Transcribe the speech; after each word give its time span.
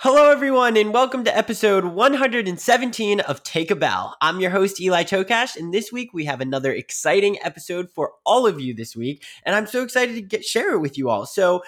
Hello, 0.00 0.30
everyone, 0.30 0.76
and 0.76 0.92
welcome 0.92 1.24
to 1.24 1.34
episode 1.34 1.86
117 1.86 3.20
of 3.20 3.42
Take 3.42 3.70
a 3.70 3.74
Bow. 3.74 4.12
I'm 4.20 4.40
your 4.40 4.50
host, 4.50 4.78
Eli 4.78 5.04
Tokash, 5.04 5.56
and 5.56 5.72
this 5.72 5.90
week 5.90 6.12
we 6.12 6.26
have 6.26 6.42
another 6.42 6.70
exciting 6.70 7.38
episode 7.42 7.90
for 7.90 8.12
all 8.26 8.46
of 8.46 8.60
you 8.60 8.74
this 8.74 8.94
week, 8.94 9.24
and 9.42 9.56
I'm 9.56 9.66
so 9.66 9.82
excited 9.82 10.14
to 10.16 10.20
get 10.20 10.44
share 10.44 10.74
it 10.74 10.80
with 10.80 10.98
you 10.98 11.08
all. 11.08 11.24
So, 11.24 11.62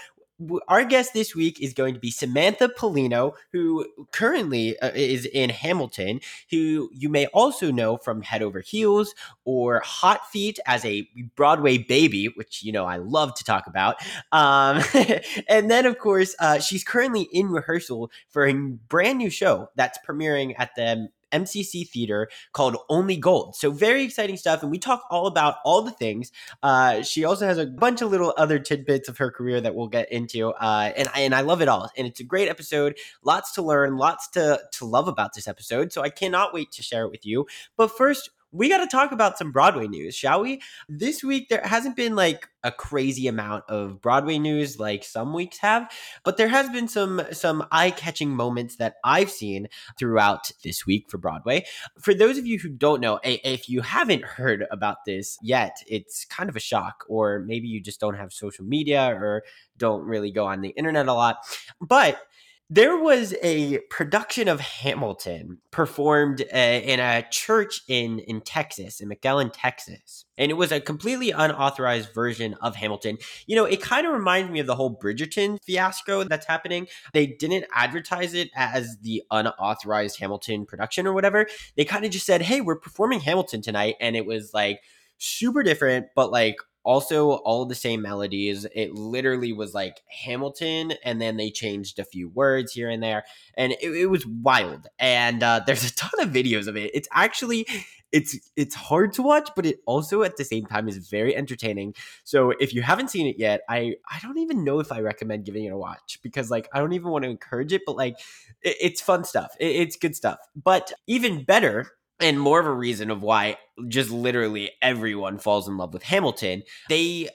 our 0.68 0.84
guest 0.84 1.14
this 1.14 1.34
week 1.34 1.60
is 1.60 1.72
going 1.72 1.94
to 1.94 2.00
be 2.00 2.10
Samantha 2.10 2.68
Pollino, 2.68 3.34
who 3.52 3.86
currently 4.12 4.78
uh, 4.78 4.90
is 4.94 5.26
in 5.26 5.50
Hamilton, 5.50 6.20
who 6.50 6.90
you 6.92 7.08
may 7.08 7.26
also 7.26 7.72
know 7.72 7.96
from 7.96 8.22
Head 8.22 8.42
Over 8.42 8.60
Heels 8.60 9.14
or 9.44 9.80
Hot 9.84 10.26
Feet 10.30 10.58
as 10.66 10.84
a 10.84 11.08
Broadway 11.34 11.78
baby, 11.78 12.26
which 12.36 12.62
you 12.62 12.72
know 12.72 12.84
I 12.84 12.96
love 12.96 13.34
to 13.34 13.44
talk 13.44 13.66
about. 13.66 13.96
Um, 14.32 14.82
and 15.48 15.70
then, 15.70 15.86
of 15.86 15.98
course, 15.98 16.34
uh, 16.38 16.60
she's 16.60 16.84
currently 16.84 17.28
in 17.32 17.48
rehearsal 17.48 18.10
for 18.28 18.46
a 18.46 18.54
brand 18.54 19.18
new 19.18 19.30
show 19.30 19.70
that's 19.74 19.98
premiering 20.06 20.54
at 20.58 20.74
the 20.76 21.08
MCC 21.32 21.88
Theater 21.88 22.28
called 22.52 22.76
Only 22.88 23.16
Gold. 23.16 23.56
So 23.56 23.70
very 23.70 24.02
exciting 24.02 24.36
stuff, 24.36 24.62
and 24.62 24.70
we 24.70 24.78
talk 24.78 25.04
all 25.10 25.26
about 25.26 25.56
all 25.64 25.82
the 25.82 25.90
things. 25.90 26.32
Uh, 26.62 27.02
she 27.02 27.24
also 27.24 27.46
has 27.46 27.58
a 27.58 27.66
bunch 27.66 28.02
of 28.02 28.10
little 28.10 28.34
other 28.36 28.58
tidbits 28.58 29.08
of 29.08 29.18
her 29.18 29.30
career 29.30 29.60
that 29.60 29.74
we'll 29.74 29.88
get 29.88 30.10
into, 30.12 30.50
uh, 30.50 30.92
and 30.96 31.08
and 31.14 31.34
I 31.34 31.42
love 31.42 31.62
it 31.62 31.68
all. 31.68 31.90
And 31.96 32.06
it's 32.06 32.20
a 32.20 32.24
great 32.24 32.48
episode, 32.48 32.96
lots 33.22 33.52
to 33.54 33.62
learn, 33.62 33.96
lots 33.96 34.28
to 34.30 34.60
to 34.72 34.84
love 34.84 35.08
about 35.08 35.34
this 35.34 35.48
episode. 35.48 35.92
So 35.92 36.02
I 36.02 36.10
cannot 36.10 36.54
wait 36.54 36.72
to 36.72 36.82
share 36.82 37.04
it 37.04 37.10
with 37.10 37.24
you. 37.26 37.46
But 37.76 37.90
first, 37.90 38.30
we 38.52 38.68
got 38.68 38.78
to 38.78 38.86
talk 38.86 39.12
about 39.12 39.36
some 39.36 39.52
Broadway 39.52 39.88
news, 39.88 40.14
shall 40.14 40.42
we? 40.42 40.60
This 40.88 41.22
week, 41.22 41.48
there 41.48 41.62
hasn't 41.62 41.96
been 41.96 42.16
like 42.16 42.48
a 42.64 42.72
crazy 42.72 43.28
amount 43.28 43.64
of 43.68 44.00
Broadway 44.00 44.38
news 44.38 44.78
like 44.80 45.04
some 45.04 45.32
weeks 45.32 45.58
have, 45.58 45.90
but 46.24 46.36
there 46.36 46.48
has 46.48 46.68
been 46.70 46.88
some 46.88 47.22
some 47.30 47.66
eye-catching 47.70 48.30
moments 48.30 48.76
that 48.76 48.96
I've 49.04 49.30
seen 49.30 49.68
throughout 49.98 50.50
this 50.64 50.86
week 50.86 51.10
for 51.10 51.18
Broadway. 51.18 51.66
For 52.00 52.14
those 52.14 52.38
of 52.38 52.46
you 52.46 52.58
who 52.58 52.70
don't 52.70 53.00
know, 53.00 53.20
if 53.22 53.68
you 53.68 53.82
haven't 53.82 54.24
heard 54.24 54.64
about 54.70 55.04
this 55.04 55.38
yet, 55.42 55.76
it's 55.86 56.24
kind 56.24 56.48
of 56.48 56.56
a 56.56 56.60
shock, 56.60 57.04
or 57.08 57.40
maybe 57.40 57.68
you 57.68 57.80
just 57.80 58.00
don't 58.00 58.16
have 58.16 58.32
social 58.32 58.64
media 58.64 59.14
or 59.14 59.44
don't 59.76 60.04
really 60.04 60.32
go 60.32 60.46
on 60.46 60.60
the 60.60 60.70
internet 60.70 61.06
a 61.06 61.12
lot. 61.12 61.38
But 61.80 62.20
there 62.70 62.98
was 62.98 63.34
a 63.42 63.78
production 63.90 64.46
of 64.46 64.60
Hamilton 64.60 65.58
performed 65.70 66.42
uh, 66.52 66.56
in 66.56 67.00
a 67.00 67.26
church 67.30 67.80
in 67.88 68.18
in 68.18 68.42
Texas, 68.42 69.00
in 69.00 69.08
McAllen, 69.08 69.50
Texas, 69.54 70.26
and 70.36 70.50
it 70.50 70.54
was 70.54 70.70
a 70.70 70.80
completely 70.80 71.30
unauthorized 71.30 72.12
version 72.12 72.54
of 72.60 72.76
Hamilton. 72.76 73.16
You 73.46 73.56
know, 73.56 73.64
it 73.64 73.80
kind 73.80 74.06
of 74.06 74.12
reminds 74.12 74.50
me 74.50 74.60
of 74.60 74.66
the 74.66 74.74
whole 74.74 74.94
Bridgerton 74.94 75.58
fiasco 75.64 76.24
that's 76.24 76.46
happening. 76.46 76.88
They 77.14 77.26
didn't 77.26 77.64
advertise 77.72 78.34
it 78.34 78.50
as 78.54 78.98
the 79.00 79.22
unauthorized 79.30 80.18
Hamilton 80.20 80.66
production 80.66 81.06
or 81.06 81.14
whatever. 81.14 81.46
They 81.76 81.86
kind 81.86 82.04
of 82.04 82.10
just 82.10 82.26
said, 82.26 82.42
"Hey, 82.42 82.60
we're 82.60 82.78
performing 82.78 83.20
Hamilton 83.20 83.62
tonight," 83.62 83.94
and 83.98 84.14
it 84.14 84.26
was 84.26 84.52
like 84.52 84.82
super 85.16 85.62
different, 85.62 86.08
but 86.14 86.30
like 86.30 86.56
also 86.88 87.32
all 87.32 87.66
the 87.66 87.74
same 87.74 88.00
melodies. 88.00 88.66
It 88.74 88.94
literally 88.94 89.52
was 89.52 89.74
like 89.74 90.00
Hamilton, 90.06 90.94
and 91.04 91.20
then 91.20 91.36
they 91.36 91.50
changed 91.50 91.98
a 91.98 92.04
few 92.04 92.30
words 92.30 92.72
here 92.72 92.88
and 92.88 93.02
there, 93.02 93.24
and 93.58 93.72
it, 93.72 93.92
it 93.92 94.06
was 94.06 94.26
wild. 94.26 94.86
And 94.98 95.42
uh, 95.42 95.60
there's 95.66 95.84
a 95.84 95.94
ton 95.94 96.18
of 96.20 96.30
videos 96.30 96.66
of 96.66 96.78
it. 96.78 96.90
It's 96.94 97.06
actually 97.12 97.66
it's 98.10 98.38
it's 98.56 98.74
hard 98.74 99.12
to 99.12 99.22
watch, 99.22 99.50
but 99.54 99.66
it 99.66 99.80
also 99.84 100.22
at 100.22 100.38
the 100.38 100.44
same 100.44 100.64
time 100.64 100.88
is 100.88 101.08
very 101.08 101.36
entertaining. 101.36 101.94
So 102.24 102.54
if 102.58 102.72
you 102.72 102.80
haven't 102.80 103.10
seen 103.10 103.26
it 103.26 103.36
yet, 103.38 103.60
I 103.68 103.96
I 104.10 104.18
don't 104.22 104.38
even 104.38 104.64
know 104.64 104.80
if 104.80 104.90
I 104.90 105.00
recommend 105.00 105.44
giving 105.44 105.64
it 105.64 105.72
a 105.72 105.76
watch 105.76 106.18
because 106.22 106.50
like 106.50 106.68
I 106.72 106.78
don't 106.78 106.94
even 106.94 107.10
want 107.10 107.24
to 107.24 107.30
encourage 107.30 107.74
it, 107.74 107.82
but 107.84 107.96
like 107.96 108.18
it, 108.62 108.76
it's 108.80 109.02
fun 109.02 109.24
stuff. 109.24 109.54
It, 109.60 109.76
it's 109.76 109.96
good 109.96 110.16
stuff. 110.16 110.38
But 110.56 110.90
even 111.06 111.44
better 111.44 111.97
and 112.20 112.40
more 112.40 112.60
of 112.60 112.66
a 112.66 112.72
reason 112.72 113.10
of 113.10 113.22
why 113.22 113.58
just 113.86 114.10
literally 114.10 114.70
everyone 114.82 115.38
falls 115.38 115.68
in 115.68 115.76
love 115.76 115.92
with 115.92 116.02
Hamilton. 116.02 116.62
They 116.88 117.28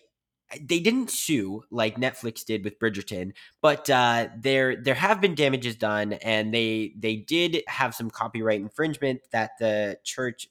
they 0.62 0.80
didn't 0.80 1.10
sue 1.10 1.64
like 1.72 1.96
Netflix 1.96 2.46
did 2.46 2.64
with 2.64 2.80
Bridgerton, 2.80 3.34
but 3.62 3.90
uh, 3.90 4.28
there 4.38 4.76
there 4.76 4.94
have 4.94 5.22
been 5.22 5.36
damages 5.36 5.76
done, 5.76 6.14
and 6.14 6.54
they 6.54 6.94
they 6.98 7.16
did 7.16 7.64
have 7.68 7.96
some 7.96 8.10
copyright 8.10 8.62
infringement 8.62 9.22
that 9.32 9.52
the 9.60 9.98
church, 10.04 10.48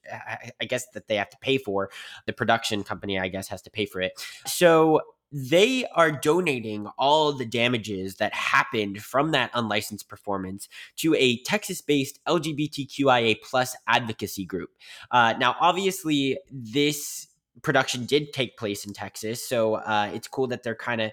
I 0.61 0.65
guess, 0.65 0.87
that 0.95 1.09
they 1.09 1.17
have 1.17 1.31
to 1.31 1.39
pay 1.39 1.59
for. 1.59 1.91
The 2.27 2.33
production 2.33 2.83
company, 2.85 3.19
I 3.19 3.29
guess, 3.29 3.49
has 3.49 3.63
to 3.63 3.71
pay 3.71 3.87
for 3.87 4.01
it. 4.01 4.13
So 4.47 5.03
they 5.33 5.87
are 5.95 6.13
donating 6.13 6.87
all 6.99 7.33
the 7.33 7.47
damages 7.47 8.17
that 8.17 8.35
happened 8.35 9.03
from 9.03 9.31
that 9.31 9.51
unlicensed 9.55 10.09
performance 10.09 10.69
to 10.97 11.15
a 11.15 11.43
Texas-based 11.43 12.21
LGBTQIA 12.27 13.41
plus 13.43 13.75
advocacy 13.89 14.45
group. 14.45 14.71
Uh, 15.11 15.35
now, 15.39 15.57
obviously, 15.59 16.39
this 16.51 17.29
production 17.63 18.05
did 18.05 18.33
take 18.33 18.59
place 18.59 18.85
in 18.85 18.93
Texas, 18.93 19.47
so 19.47 19.77
uh, 19.77 20.11
it's 20.13 20.29
cool 20.29 20.47
that 20.49 20.63
they're 20.63 20.75
kind 20.75 21.01
of 21.01 21.13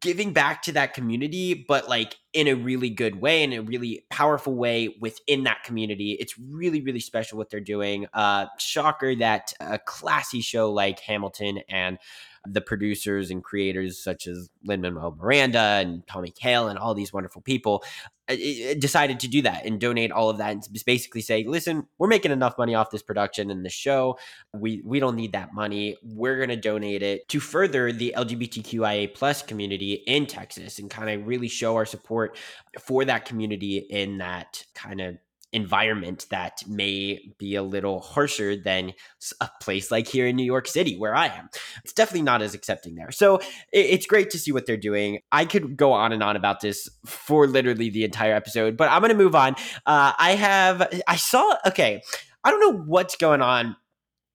giving 0.00 0.32
back 0.32 0.62
to 0.62 0.72
that 0.72 0.92
community, 0.92 1.64
but 1.66 1.88
like 1.88 2.16
in 2.34 2.46
a 2.46 2.54
really 2.54 2.90
good 2.90 3.20
way, 3.20 3.42
in 3.42 3.52
a 3.54 3.62
really 3.62 4.04
powerful 4.10 4.54
way 4.54 4.94
within 5.00 5.44
that 5.44 5.64
community. 5.64 6.12
It's 6.20 6.38
really, 6.38 6.82
really 6.82 7.00
special 7.00 7.38
what 7.38 7.48
they're 7.48 7.60
doing. 7.60 8.06
Uh, 8.12 8.46
shocker 8.58 9.14
that 9.16 9.54
a 9.60 9.78
classy 9.78 10.42
show 10.42 10.70
like 10.70 11.00
Hamilton 11.00 11.60
and 11.70 11.98
the 12.46 12.60
producers 12.60 13.30
and 13.30 13.42
creators 13.42 14.02
such 14.02 14.26
as 14.26 14.50
Lin 14.64 14.80
Manuel 14.80 15.16
Miranda 15.18 15.58
and 15.58 16.06
Tommy 16.06 16.30
Kail 16.30 16.68
and 16.68 16.78
all 16.78 16.94
these 16.94 17.12
wonderful 17.12 17.40
people 17.40 17.84
uh, 18.28 18.34
decided 18.78 19.20
to 19.20 19.28
do 19.28 19.42
that 19.42 19.64
and 19.64 19.80
donate 19.80 20.10
all 20.10 20.30
of 20.30 20.38
that 20.38 20.52
and 20.52 20.66
basically 20.84 21.20
say, 21.20 21.44
listen, 21.44 21.86
we're 21.98 22.08
making 22.08 22.32
enough 22.32 22.56
money 22.58 22.74
off 22.74 22.90
this 22.90 23.02
production 23.02 23.50
and 23.50 23.64
the 23.64 23.70
show. 23.70 24.18
We 24.52 24.82
we 24.84 25.00
don't 25.00 25.16
need 25.16 25.32
that 25.32 25.54
money. 25.54 25.96
We're 26.02 26.38
gonna 26.38 26.56
donate 26.56 27.02
it 27.02 27.28
to 27.28 27.40
further 27.40 27.92
the 27.92 28.14
LGBTQIA 28.16 29.14
plus 29.14 29.42
community 29.42 29.94
in 30.06 30.26
Texas 30.26 30.78
and 30.78 30.90
kind 30.90 31.10
of 31.10 31.26
really 31.26 31.48
show 31.48 31.76
our 31.76 31.86
support 31.86 32.36
for 32.80 33.04
that 33.04 33.24
community 33.24 33.78
in 33.78 34.18
that 34.18 34.64
kind 34.74 35.00
of 35.00 35.18
environment 35.52 36.26
that 36.30 36.62
may 36.66 37.20
be 37.38 37.54
a 37.54 37.62
little 37.62 38.00
harsher 38.00 38.56
than 38.56 38.92
a 39.40 39.50
place 39.60 39.90
like 39.90 40.08
here 40.08 40.26
in 40.26 40.36
New 40.36 40.44
York 40.44 40.66
City, 40.66 40.96
where 40.96 41.14
I 41.14 41.26
am. 41.26 41.48
It's 41.84 41.92
definitely 41.92 42.22
not 42.22 42.42
as 42.42 42.54
accepting 42.54 42.94
there. 42.94 43.10
So 43.10 43.40
it's 43.72 44.06
great 44.06 44.30
to 44.30 44.38
see 44.38 44.52
what 44.52 44.66
they're 44.66 44.76
doing. 44.76 45.20
I 45.30 45.44
could 45.44 45.76
go 45.76 45.92
on 45.92 46.12
and 46.12 46.22
on 46.22 46.36
about 46.36 46.60
this 46.60 46.88
for 47.04 47.46
literally 47.46 47.90
the 47.90 48.04
entire 48.04 48.34
episode, 48.34 48.76
but 48.76 48.90
I'm 48.90 49.00
going 49.00 49.10
to 49.10 49.16
move 49.16 49.34
on. 49.34 49.54
Uh, 49.86 50.12
I 50.18 50.36
have, 50.38 50.88
I 51.06 51.16
saw, 51.16 51.56
okay, 51.66 52.02
I 52.42 52.50
don't 52.50 52.60
know 52.60 52.82
what's 52.84 53.16
going 53.16 53.42
on 53.42 53.76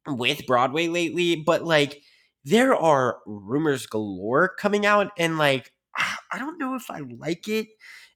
with 0.06 0.46
Broadway 0.46 0.88
lately, 0.88 1.36
but 1.36 1.64
like, 1.64 2.02
there 2.46 2.74
are 2.74 3.18
rumors 3.26 3.88
galore 3.88 4.48
coming 4.48 4.86
out, 4.86 5.12
and 5.18 5.38
like, 5.38 5.74
I 6.32 6.40
don't 6.40 6.58
know 6.58 6.76
if 6.76 6.90
I 6.90 7.00
like 7.00 7.50
it 7.50 7.68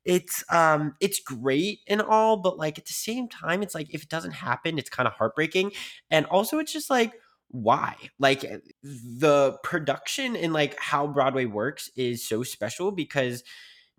it's 0.05 0.43
um 0.51 0.95
it's 0.99 1.19
great 1.19 1.79
and 1.87 2.01
all 2.01 2.37
but 2.37 2.57
like 2.57 2.77
at 2.77 2.85
the 2.85 2.93
same 2.93 3.27
time 3.27 3.61
it's 3.61 3.75
like 3.75 3.93
if 3.93 4.03
it 4.03 4.09
doesn't 4.09 4.31
happen 4.31 4.79
it's 4.79 4.89
kind 4.89 5.07
of 5.07 5.13
heartbreaking 5.13 5.71
and 6.09 6.25
also 6.27 6.57
it's 6.59 6.73
just 6.73 6.89
like 6.89 7.13
why? 7.51 7.95
Like 8.17 8.43
eh, 8.45 8.59
the 8.81 9.57
production 9.63 10.35
and 10.35 10.53
like 10.53 10.79
how 10.79 11.07
broadway 11.07 11.45
works 11.45 11.89
is 11.95 12.25
so 12.25 12.43
special 12.43 12.91
because 12.91 13.43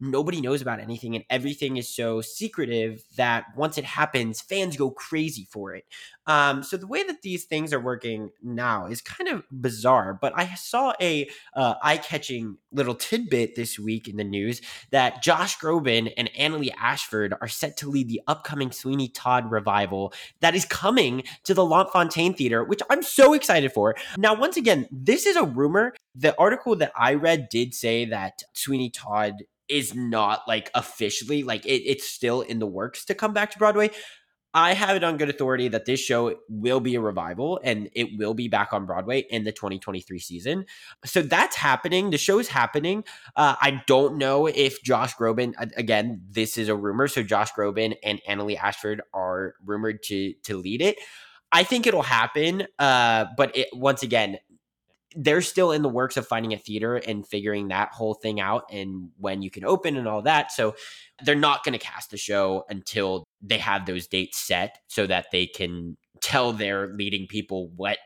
nobody 0.02 0.40
knows 0.40 0.60
about 0.60 0.80
anything 0.80 1.14
and 1.14 1.24
everything 1.30 1.76
is 1.76 1.88
so 1.88 2.20
secretive 2.20 3.04
that 3.16 3.44
once 3.56 3.78
it 3.78 3.84
happens, 3.84 4.40
fans 4.40 4.76
go 4.76 4.90
crazy 4.90 5.46
for 5.48 5.74
it. 5.74 5.84
Um, 6.26 6.62
so 6.62 6.76
the 6.76 6.86
way 6.86 7.02
that 7.04 7.22
these 7.22 7.44
things 7.44 7.72
are 7.72 7.80
working 7.80 8.30
now 8.42 8.86
is 8.86 9.00
kind 9.00 9.28
of 9.28 9.44
bizarre, 9.50 10.18
but 10.20 10.32
I 10.36 10.54
saw 10.54 10.92
a 11.00 11.28
uh, 11.54 11.74
eye-catching 11.82 12.58
little 12.72 12.94
tidbit 12.94 13.54
this 13.54 13.78
week 13.78 14.08
in 14.08 14.16
the 14.16 14.24
news 14.24 14.60
that 14.90 15.22
Josh 15.22 15.58
Groban 15.58 16.12
and 16.16 16.30
Annaleigh 16.38 16.74
Ashford 16.78 17.34
are 17.40 17.48
set 17.48 17.76
to 17.78 17.90
lead 17.90 18.08
the 18.08 18.22
upcoming 18.26 18.72
Sweeney 18.72 19.08
Todd 19.08 19.50
revival 19.50 20.12
that 20.40 20.54
is 20.54 20.64
coming 20.64 21.22
to 21.44 21.54
the 21.54 21.64
Lunt-Fontanne 21.64 22.36
Theater, 22.36 22.64
which 22.64 22.82
I'm 22.90 23.02
so 23.02 23.34
excited 23.34 23.72
for. 23.72 23.94
Now, 24.18 24.34
once 24.34 24.56
again, 24.56 24.88
this 24.90 25.26
is 25.26 25.36
a 25.36 25.44
rumor. 25.44 25.94
The 26.14 26.38
article 26.38 26.76
that 26.76 26.92
I 26.96 27.14
read 27.14 27.48
did 27.50 27.74
say 27.74 28.04
that 28.06 28.42
Sweeney 28.52 28.90
Todd 28.90 29.44
is 29.68 29.94
not 29.94 30.42
like 30.46 30.70
officially 30.74 31.42
like 31.42 31.64
it, 31.66 31.82
it's 31.86 32.06
still 32.06 32.40
in 32.40 32.58
the 32.58 32.66
works 32.66 33.04
to 33.06 33.14
come 33.14 33.32
back 33.32 33.50
to 33.52 33.58
Broadway. 33.58 33.90
I 34.54 34.74
have 34.74 34.96
it 34.96 35.04
on 35.04 35.16
good 35.16 35.30
authority 35.30 35.68
that 35.68 35.86
this 35.86 35.98
show 35.98 36.36
will 36.48 36.80
be 36.80 36.94
a 36.94 37.00
revival 37.00 37.58
and 37.64 37.88
it 37.94 38.18
will 38.18 38.34
be 38.34 38.48
back 38.48 38.74
on 38.74 38.84
Broadway 38.84 39.20
in 39.30 39.44
the 39.44 39.52
2023 39.52 40.18
season. 40.18 40.66
So 41.06 41.22
that's 41.22 41.56
happening. 41.56 42.10
The 42.10 42.18
show 42.18 42.38
is 42.38 42.48
happening. 42.48 43.04
Uh, 43.34 43.56
I 43.60 43.82
don't 43.86 44.18
know 44.18 44.46
if 44.46 44.82
Josh 44.82 45.14
Groban, 45.14 45.54
again, 45.76 46.22
this 46.28 46.58
is 46.58 46.68
a 46.68 46.76
rumor. 46.76 47.08
So 47.08 47.22
Josh 47.22 47.52
Groban 47.52 47.94
and 48.02 48.20
Annaleigh 48.28 48.58
Ashford 48.58 49.00
are 49.14 49.54
rumored 49.64 50.02
to 50.04 50.34
to 50.44 50.58
lead 50.58 50.82
it. 50.82 50.98
I 51.50 51.64
think 51.64 51.86
it'll 51.86 52.02
happen. 52.02 52.66
Uh, 52.78 53.26
but 53.36 53.56
it, 53.56 53.68
once 53.72 54.02
again, 54.02 54.38
they're 55.14 55.42
still 55.42 55.72
in 55.72 55.82
the 55.82 55.88
works 55.88 56.16
of 56.16 56.26
finding 56.26 56.52
a 56.52 56.58
theater 56.58 56.96
and 56.96 57.26
figuring 57.26 57.68
that 57.68 57.90
whole 57.92 58.14
thing 58.14 58.40
out 58.40 58.64
and 58.70 59.10
when 59.18 59.42
you 59.42 59.50
can 59.50 59.64
open 59.64 59.96
and 59.96 60.08
all 60.08 60.22
that. 60.22 60.52
So 60.52 60.74
they're 61.24 61.34
not 61.34 61.64
going 61.64 61.72
to 61.72 61.78
cast 61.78 62.10
the 62.10 62.16
show 62.16 62.64
until 62.68 63.24
they 63.40 63.58
have 63.58 63.86
those 63.86 64.06
dates 64.06 64.38
set 64.38 64.78
so 64.88 65.06
that 65.06 65.26
they 65.32 65.46
can 65.46 65.96
tell 66.20 66.52
their 66.52 66.88
leading 66.88 67.26
people 67.26 67.68
what 67.76 67.98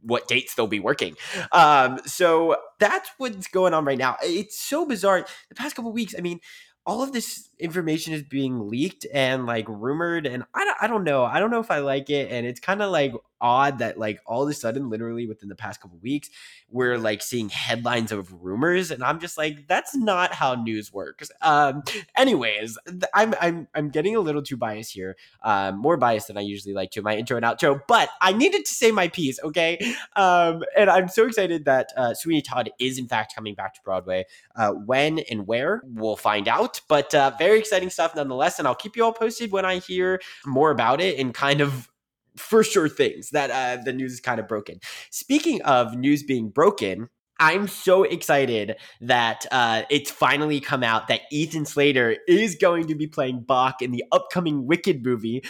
what 0.00 0.26
dates 0.26 0.54
they'll 0.54 0.66
be 0.66 0.80
working. 0.80 1.16
Um, 1.52 1.98
so 2.06 2.56
that's 2.78 3.10
what's 3.18 3.48
going 3.48 3.74
on 3.74 3.84
right 3.84 3.98
now. 3.98 4.16
It's 4.22 4.58
so 4.58 4.86
bizarre. 4.86 5.26
The 5.48 5.54
past 5.54 5.76
couple 5.76 5.92
weeks, 5.92 6.14
I 6.16 6.22
mean, 6.22 6.40
all 6.86 7.02
of 7.02 7.12
this 7.12 7.50
information 7.58 8.14
is 8.14 8.22
being 8.22 8.68
leaked 8.68 9.06
and 9.12 9.44
like 9.44 9.68
rumored 9.68 10.26
and 10.26 10.44
I 10.54 10.64
don't, 10.64 10.76
I 10.82 10.86
don't 10.86 11.04
know 11.04 11.24
i 11.24 11.40
don't 11.40 11.50
know 11.50 11.58
if 11.58 11.70
i 11.70 11.78
like 11.78 12.10
it 12.10 12.30
and 12.30 12.46
it's 12.46 12.60
kind 12.60 12.80
of 12.80 12.90
like 12.92 13.12
odd 13.40 13.78
that 13.78 13.98
like 13.98 14.20
all 14.26 14.42
of 14.42 14.48
a 14.48 14.54
sudden 14.54 14.90
literally 14.90 15.26
within 15.26 15.48
the 15.48 15.54
past 15.54 15.80
couple 15.80 15.98
weeks 15.98 16.28
we're 16.68 16.98
like 16.98 17.22
seeing 17.22 17.48
headlines 17.48 18.12
of 18.12 18.32
rumors 18.42 18.90
and 18.90 19.02
i'm 19.02 19.20
just 19.20 19.38
like 19.38 19.66
that's 19.68 19.94
not 19.94 20.32
how 20.34 20.54
news 20.54 20.92
works 20.92 21.30
um 21.42 21.82
anyways 22.16 22.78
i'm 23.14 23.34
i'm 23.40 23.68
i'm 23.74 23.88
getting 23.88 24.16
a 24.16 24.20
little 24.20 24.42
too 24.42 24.56
biased 24.56 24.92
here 24.92 25.16
um 25.42 25.78
more 25.78 25.96
biased 25.96 26.28
than 26.28 26.36
i 26.36 26.40
usually 26.40 26.74
like 26.74 26.90
to 26.90 27.02
my 27.02 27.16
intro 27.16 27.36
and 27.36 27.46
outro 27.46 27.80
but 27.86 28.08
i 28.20 28.32
needed 28.32 28.64
to 28.64 28.72
say 28.72 28.90
my 28.90 29.08
piece 29.08 29.38
okay 29.42 29.78
um 30.16 30.62
and 30.76 30.90
i'm 30.90 31.08
so 31.08 31.26
excited 31.26 31.64
that 31.64 31.92
uh 31.96 32.14
sweeney 32.14 32.42
todd 32.42 32.70
is 32.78 32.98
in 32.98 33.06
fact 33.06 33.34
coming 33.34 33.54
back 33.54 33.74
to 33.74 33.80
broadway 33.82 34.24
uh 34.56 34.72
when 34.72 35.20
and 35.30 35.46
where 35.46 35.82
we'll 35.84 36.16
find 36.16 36.48
out 36.48 36.80
but 36.88 37.14
uh 37.14 37.30
very 37.38 37.58
exciting 37.58 37.90
stuff 37.90 38.14
nonetheless. 38.14 38.58
And 38.58 38.66
I'll 38.66 38.74
keep 38.74 38.96
you 38.96 39.04
all 39.04 39.12
posted 39.12 39.52
when 39.52 39.64
I 39.64 39.78
hear 39.78 40.20
more 40.44 40.70
about 40.70 41.00
it 41.00 41.18
and 41.18 41.32
kind 41.32 41.60
of 41.60 41.88
for 42.36 42.62
sure 42.62 42.88
things 42.88 43.30
that 43.30 43.50
uh, 43.50 43.82
the 43.82 43.92
news 43.92 44.12
is 44.12 44.20
kind 44.20 44.40
of 44.40 44.48
broken. 44.48 44.78
Speaking 45.10 45.62
of 45.62 45.96
news 45.96 46.22
being 46.22 46.50
broken, 46.50 47.08
I'm 47.38 47.68
so 47.68 48.02
excited 48.02 48.76
that 49.02 49.44
uh, 49.52 49.82
it's 49.90 50.10
finally 50.10 50.58
come 50.58 50.82
out 50.82 51.08
that 51.08 51.22
Ethan 51.30 51.66
Slater 51.66 52.16
is 52.26 52.56
going 52.56 52.86
to 52.86 52.94
be 52.94 53.06
playing 53.06 53.42
Boq 53.42 53.82
in 53.82 53.92
the 53.92 54.04
upcoming 54.10 54.66
Wicked 54.66 55.04
movie. 55.04 55.44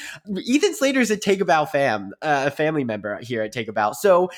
Ethan 0.45 0.75
Slater 0.75 1.01
is 1.01 1.11
a 1.11 1.17
Take 1.17 1.41
a 1.41 1.45
Bow 1.45 1.65
fam, 1.65 2.13
uh, 2.23 2.45
a 2.47 2.51
family 2.51 2.83
member 2.83 3.21
here 3.23 3.43
at 3.43 3.53
Take 3.53 3.69
a 3.69 3.73
Bow. 3.73 3.93
So 3.93 4.31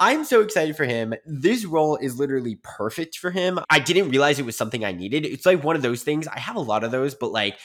I'm 0.00 0.24
so 0.24 0.40
excited 0.40 0.76
for 0.76 0.84
him. 0.84 1.12
This 1.26 1.64
role 1.64 1.96
is 1.96 2.18
literally 2.18 2.58
perfect 2.62 3.18
for 3.18 3.30
him. 3.30 3.58
I 3.68 3.80
didn't 3.80 4.10
realize 4.10 4.38
it 4.38 4.46
was 4.46 4.56
something 4.56 4.84
I 4.84 4.92
needed. 4.92 5.26
It's 5.26 5.44
like 5.44 5.64
one 5.64 5.76
of 5.76 5.82
those 5.82 6.04
things. 6.04 6.28
I 6.28 6.38
have 6.38 6.56
a 6.56 6.60
lot 6.60 6.84
of 6.84 6.92
those, 6.92 7.14
but 7.14 7.32
like 7.32 7.58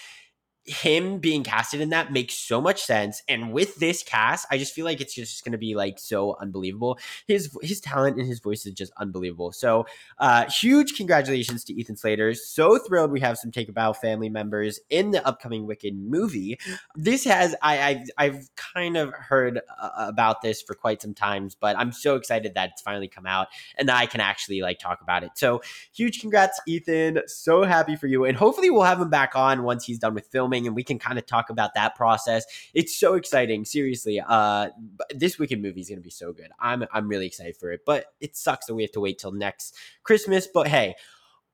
him 0.65 1.19
being 1.19 1.43
casted 1.43 1.81
in 1.81 1.89
that 1.89 2.11
makes 2.11 2.35
so 2.35 2.61
much 2.61 2.81
sense 2.81 3.21
and 3.27 3.51
with 3.51 3.75
this 3.77 4.03
cast 4.03 4.47
i 4.49 4.57
just 4.57 4.73
feel 4.73 4.85
like 4.85 5.01
it's 5.01 5.13
just 5.13 5.43
going 5.43 5.51
to 5.51 5.57
be 5.57 5.75
like 5.75 5.99
so 5.99 6.35
unbelievable. 6.39 6.99
His 7.27 7.55
his 7.61 7.79
talent 7.79 8.17
and 8.17 8.27
his 8.27 8.39
voice 8.39 8.65
is 8.65 8.73
just 8.73 8.91
unbelievable. 8.97 9.51
So 9.51 9.85
uh 10.19 10.49
huge 10.49 10.95
congratulations 10.95 11.63
to 11.65 11.73
ethan 11.73 11.95
slater. 11.95 12.33
So 12.33 12.77
thrilled 12.77 13.11
we 13.11 13.19
have 13.21 13.37
some 13.37 13.51
take 13.51 13.69
a 13.69 13.73
bow 13.73 13.93
family 13.93 14.29
members 14.29 14.79
in 14.89 15.11
the 15.11 15.25
upcoming 15.25 15.65
wicked 15.65 15.95
movie. 15.95 16.59
This 16.95 17.23
has 17.25 17.55
i 17.61 17.73
i've, 17.83 18.07
I've 18.17 18.55
kind 18.55 18.97
of 18.97 19.13
heard 19.13 19.59
uh, 19.81 19.89
about 19.97 20.41
this 20.41 20.61
for 20.61 20.73
quite 20.73 21.01
some 21.01 21.13
times 21.13 21.55
but 21.55 21.77
i'm 21.77 21.91
so 21.91 22.15
excited 22.15 22.53
that 22.55 22.71
it's 22.71 22.81
finally 22.81 23.07
come 23.07 23.25
out 23.25 23.47
and 23.77 23.89
i 23.89 24.05
can 24.05 24.21
actually 24.21 24.61
like 24.61 24.79
talk 24.79 25.01
about 25.01 25.23
it. 25.23 25.31
So 25.35 25.61
huge 25.93 26.21
congrats 26.21 26.59
ethan. 26.67 27.21
So 27.27 27.63
happy 27.63 27.95
for 27.95 28.07
you 28.07 28.25
and 28.25 28.37
hopefully 28.37 28.69
we'll 28.69 28.83
have 28.83 29.01
him 29.01 29.09
back 29.09 29.35
on 29.35 29.63
once 29.63 29.85
he's 29.85 29.99
done 29.99 30.13
with 30.13 30.27
filming 30.27 30.52
and 30.53 30.75
we 30.75 30.83
can 30.83 30.99
kind 30.99 31.17
of 31.17 31.25
talk 31.25 31.49
about 31.49 31.73
that 31.75 31.95
process. 31.95 32.45
It's 32.73 32.95
so 32.97 33.15
exciting, 33.15 33.65
seriously. 33.65 34.21
Uh, 34.25 34.69
this 35.13 35.39
Wicked 35.39 35.61
movie 35.61 35.81
is 35.81 35.89
going 35.89 35.99
to 35.99 36.03
be 36.03 36.09
so 36.09 36.33
good. 36.33 36.49
I'm 36.59 36.85
I'm 36.91 37.07
really 37.07 37.27
excited 37.27 37.57
for 37.57 37.71
it, 37.71 37.81
but 37.85 38.05
it 38.19 38.35
sucks 38.35 38.67
that 38.67 38.75
we 38.75 38.83
have 38.83 38.91
to 38.91 38.99
wait 38.99 39.19
till 39.19 39.31
next 39.31 39.75
Christmas. 40.03 40.47
But 40.47 40.67
hey, 40.67 40.95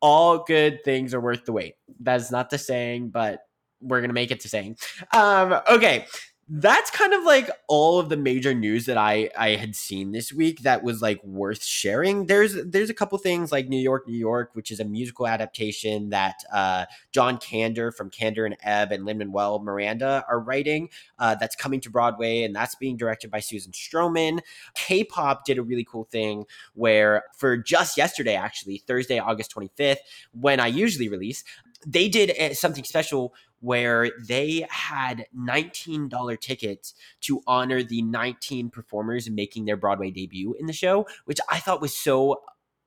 all 0.01 0.43
good 0.43 0.83
things 0.83 1.13
are 1.13 1.21
worth 1.21 1.45
the 1.45 1.53
wait. 1.53 1.75
That's 1.99 2.31
not 2.31 2.49
the 2.49 2.57
saying, 2.57 3.09
but 3.09 3.41
we're 3.81 4.01
gonna 4.01 4.13
make 4.13 4.31
it 4.31 4.41
to 4.41 4.49
saying. 4.49 4.77
Um, 5.13 5.59
okay, 5.69 6.05
that's 6.51 6.89
kind 6.89 7.13
of 7.13 7.23
like 7.23 7.47
all 7.67 7.99
of 7.99 8.09
the 8.09 8.17
major 8.17 8.55
news 8.55 8.87
that 8.87 8.97
I 8.97 9.29
I 9.37 9.49
had 9.51 9.75
seen 9.75 10.13
this 10.13 10.33
week 10.33 10.61
that 10.63 10.81
was 10.81 10.99
like 10.99 11.23
worth 11.23 11.63
sharing. 11.63 12.25
There's 12.25 12.55
there's 12.65 12.89
a 12.89 12.93
couple 12.95 13.19
things 13.19 13.51
like 13.51 13.67
New 13.67 13.79
York, 13.79 14.07
New 14.07 14.17
York, 14.17 14.49
which 14.53 14.71
is 14.71 14.79
a 14.79 14.85
musical 14.85 15.27
adaptation 15.27 16.09
that 16.09 16.43
uh, 16.51 16.85
John 17.11 17.37
Kander 17.37 17.93
from 17.93 18.09
Kander 18.09 18.47
and 18.47 18.57
Ebb 18.63 18.91
and 18.91 19.05
Lin 19.05 19.19
Manuel 19.19 19.59
Miranda 19.59 20.25
are 20.27 20.39
writing. 20.39 20.89
Uh, 21.19 21.35
that's 21.35 21.55
coming 21.55 21.81
to 21.81 21.91
Broadway, 21.91 22.41
and 22.41 22.55
that's 22.55 22.73
being 22.73 22.97
directed 22.97 23.29
by 23.29 23.41
Susan 23.41 23.71
Stroman. 23.71 24.39
K-pop 24.73 25.45
did 25.45 25.59
a 25.59 25.63
really 25.63 25.85
cool 25.85 26.05
thing 26.05 26.45
where 26.73 27.25
for 27.37 27.57
just 27.57 27.95
yesterday, 27.95 28.35
actually 28.35 28.79
Thursday, 28.87 29.19
August 29.19 29.53
25th, 29.55 29.97
when 30.31 30.59
I 30.59 30.67
usually 30.67 31.09
release, 31.09 31.43
they 31.85 32.09
did 32.09 32.31
uh, 32.37 32.53
something 32.53 32.83
special 32.83 33.33
where 33.61 34.11
they 34.27 34.65
had 34.69 35.25
$19 35.37 36.39
tickets 36.39 36.93
to 37.21 37.41
honor 37.47 37.83
the 37.83 38.01
19 38.01 38.69
performers 38.69 39.29
making 39.29 39.65
their 39.65 39.77
Broadway 39.77 40.11
debut 40.11 40.55
in 40.59 40.65
the 40.65 40.73
show, 40.73 41.07
which 41.25 41.39
I 41.49 41.59
thought 41.59 41.81
was 41.81 41.95
so 41.95 42.41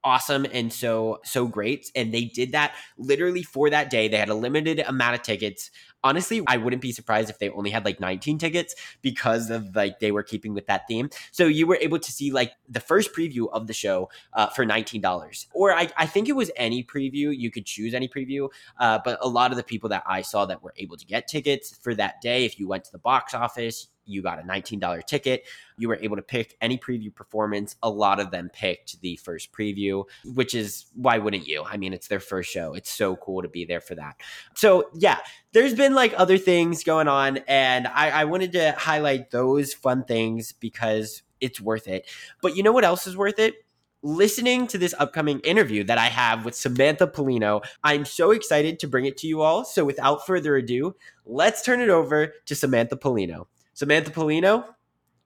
awesome 0.04 0.46
and 0.52 0.72
so 0.72 1.20
so 1.24 1.46
great 1.46 1.90
and 1.94 2.12
they 2.12 2.24
did 2.24 2.52
that 2.52 2.74
literally 2.98 3.42
for 3.42 3.70
that 3.70 3.90
day. 3.90 4.08
They 4.08 4.16
had 4.16 4.28
a 4.28 4.34
limited 4.34 4.80
amount 4.80 5.14
of 5.14 5.22
tickets. 5.22 5.70
Honestly 6.04 6.42
i 6.48 6.56
wouldn't 6.56 6.82
be 6.82 6.90
surprised 6.90 7.30
if 7.30 7.38
they 7.38 7.48
only 7.50 7.70
had 7.70 7.84
like 7.84 8.00
19 8.00 8.38
tickets 8.38 8.74
because 9.02 9.50
of 9.50 9.76
like 9.76 10.00
they 10.00 10.10
were 10.10 10.24
keeping 10.24 10.54
with 10.54 10.66
that 10.66 10.88
theme. 10.88 11.10
So 11.30 11.46
you 11.46 11.66
were 11.66 11.78
able 11.80 12.00
to 12.00 12.12
see 12.12 12.32
like 12.32 12.52
the 12.68 12.80
first 12.80 13.14
preview 13.14 13.48
of 13.52 13.66
the 13.68 13.72
show 13.72 14.10
uh, 14.32 14.48
for 14.48 14.66
$19 14.66 15.46
or 15.52 15.72
I, 15.72 15.88
I 15.96 16.06
think 16.06 16.28
it 16.28 16.34
was 16.34 16.50
any 16.56 16.82
preview. 16.82 17.36
You 17.36 17.50
could 17.50 17.66
choose 17.66 17.94
any 17.94 18.08
preview 18.08 18.48
uh, 18.78 18.98
but 19.04 19.18
a 19.20 19.28
lot 19.28 19.50
of 19.50 19.56
the 19.56 19.62
people 19.62 19.88
that 19.90 20.02
i 20.06 20.22
saw 20.22 20.46
that 20.46 20.62
were 20.62 20.74
able 20.76 20.96
to 20.96 21.06
get 21.06 21.28
tickets 21.28 21.76
for 21.80 21.94
that 21.94 22.20
day 22.20 22.44
if 22.44 22.58
you 22.58 22.66
went 22.66 22.84
to 22.84 22.92
the 22.92 22.98
box 22.98 23.34
office 23.34 23.88
you 24.04 24.22
got 24.22 24.38
a 24.38 24.42
$19 24.42 25.06
ticket. 25.06 25.44
You 25.76 25.88
were 25.88 25.98
able 26.00 26.16
to 26.16 26.22
pick 26.22 26.56
any 26.60 26.78
preview 26.78 27.14
performance. 27.14 27.76
A 27.82 27.90
lot 27.90 28.20
of 28.20 28.30
them 28.30 28.50
picked 28.52 29.00
the 29.00 29.16
first 29.16 29.52
preview, 29.52 30.04
which 30.34 30.54
is 30.54 30.86
why 30.94 31.18
wouldn't 31.18 31.46
you? 31.46 31.64
I 31.64 31.76
mean, 31.76 31.92
it's 31.92 32.08
their 32.08 32.20
first 32.20 32.50
show. 32.50 32.74
It's 32.74 32.90
so 32.90 33.16
cool 33.16 33.42
to 33.42 33.48
be 33.48 33.64
there 33.64 33.80
for 33.80 33.94
that. 33.94 34.20
So, 34.54 34.90
yeah, 34.94 35.18
there's 35.52 35.74
been 35.74 35.94
like 35.94 36.14
other 36.16 36.38
things 36.38 36.84
going 36.84 37.08
on, 37.08 37.38
and 37.48 37.86
I, 37.88 38.10
I 38.10 38.24
wanted 38.24 38.52
to 38.52 38.72
highlight 38.72 39.30
those 39.30 39.74
fun 39.74 40.04
things 40.04 40.52
because 40.52 41.22
it's 41.40 41.60
worth 41.60 41.88
it. 41.88 42.08
But 42.40 42.56
you 42.56 42.62
know 42.62 42.72
what 42.72 42.84
else 42.84 43.06
is 43.06 43.16
worth 43.16 43.38
it? 43.38 43.56
listening 44.02 44.66
to 44.66 44.78
this 44.78 44.94
upcoming 44.98 45.38
interview 45.40 45.84
that 45.84 45.98
I 45.98 46.06
have 46.06 46.44
with 46.44 46.54
Samantha 46.54 47.06
Pollino. 47.06 47.62
I'm 47.84 48.04
so 48.04 48.32
excited 48.32 48.80
to 48.80 48.88
bring 48.88 49.04
it 49.06 49.16
to 49.18 49.26
you 49.26 49.42
all. 49.42 49.64
So 49.64 49.84
without 49.84 50.26
further 50.26 50.56
ado, 50.56 50.96
let's 51.24 51.62
turn 51.62 51.80
it 51.80 51.88
over 51.88 52.34
to 52.46 52.54
Samantha 52.54 52.96
Pollino. 52.96 53.46
Samantha 53.82 54.12
Pollino, 54.12 54.64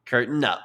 curtain 0.06 0.42
up. 0.42 0.60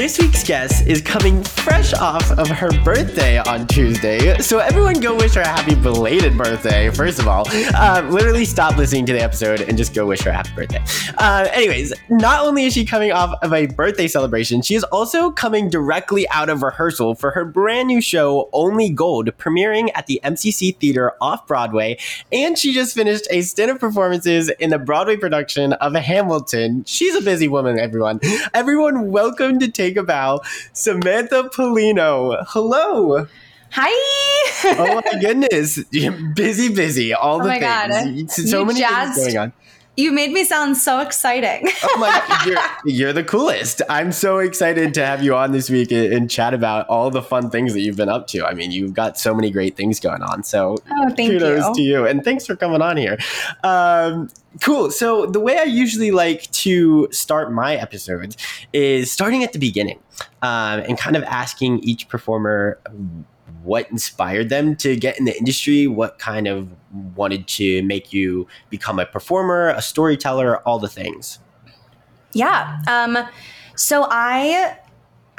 This 0.00 0.18
week's 0.18 0.42
guest 0.42 0.86
is 0.86 1.02
coming 1.02 1.44
fresh 1.44 1.92
off 1.92 2.30
of 2.38 2.48
her 2.48 2.70
birthday 2.82 3.36
on 3.36 3.66
Tuesday. 3.66 4.38
So, 4.38 4.58
everyone 4.58 4.98
go 4.98 5.14
wish 5.14 5.34
her 5.34 5.42
a 5.42 5.46
happy 5.46 5.74
belated 5.74 6.38
birthday, 6.38 6.88
first 6.88 7.18
of 7.18 7.28
all. 7.28 7.44
Uh, 7.74 8.08
literally 8.10 8.46
stop 8.46 8.78
listening 8.78 9.04
to 9.04 9.12
the 9.12 9.20
episode 9.20 9.60
and 9.60 9.76
just 9.76 9.92
go 9.92 10.06
wish 10.06 10.22
her 10.22 10.30
a 10.30 10.32
happy 10.32 10.52
birthday. 10.56 10.82
Uh, 11.18 11.48
anyways, 11.52 11.92
not 12.08 12.46
only 12.46 12.64
is 12.64 12.72
she 12.72 12.86
coming 12.86 13.12
off 13.12 13.38
of 13.42 13.52
a 13.52 13.66
birthday 13.66 14.08
celebration, 14.08 14.62
she 14.62 14.74
is 14.74 14.84
also 14.84 15.30
coming 15.30 15.68
directly 15.68 16.26
out 16.30 16.48
of 16.48 16.62
rehearsal 16.62 17.14
for 17.14 17.32
her 17.32 17.44
brand 17.44 17.88
new 17.88 18.00
show, 18.00 18.48
Only 18.54 18.88
Gold, 18.88 19.26
premiering 19.36 19.90
at 19.94 20.06
the 20.06 20.18
MCC 20.24 20.78
Theater 20.78 21.12
off 21.20 21.46
Broadway. 21.46 21.98
And 22.32 22.56
she 22.56 22.72
just 22.72 22.94
finished 22.94 23.26
a 23.30 23.42
stint 23.42 23.70
of 23.70 23.78
performances 23.78 24.48
in 24.60 24.70
the 24.70 24.78
Broadway 24.78 25.18
production 25.18 25.74
of 25.74 25.92
Hamilton. 25.94 26.84
She's 26.86 27.14
a 27.14 27.20
busy 27.20 27.48
woman, 27.48 27.78
everyone. 27.78 28.20
Everyone, 28.54 29.10
welcome 29.10 29.58
to 29.58 29.68
Take 29.68 29.89
a 29.96 30.02
Bow, 30.02 30.40
Samantha 30.72 31.50
Pollino. 31.54 32.44
Hello. 32.48 33.26
Hi. 33.72 34.74
oh 34.78 35.00
my 35.04 35.20
goodness. 35.20 35.82
busy, 36.34 36.74
busy. 36.74 37.14
All 37.14 37.36
oh 37.36 37.42
the 37.42 37.48
my 37.48 37.58
things. 37.60 38.36
God. 38.36 38.48
So 38.50 38.60
you 38.60 38.66
many 38.66 38.80
things 38.82 39.16
going 39.16 39.38
on. 39.38 39.52
You 40.00 40.12
made 40.12 40.32
me 40.32 40.44
sound 40.44 40.78
so 40.78 41.00
exciting. 41.00 41.68
oh 41.82 41.98
my 41.98 42.44
you're, 42.46 42.94
you're 42.94 43.12
the 43.12 43.22
coolest. 43.22 43.82
I'm 43.90 44.12
so 44.12 44.38
excited 44.38 44.94
to 44.94 45.04
have 45.04 45.22
you 45.22 45.34
on 45.34 45.52
this 45.52 45.68
week 45.68 45.92
and, 45.92 46.10
and, 46.10 46.30
chat 46.30 46.54
about 46.54 46.88
all 46.88 47.10
the 47.10 47.20
fun 47.20 47.50
things 47.50 47.74
that 47.74 47.80
you've 47.80 47.96
been 47.96 48.08
up 48.08 48.26
to. 48.28 48.46
I 48.46 48.54
mean, 48.54 48.70
you've 48.70 48.94
got 48.94 49.18
so 49.18 49.34
many 49.34 49.50
great 49.50 49.76
things 49.76 50.00
going 50.00 50.22
on. 50.22 50.42
So 50.42 50.76
oh, 50.90 51.10
thank 51.10 51.32
kudos 51.32 51.66
you. 51.66 51.74
to 51.74 51.82
you. 51.82 52.06
And 52.06 52.24
thanks 52.24 52.46
for 52.46 52.56
coming 52.56 52.80
on 52.80 52.96
here. 52.96 53.18
Um, 53.62 54.30
cool. 54.62 54.90
So 54.90 55.26
the 55.26 55.40
way 55.40 55.58
I 55.58 55.64
usually 55.64 56.12
like 56.12 56.50
to 56.52 57.08
start 57.10 57.52
my 57.52 57.76
episodes 57.76 58.38
is 58.72 59.12
starting 59.12 59.44
at 59.44 59.52
the 59.52 59.58
beginning 59.58 59.98
um, 60.40 60.80
and 60.80 60.96
kind 60.96 61.16
of 61.16 61.24
asking 61.24 61.80
each 61.80 62.08
performer 62.08 62.78
what 63.62 63.90
inspired 63.90 64.48
them 64.48 64.76
to 64.76 64.96
get 64.96 65.18
in 65.18 65.24
the 65.24 65.36
industry, 65.36 65.86
what 65.86 66.18
kind 66.18 66.46
of 66.48 66.68
wanted 67.14 67.46
to 67.46 67.82
make 67.82 68.12
you 68.12 68.46
become 68.68 68.98
a 68.98 69.06
performer, 69.06 69.68
a 69.70 69.82
storyteller, 69.82 70.58
all 70.60 70.78
the 70.78 70.88
things. 70.88 71.38
Yeah. 72.32 72.78
Um, 72.88 73.18
so 73.74 74.06
I 74.10 74.78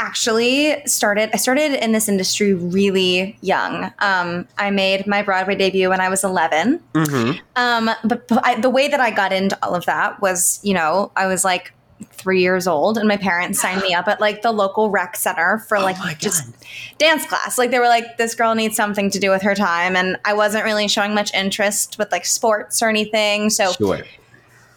actually 0.02 0.84
started 0.88 1.30
i 1.32 1.38
started 1.38 1.74
in 1.74 1.92
this 1.92 2.10
industry 2.10 2.56
really 2.56 3.38
young 3.42 3.94
um, 4.00 4.48
i 4.58 4.72
made 4.72 5.06
my 5.06 5.22
broadway 5.22 5.54
debut 5.54 5.90
when 5.90 6.02
i 6.02 6.10
was 6.10 6.24
11 6.24 6.82
mm-hmm. 6.96 7.40
um, 7.56 7.86
but, 8.04 8.28
but 8.28 8.44
I, 8.44 8.60
the 8.60 8.70
way 8.72 8.88
that 8.88 9.00
i 9.00 9.12
got 9.12 9.32
into 9.32 9.56
all 9.62 9.76
of 9.76 9.86
that 9.86 10.20
was 10.20 10.60
you 10.64 10.74
know 10.74 11.12
i 11.16 11.28
was 11.28 11.46
like 11.46 11.72
three 12.12 12.42
years 12.42 12.68
old 12.68 12.98
and 12.98 13.08
my 13.08 13.18
parents 13.18 13.60
signed 13.60 13.82
me 13.82 13.94
up 13.94 14.08
at 14.08 14.20
like 14.20 14.42
the 14.42 14.52
local 14.52 14.90
rec 14.90 15.16
center 15.16 15.60
for 15.68 15.80
like 15.80 15.96
oh 16.00 16.12
just 16.18 16.50
dance 16.98 17.26
class. 17.26 17.58
Like 17.58 17.72
they 17.72 17.80
were 17.80 17.88
like 17.88 18.18
this 18.18 18.36
girl 18.36 18.56
needs 18.56 18.76
something 18.76 19.10
to 19.12 19.20
do 19.20 19.30
with 19.30 19.42
her 19.42 19.56
time 19.56 19.96
and 19.96 20.18
i 20.26 20.34
wasn't 20.34 20.64
really 20.64 20.88
showing 20.88 21.14
much 21.14 21.34
interest 21.34 21.98
with 21.98 22.12
like 22.12 22.26
sports 22.26 22.82
or 22.82 22.90
anything 22.90 23.50
so 23.50 23.72
sure. 23.74 24.02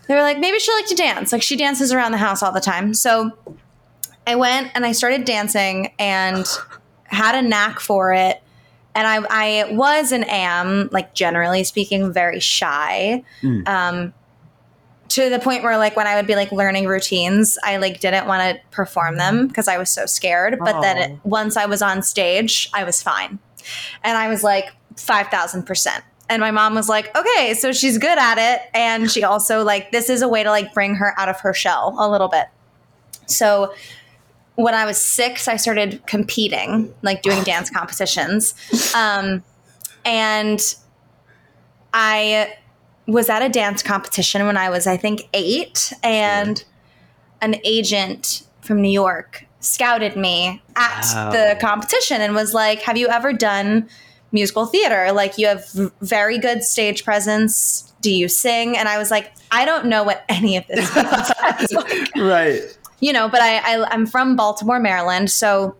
they 0.08 0.14
were 0.14 0.22
like 0.22 0.38
maybe 0.38 0.58
she'll 0.58 0.74
like 0.74 0.86
to 0.86 0.94
dance. 0.94 1.32
Like 1.32 1.42
she 1.42 1.56
dances 1.56 1.92
around 1.92 2.12
the 2.12 2.18
house 2.18 2.42
all 2.42 2.52
the 2.52 2.60
time. 2.60 2.94
So 2.94 3.32
i 4.26 4.34
went 4.34 4.70
and 4.74 4.86
i 4.86 4.92
started 4.92 5.24
dancing 5.24 5.92
and 5.98 6.46
had 7.04 7.34
a 7.34 7.46
knack 7.46 7.80
for 7.80 8.12
it 8.12 8.40
and 8.94 9.06
I, 9.06 9.26
I 9.28 9.72
was 9.72 10.12
and 10.12 10.28
am 10.28 10.88
like 10.92 11.14
generally 11.14 11.64
speaking 11.64 12.12
very 12.12 12.40
shy. 12.40 13.24
Mm. 13.42 13.68
um, 13.68 14.14
to 15.10 15.28
the 15.28 15.38
point 15.38 15.62
where 15.62 15.76
like 15.76 15.96
when 15.96 16.06
I 16.06 16.16
would 16.16 16.26
be 16.26 16.34
like 16.34 16.50
learning 16.52 16.86
routines, 16.86 17.58
I 17.62 17.76
like 17.76 18.00
didn't 18.00 18.26
want 18.26 18.56
to 18.56 18.62
perform 18.70 19.16
them 19.16 19.46
because 19.46 19.68
I 19.68 19.78
was 19.78 19.90
so 19.90 20.06
scared. 20.06 20.58
But 20.58 20.76
Aww. 20.76 20.82
then 20.82 20.98
it, 20.98 21.18
once 21.24 21.56
I 21.56 21.66
was 21.66 21.82
on 21.82 22.02
stage, 22.02 22.70
I 22.72 22.84
was 22.84 23.02
fine, 23.02 23.38
and 24.02 24.16
I 24.16 24.28
was 24.28 24.42
like 24.42 24.72
five 24.96 25.28
thousand 25.28 25.64
percent. 25.64 26.04
And 26.30 26.40
my 26.40 26.50
mom 26.50 26.74
was 26.74 26.88
like, 26.88 27.14
"Okay, 27.16 27.54
so 27.54 27.72
she's 27.72 27.98
good 27.98 28.18
at 28.18 28.38
it, 28.38 28.62
and 28.72 29.10
she 29.10 29.24
also 29.24 29.62
like 29.62 29.92
this 29.92 30.08
is 30.08 30.22
a 30.22 30.28
way 30.28 30.42
to 30.42 30.50
like 30.50 30.72
bring 30.72 30.94
her 30.96 31.18
out 31.18 31.28
of 31.28 31.40
her 31.40 31.52
shell 31.52 31.94
a 31.98 32.08
little 32.10 32.28
bit." 32.28 32.46
So 33.26 33.74
when 34.56 34.74
I 34.74 34.86
was 34.86 35.00
six, 35.00 35.48
I 35.48 35.56
started 35.56 36.06
competing, 36.06 36.94
like 37.02 37.22
doing 37.22 37.42
dance 37.42 37.68
competitions, 37.76 38.54
um, 38.94 39.42
and 40.04 40.74
I 41.92 42.56
was 43.06 43.28
at 43.28 43.42
a 43.42 43.48
dance 43.48 43.82
competition 43.82 44.46
when 44.46 44.56
I 44.56 44.70
was, 44.70 44.86
I 44.86 44.96
think, 44.96 45.28
eight, 45.34 45.92
and 46.02 46.58
sure. 46.58 46.66
an 47.42 47.56
agent 47.64 48.42
from 48.60 48.80
New 48.80 48.90
York 48.90 49.46
scouted 49.60 50.16
me 50.16 50.62
at 50.76 51.04
wow. 51.14 51.30
the 51.30 51.58
competition 51.60 52.20
and 52.20 52.34
was 52.34 52.54
like, 52.54 52.80
Have 52.82 52.96
you 52.96 53.08
ever 53.08 53.32
done 53.32 53.88
musical 54.32 54.66
theater? 54.66 55.12
Like, 55.12 55.38
you 55.38 55.46
have 55.46 55.66
very 56.00 56.38
good 56.38 56.62
stage 56.62 57.04
presence. 57.04 57.92
Do 58.00 58.12
you 58.12 58.28
sing? 58.28 58.76
And 58.76 58.88
I 58.88 58.98
was 58.98 59.10
like, 59.10 59.32
I 59.50 59.64
don't 59.64 59.86
know 59.86 60.02
what 60.02 60.24
any 60.28 60.56
of 60.56 60.66
this 60.66 60.94
means. 60.96 61.72
like, 61.72 62.16
right. 62.16 62.78
You 63.00 63.12
know, 63.12 63.28
but 63.28 63.40
I, 63.40 63.58
I, 63.58 63.84
I'm 63.90 64.06
from 64.06 64.36
Baltimore, 64.36 64.80
Maryland. 64.80 65.30
So 65.30 65.76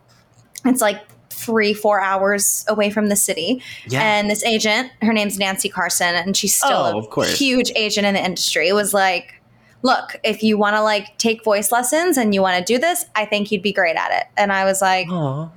it's 0.65 0.81
like 0.81 1.01
three, 1.35 1.75
four 1.75 2.01
hours 2.01 2.65
away 2.69 2.91
from 2.91 3.09
the 3.09 3.17
city. 3.17 3.63
Yeah. 3.89 4.03
And 4.03 4.31
this 4.31 4.45
agent, 4.45 4.91
her 5.03 5.13
name's 5.13 5.39
Nancy 5.39 5.69
Carson, 5.69 6.15
and 6.15 6.37
she's 6.37 6.55
still 6.55 7.09
oh, 7.11 7.21
a 7.21 7.27
huge 7.27 7.71
agent 7.77 8.07
in 8.07 8.15
the 8.15 8.25
industry, 8.25 8.73
was 8.73 8.95
like, 8.95 9.41
look, 9.83 10.17
if 10.25 10.43
you 10.43 10.57
want 10.57 10.77
to 10.77 10.83
like 10.83 11.17
take 11.19 11.45
voice 11.45 11.71
lessons 11.71 12.17
and 12.17 12.35
you 12.35 12.41
want 12.41 12.59
to 12.59 12.73
do 12.73 12.79
this, 12.79 13.05
I 13.15 13.27
think 13.27 13.53
you'd 13.53 13.63
be 13.63 13.73
great 13.73 13.97
at 13.97 14.11
it. 14.13 14.27
And 14.37 14.53
I 14.53 14.65
was 14.65 14.81
like, 14.81 15.09
Aww. 15.09 15.51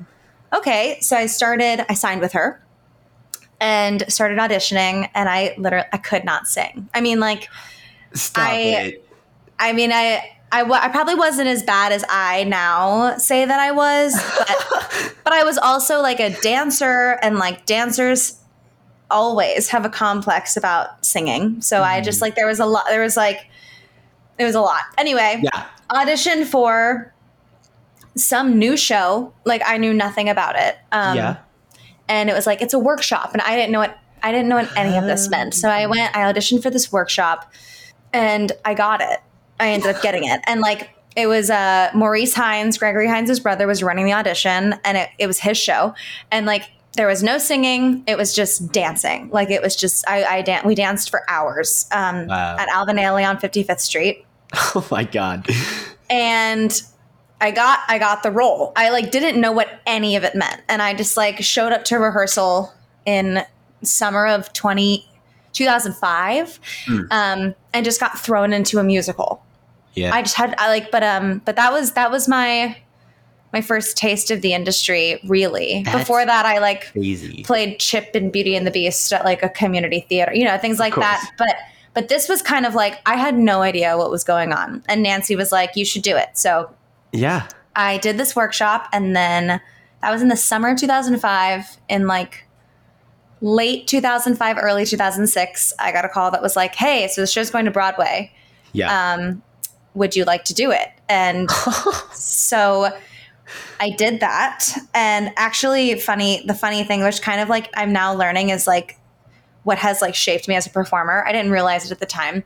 okay. 0.57 0.97
So 0.99 1.15
I 1.15 1.27
started, 1.27 1.85
I 1.89 1.93
signed 1.93 2.19
with 2.19 2.33
her 2.33 2.61
and 3.61 4.03
started 4.11 4.37
auditioning 4.37 5.09
and 5.15 5.29
I 5.29 5.55
literally, 5.57 5.87
I 5.93 5.97
could 5.97 6.25
not 6.25 6.47
sing. 6.47 6.89
I 6.93 7.01
mean, 7.01 7.19
like, 7.19 7.47
Stop 8.13 8.49
I, 8.49 8.59
it. 8.59 9.09
I 9.59 9.73
mean, 9.73 9.91
I, 9.93 10.36
I, 10.51 10.59
w- 10.59 10.79
I 10.81 10.87
probably 10.87 11.15
wasn't 11.15 11.49
as 11.49 11.61
bad 11.61 11.91
as 11.91 12.05
I 12.09 12.45
now 12.45 13.17
say 13.17 13.45
that 13.45 13.59
I 13.59 13.71
was, 13.71 14.13
but, 14.37 15.15
but 15.23 15.33
I 15.33 15.43
was 15.43 15.57
also 15.57 16.01
like 16.01 16.19
a 16.19 16.29
dancer, 16.41 17.19
and 17.21 17.37
like 17.37 17.65
dancers 17.65 18.39
always 19.11 19.69
have 19.69 19.85
a 19.85 19.89
complex 19.89 20.55
about 20.55 21.05
singing. 21.05 21.61
So 21.61 21.77
mm. 21.77 21.83
I 21.83 22.01
just 22.01 22.17
mm-hmm. 22.17 22.23
like 22.23 22.35
there 22.35 22.47
was 22.47 22.59
a 22.59 22.65
lot. 22.65 22.85
There 22.87 23.01
was 23.01 23.17
like 23.17 23.49
it 24.37 24.45
was 24.45 24.55
a 24.55 24.61
lot. 24.61 24.83
Anyway, 24.97 25.41
yeah. 25.43 25.65
auditioned 25.89 26.45
for 26.45 27.13
some 28.15 28.57
new 28.57 28.77
show. 28.77 29.33
Like 29.43 29.61
I 29.65 29.77
knew 29.77 29.93
nothing 29.93 30.29
about 30.29 30.57
it. 30.57 30.77
Um, 30.93 31.17
yeah, 31.17 31.37
and 32.07 32.29
it 32.29 32.33
was 32.33 32.47
like 32.47 32.61
it's 32.61 32.73
a 32.73 32.79
workshop, 32.79 33.33
and 33.33 33.41
I 33.41 33.57
didn't 33.57 33.71
know 33.71 33.79
what 33.79 33.97
I 34.23 34.31
didn't 34.31 34.47
know 34.47 34.55
what 34.55 34.77
any 34.77 34.97
of 34.97 35.03
this 35.03 35.27
meant. 35.29 35.53
So 35.55 35.67
I 35.67 35.85
went. 35.87 36.15
I 36.15 36.31
auditioned 36.31 36.63
for 36.63 36.69
this 36.69 36.89
workshop, 36.89 37.51
and 38.13 38.53
I 38.63 38.73
got 38.73 39.01
it 39.01 39.19
I 39.59 39.69
ended 39.69 39.95
up 39.95 40.01
getting 40.01 40.25
it. 40.25 40.41
And 40.45 40.61
like 40.61 40.89
it 41.15 41.27
was 41.27 41.49
uh, 41.49 41.89
Maurice 41.95 42.35
Hines, 42.35 42.77
Gregory 42.77 43.07
Hines' 43.07 43.39
brother, 43.39 43.65
was 43.65 43.81
running 43.81 44.05
the 44.05 44.13
audition, 44.13 44.75
and 44.85 44.97
it, 44.97 45.09
it 45.17 45.25
was 45.25 45.39
his 45.39 45.57
show. 45.57 45.95
And 46.31 46.45
like 46.45 46.69
there 46.93 47.07
was 47.07 47.23
no 47.23 47.39
singing; 47.39 48.03
it 48.05 48.17
was 48.17 48.35
just 48.35 48.71
dancing. 48.71 49.29
Like 49.31 49.49
it 49.49 49.61
was 49.61 49.75
just 49.75 50.07
I, 50.07 50.23
I 50.25 50.41
dan- 50.43 50.65
we 50.65 50.75
danced 50.75 51.09
for 51.09 51.27
hours 51.27 51.87
um, 51.91 52.27
wow. 52.27 52.55
at 52.57 52.69
Alvin 52.69 52.97
Ailey 52.97 53.27
on 53.27 53.39
Fifty 53.39 53.63
Fifth 53.63 53.81
Street. 53.81 54.23
Oh 54.73 54.87
my 54.89 55.03
god! 55.03 55.47
And 56.09 56.81
I 57.41 57.51
got 57.51 57.79
I 57.87 57.97
got 57.99 58.23
the 58.23 58.31
role. 58.31 58.71
I 58.75 58.91
like 58.91 59.11
didn't 59.11 59.41
know 59.41 59.51
what 59.51 59.81
any 59.85 60.15
of 60.15 60.23
it 60.23 60.35
meant, 60.35 60.61
and 60.69 60.81
I 60.81 60.93
just 60.93 61.17
like 61.17 61.43
showed 61.43 61.73
up 61.73 61.83
to 61.85 61.97
rehearsal 61.97 62.73
in 63.05 63.43
summer 63.81 64.27
of 64.27 64.53
20, 64.53 65.05
2005 65.53 66.59
mm. 66.85 67.07
um, 67.11 67.55
and 67.73 67.85
just 67.85 67.99
got 67.99 68.19
thrown 68.19 68.53
into 68.53 68.79
a 68.79 68.83
musical 68.83 69.43
yeah. 69.97 70.13
I 70.13 70.21
just 70.21 70.35
had 70.35 70.55
I 70.57 70.69
like 70.69 70.91
but 70.91 71.03
um 71.03 71.41
but 71.43 71.55
that 71.55 71.73
was 71.73 71.93
that 71.93 72.11
was 72.11 72.27
my 72.27 72.77
my 73.53 73.61
first 73.61 73.97
taste 73.97 74.29
of 74.29 74.41
the 74.41 74.53
industry 74.53 75.19
really. 75.25 75.83
That's 75.83 75.99
Before 75.99 76.25
that 76.25 76.45
I 76.45 76.59
like 76.59 76.91
crazy. 76.91 77.43
played 77.43 77.79
Chip 77.79 78.13
and 78.13 78.31
Beauty 78.31 78.55
and 78.55 78.67
the 78.67 78.71
Beast 78.71 79.11
at 79.11 79.25
like 79.25 79.41
a 79.41 79.49
community 79.49 80.05
theater, 80.07 80.33
you 80.33 80.45
know, 80.45 80.57
things 80.57 80.79
like 80.79 80.95
that. 80.95 81.31
But 81.37 81.55
but 81.93 82.09
this 82.09 82.29
was 82.29 82.41
kind 82.41 82.65
of 82.65 82.75
like 82.75 82.99
I 83.05 83.15
had 83.15 83.37
no 83.37 83.61
idea 83.61 83.97
what 83.97 84.11
was 84.11 84.23
going 84.23 84.51
on. 84.53 84.83
And 84.87 85.01
Nancy 85.01 85.35
was 85.35 85.51
like, 85.51 85.75
You 85.75 85.85
should 85.85 86.03
do 86.03 86.15
it. 86.15 86.37
So 86.37 86.69
Yeah. 87.11 87.47
I 87.75 87.97
did 87.97 88.17
this 88.17 88.35
workshop 88.35 88.87
and 88.91 89.15
then 89.15 89.61
that 90.01 90.11
was 90.11 90.21
in 90.21 90.27
the 90.27 90.37
summer 90.37 90.69
of 90.71 90.79
2005 90.79 91.77
in 91.89 92.07
like 92.07 92.43
late 93.41 93.87
2005 93.87 94.57
early 94.59 94.83
2006 94.83 95.73
i 95.77 95.91
got 95.91 96.03
a 96.03 96.09
call 96.09 96.31
that 96.31 96.41
was 96.41 96.55
like 96.55 96.73
hey 96.73 97.07
so 97.07 97.21
the 97.21 97.27
show's 97.27 97.51
going 97.51 97.65
to 97.65 97.71
broadway 97.71 98.31
yeah 98.73 99.13
um, 99.13 99.43
would 99.97 100.15
you 100.15 100.23
like 100.23 100.45
to 100.45 100.53
do 100.53 100.71
it? 100.71 100.87
And 101.09 101.49
so 102.13 102.89
I 103.79 103.89
did 103.91 104.19
that. 104.21 104.69
And 104.93 105.31
actually, 105.37 105.99
funny, 105.99 106.43
the 106.45 106.53
funny 106.53 106.83
thing, 106.83 107.03
which 107.03 107.21
kind 107.21 107.41
of 107.41 107.49
like 107.49 107.69
I'm 107.75 107.91
now 107.93 108.13
learning 108.13 108.49
is 108.49 108.67
like 108.67 108.97
what 109.63 109.77
has 109.77 110.01
like 110.01 110.15
shaped 110.15 110.47
me 110.47 110.55
as 110.55 110.65
a 110.65 110.69
performer. 110.69 111.25
I 111.27 111.31
didn't 111.31 111.51
realize 111.51 111.85
it 111.85 111.91
at 111.91 111.99
the 111.99 112.05
time. 112.05 112.43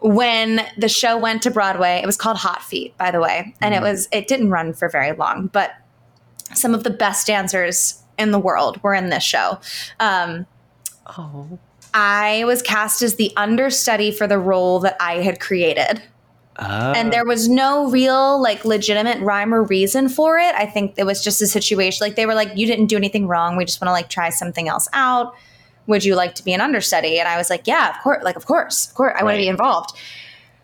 when 0.00 0.60
the 0.76 0.88
show 0.88 1.16
went 1.16 1.42
to 1.42 1.50
Broadway, 1.50 2.00
it 2.02 2.06
was 2.06 2.16
called 2.16 2.36
Hot 2.36 2.62
Feet, 2.62 2.96
by 2.98 3.10
the 3.10 3.20
way, 3.20 3.54
and 3.60 3.74
it 3.74 3.80
was 3.80 4.08
it 4.12 4.28
didn't 4.28 4.50
run 4.50 4.72
for 4.74 4.88
very 4.88 5.12
long, 5.12 5.48
but 5.48 5.72
some 6.54 6.74
of 6.74 6.84
the 6.84 6.90
best 6.90 7.26
dancers 7.26 8.02
in 8.18 8.30
the 8.30 8.38
world 8.38 8.80
were 8.82 8.94
in 8.94 9.08
this 9.10 9.24
show. 9.24 9.58
Um, 9.98 10.46
Oh. 11.08 11.58
I 11.94 12.44
was 12.44 12.62
cast 12.62 13.00
as 13.02 13.14
the 13.16 13.32
understudy 13.36 14.10
for 14.10 14.26
the 14.26 14.38
role 14.38 14.80
that 14.80 14.96
I 15.00 15.22
had 15.22 15.40
created. 15.40 16.02
Oh. 16.58 16.92
and 16.92 17.12
there 17.12 17.24
was 17.26 17.48
no 17.48 17.90
real 17.90 18.40
like 18.40 18.64
legitimate 18.64 19.20
rhyme 19.20 19.52
or 19.52 19.62
reason 19.64 20.08
for 20.08 20.38
it. 20.38 20.54
I 20.54 20.64
think 20.64 20.94
it 20.96 21.04
was 21.04 21.22
just 21.22 21.42
a 21.42 21.46
situation 21.46 22.04
like 22.04 22.16
they 22.16 22.24
were 22.24 22.34
like 22.34 22.56
you 22.56 22.66
didn't 22.66 22.86
do 22.86 22.96
anything 22.96 23.26
wrong. 23.28 23.56
We 23.56 23.64
just 23.66 23.80
want 23.80 23.88
to 23.88 23.92
like 23.92 24.08
try 24.08 24.30
something 24.30 24.66
else 24.68 24.88
out. 24.94 25.34
Would 25.86 26.04
you 26.04 26.14
like 26.14 26.34
to 26.36 26.42
be 26.44 26.52
an 26.54 26.60
understudy? 26.60 27.18
And 27.18 27.28
i 27.28 27.36
was 27.36 27.50
like 27.50 27.66
yeah 27.66 27.90
of 27.94 28.02
course 28.02 28.24
like 28.24 28.36
of 28.36 28.46
course 28.46 28.88
of 28.88 28.94
course 28.94 29.14
i 29.18 29.22
want 29.22 29.34
to 29.34 29.38
be 29.38 29.48
involved. 29.48 29.90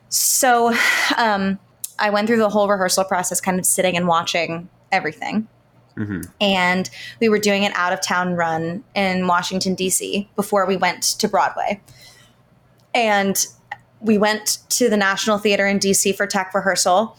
So 0.09 0.75
um 1.19 1.59
i 1.99 2.09
went 2.11 2.27
through 2.27 2.39
the 2.39 2.49
whole 2.49 2.69
rehearsal 2.69 3.05
process 3.05 3.41
kind 3.41 3.59
of 3.59 3.67
sitting 3.67 3.97
and 3.97 4.07
watching 4.09 4.69
everything. 4.91 5.47
Mhm. 5.95 6.27
and 6.41 6.89
we 7.21 7.29
were 7.29 7.39
doing 7.39 7.67
an 7.67 7.73
out 7.75 7.93
of 7.93 8.01
town 8.01 8.33
run 8.33 8.83
in 8.95 9.27
washington 9.27 9.75
d.c 9.75 10.27
before 10.37 10.65
we 10.65 10.75
went 10.79 11.03
to 11.03 11.29
broadway. 11.29 11.83
And 12.95 13.47
we 14.03 14.19
went 14.19 14.59
to 14.71 14.91
the 14.91 14.97
National 14.97 15.39
Theater 15.39 15.67
in 15.67 15.79
DC 15.79 16.15
for 16.17 16.27
tech 16.27 16.53
rehearsal. 16.55 17.17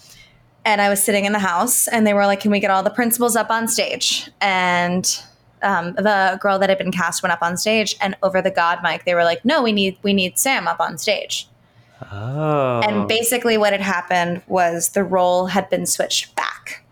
And 0.65 0.81
I 0.81 0.89
was 0.89 1.03
sitting 1.03 1.25
in 1.25 1.33
the 1.33 1.39
house, 1.39 1.89
and 1.89 2.07
they 2.07 2.13
were 2.13 2.25
like, 2.25 2.39
Can 2.39 2.51
we 2.51 2.59
get 2.59 2.71
all 2.71 2.83
the 2.83 2.89
principals 2.89 3.35
up 3.35 3.49
on 3.49 3.67
stage? 3.67 4.29
And 4.39 5.05
um, 5.63 5.93
the 5.93 6.37
girl 6.41 6.59
that 6.59 6.69
had 6.69 6.77
been 6.77 6.91
cast 6.91 7.23
went 7.23 7.31
up 7.33 7.41
on 7.41 7.57
stage, 7.57 7.95
and 8.01 8.15
over 8.21 8.41
the 8.41 8.51
God 8.51 8.79
mic, 8.83 9.05
they 9.05 9.15
were 9.15 9.23
like, 9.23 9.43
"No, 9.43 9.63
we 9.63 9.71
need 9.71 9.97
we 10.03 10.13
need 10.13 10.37
Sam 10.37 10.67
up 10.67 10.79
on 10.79 10.97
stage." 10.97 11.47
Oh. 12.11 12.81
And 12.81 13.07
basically, 13.07 13.57
what 13.57 13.71
had 13.71 13.81
happened 13.81 14.41
was 14.47 14.89
the 14.89 15.03
role 15.03 15.47
had 15.47 15.69
been 15.69 15.85
switched 15.85 16.35
back. 16.35 16.83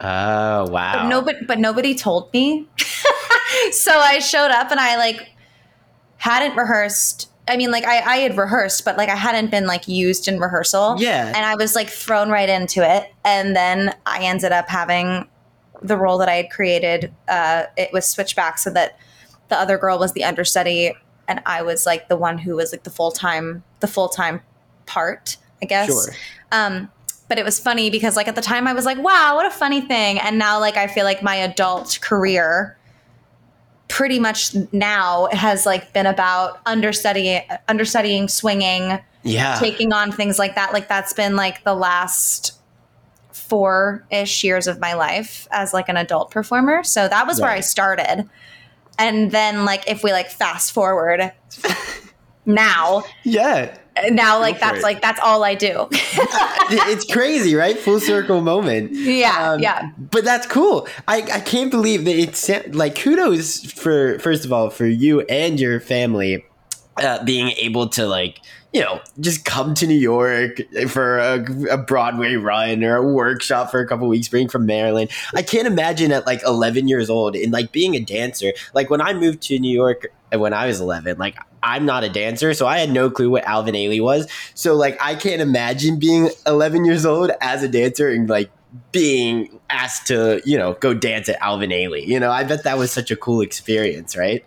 oh 0.00 0.68
wow. 0.70 0.92
But 0.94 1.08
nobody, 1.08 1.44
but 1.44 1.58
nobody 1.58 1.94
told 1.94 2.32
me. 2.32 2.68
so 3.72 3.92
I 3.92 4.20
showed 4.20 4.50
up 4.50 4.70
and 4.70 4.80
I 4.80 4.96
like 4.96 5.30
hadn't 6.18 6.56
rehearsed. 6.56 7.30
I 7.48 7.56
mean, 7.56 7.70
like 7.70 7.84
I, 7.84 8.00
I 8.00 8.16
had 8.18 8.36
rehearsed, 8.36 8.84
but 8.84 8.96
like 8.96 9.08
I 9.08 9.16
hadn't 9.16 9.50
been 9.50 9.66
like 9.66 9.88
used 9.88 10.28
in 10.28 10.38
rehearsal. 10.38 10.96
Yeah. 10.98 11.26
And 11.28 11.44
I 11.44 11.56
was 11.56 11.74
like 11.74 11.88
thrown 11.88 12.30
right 12.30 12.48
into 12.48 12.88
it. 12.88 13.12
And 13.24 13.56
then 13.56 13.94
I 14.06 14.24
ended 14.24 14.52
up 14.52 14.68
having 14.68 15.28
the 15.82 15.96
role 15.96 16.18
that 16.18 16.28
I 16.28 16.34
had 16.34 16.50
created. 16.50 17.12
Uh, 17.28 17.64
it 17.76 17.92
was 17.92 18.06
switched 18.06 18.36
back 18.36 18.58
so 18.58 18.70
that 18.70 18.98
the 19.48 19.58
other 19.58 19.78
girl 19.78 19.98
was 19.98 20.12
the 20.12 20.24
understudy 20.24 20.94
and 21.26 21.42
I 21.46 21.62
was 21.62 21.86
like 21.86 22.08
the 22.08 22.16
one 22.16 22.38
who 22.38 22.56
was 22.56 22.72
like 22.72 22.84
the 22.84 22.90
full 22.90 23.12
time, 23.12 23.62
the 23.80 23.86
full 23.86 24.08
time 24.08 24.40
part, 24.86 25.36
I 25.62 25.66
guess. 25.66 25.88
Sure. 25.88 26.14
Um, 26.50 26.90
but 27.28 27.38
it 27.38 27.44
was 27.44 27.60
funny 27.60 27.90
because 27.90 28.16
like 28.16 28.28
at 28.28 28.34
the 28.34 28.40
time 28.40 28.66
I 28.66 28.72
was 28.72 28.86
like, 28.86 28.98
wow, 28.98 29.34
what 29.36 29.44
a 29.44 29.50
funny 29.50 29.82
thing. 29.82 30.18
And 30.18 30.38
now 30.38 30.58
like 30.58 30.76
I 30.76 30.86
feel 30.86 31.04
like 31.04 31.22
my 31.22 31.36
adult 31.36 31.98
career 32.00 32.77
pretty 33.88 34.20
much 34.20 34.54
now 34.72 35.28
has 35.32 35.64
like 35.66 35.92
been 35.92 36.06
about 36.06 36.60
understudying 36.66 37.42
understudying 37.68 38.28
swinging 38.28 38.98
Yeah. 39.22 39.56
taking 39.58 39.92
on 39.92 40.12
things 40.12 40.38
like 40.38 40.54
that 40.54 40.72
like 40.72 40.88
that's 40.88 41.12
been 41.14 41.36
like 41.36 41.64
the 41.64 41.74
last 41.74 42.52
four-ish 43.32 44.44
years 44.44 44.66
of 44.66 44.78
my 44.78 44.92
life 44.94 45.48
as 45.50 45.72
like 45.72 45.88
an 45.88 45.96
adult 45.96 46.30
performer 46.30 46.84
so 46.84 47.08
that 47.08 47.26
was 47.26 47.40
where 47.40 47.50
i 47.50 47.60
started 47.60 48.28
and 48.98 49.30
then 49.30 49.64
like 49.64 49.88
if 49.90 50.04
we 50.04 50.12
like 50.12 50.28
fast 50.30 50.72
forward 50.72 51.32
now 52.46 53.02
yeah. 53.24 53.74
Now 54.10 54.38
like 54.40 54.58
that's 54.60 54.78
it. 54.78 54.82
like 54.82 55.00
that's 55.00 55.20
all 55.22 55.44
i 55.44 55.54
do 55.54 55.88
it's 56.70 57.04
crazy, 57.10 57.54
right? 57.54 57.78
Full 57.78 58.00
circle 58.00 58.40
moment. 58.40 58.92
Yeah, 58.92 59.52
Um, 59.52 59.60
yeah. 59.60 59.90
But 59.96 60.24
that's 60.24 60.46
cool. 60.46 60.86
I, 61.06 61.22
I 61.22 61.40
can't 61.40 61.70
believe 61.70 62.04
that 62.04 62.16
it's 62.16 62.50
like 62.74 62.94
kudos 62.94 63.72
for 63.72 64.18
first 64.18 64.44
of 64.44 64.52
all 64.52 64.68
for 64.70 64.86
you 64.86 65.20
and 65.22 65.58
your 65.58 65.80
family 65.80 66.44
uh, 66.98 67.24
being 67.24 67.50
able 67.52 67.88
to 67.90 68.06
like 68.06 68.40
you 68.72 68.80
know 68.80 69.00
just 69.20 69.44
come 69.46 69.72
to 69.74 69.86
New 69.86 69.94
York 69.98 70.58
for 70.88 71.18
a, 71.18 71.44
a 71.70 71.78
Broadway 71.78 72.34
run 72.34 72.84
or 72.84 72.96
a 72.96 73.12
workshop 73.12 73.70
for 73.70 73.80
a 73.80 73.86
couple 73.86 74.06
weeks, 74.08 74.28
being 74.28 74.48
from 74.48 74.66
Maryland. 74.66 75.10
I 75.34 75.42
can't 75.42 75.66
imagine 75.66 76.12
at 76.12 76.26
like 76.26 76.42
11 76.44 76.88
years 76.88 77.08
old 77.08 77.34
and 77.34 77.50
like 77.52 77.72
being 77.72 77.94
a 77.94 78.00
dancer. 78.00 78.52
Like 78.74 78.90
when 78.90 79.00
I 79.00 79.14
moved 79.14 79.40
to 79.44 79.58
New 79.58 79.72
York 79.74 80.12
uh, 80.34 80.38
when 80.38 80.52
I 80.52 80.66
was 80.66 80.80
11, 80.80 81.16
like 81.16 81.38
I'm 81.62 81.84
not 81.86 82.04
a 82.04 82.08
dancer, 82.08 82.54
so 82.54 82.66
I 82.66 82.78
had 82.78 82.90
no 82.90 83.10
clue 83.10 83.30
what 83.30 83.44
Alvin 83.44 83.74
Ailey 83.74 84.02
was. 84.02 84.28
So 84.54 84.74
like 84.74 84.98
I 85.00 85.14
can't 85.14 85.40
imagine 85.40 85.98
being 85.98 86.30
11 86.46 86.84
years 86.84 87.04
old 87.04 87.30
as 87.40 87.62
a 87.62 87.68
dancer 87.68 88.08
and 88.08 88.28
like 88.28 88.50
being 88.92 89.58
asked 89.70 90.06
to 90.08 90.42
you 90.44 90.58
know 90.58 90.74
go 90.74 90.94
dance 90.94 91.28
at 91.28 91.40
Alvin 91.40 91.70
Ailey. 91.70 92.06
You 92.06 92.20
know, 92.20 92.30
I 92.30 92.44
bet 92.44 92.64
that 92.64 92.78
was 92.78 92.92
such 92.92 93.10
a 93.10 93.16
cool 93.16 93.40
experience, 93.40 94.16
right? 94.16 94.44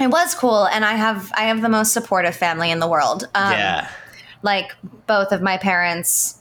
it 0.00 0.08
was 0.08 0.34
cool 0.34 0.66
and 0.66 0.84
i 0.84 0.94
have 0.94 1.32
i 1.36 1.42
have 1.42 1.60
the 1.60 1.68
most 1.68 1.92
supportive 1.92 2.34
family 2.34 2.70
in 2.70 2.78
the 2.78 2.88
world 2.88 3.24
um, 3.34 3.52
yeah. 3.52 3.88
like 4.42 4.74
both 5.06 5.32
of 5.32 5.42
my 5.42 5.56
parents 5.56 6.37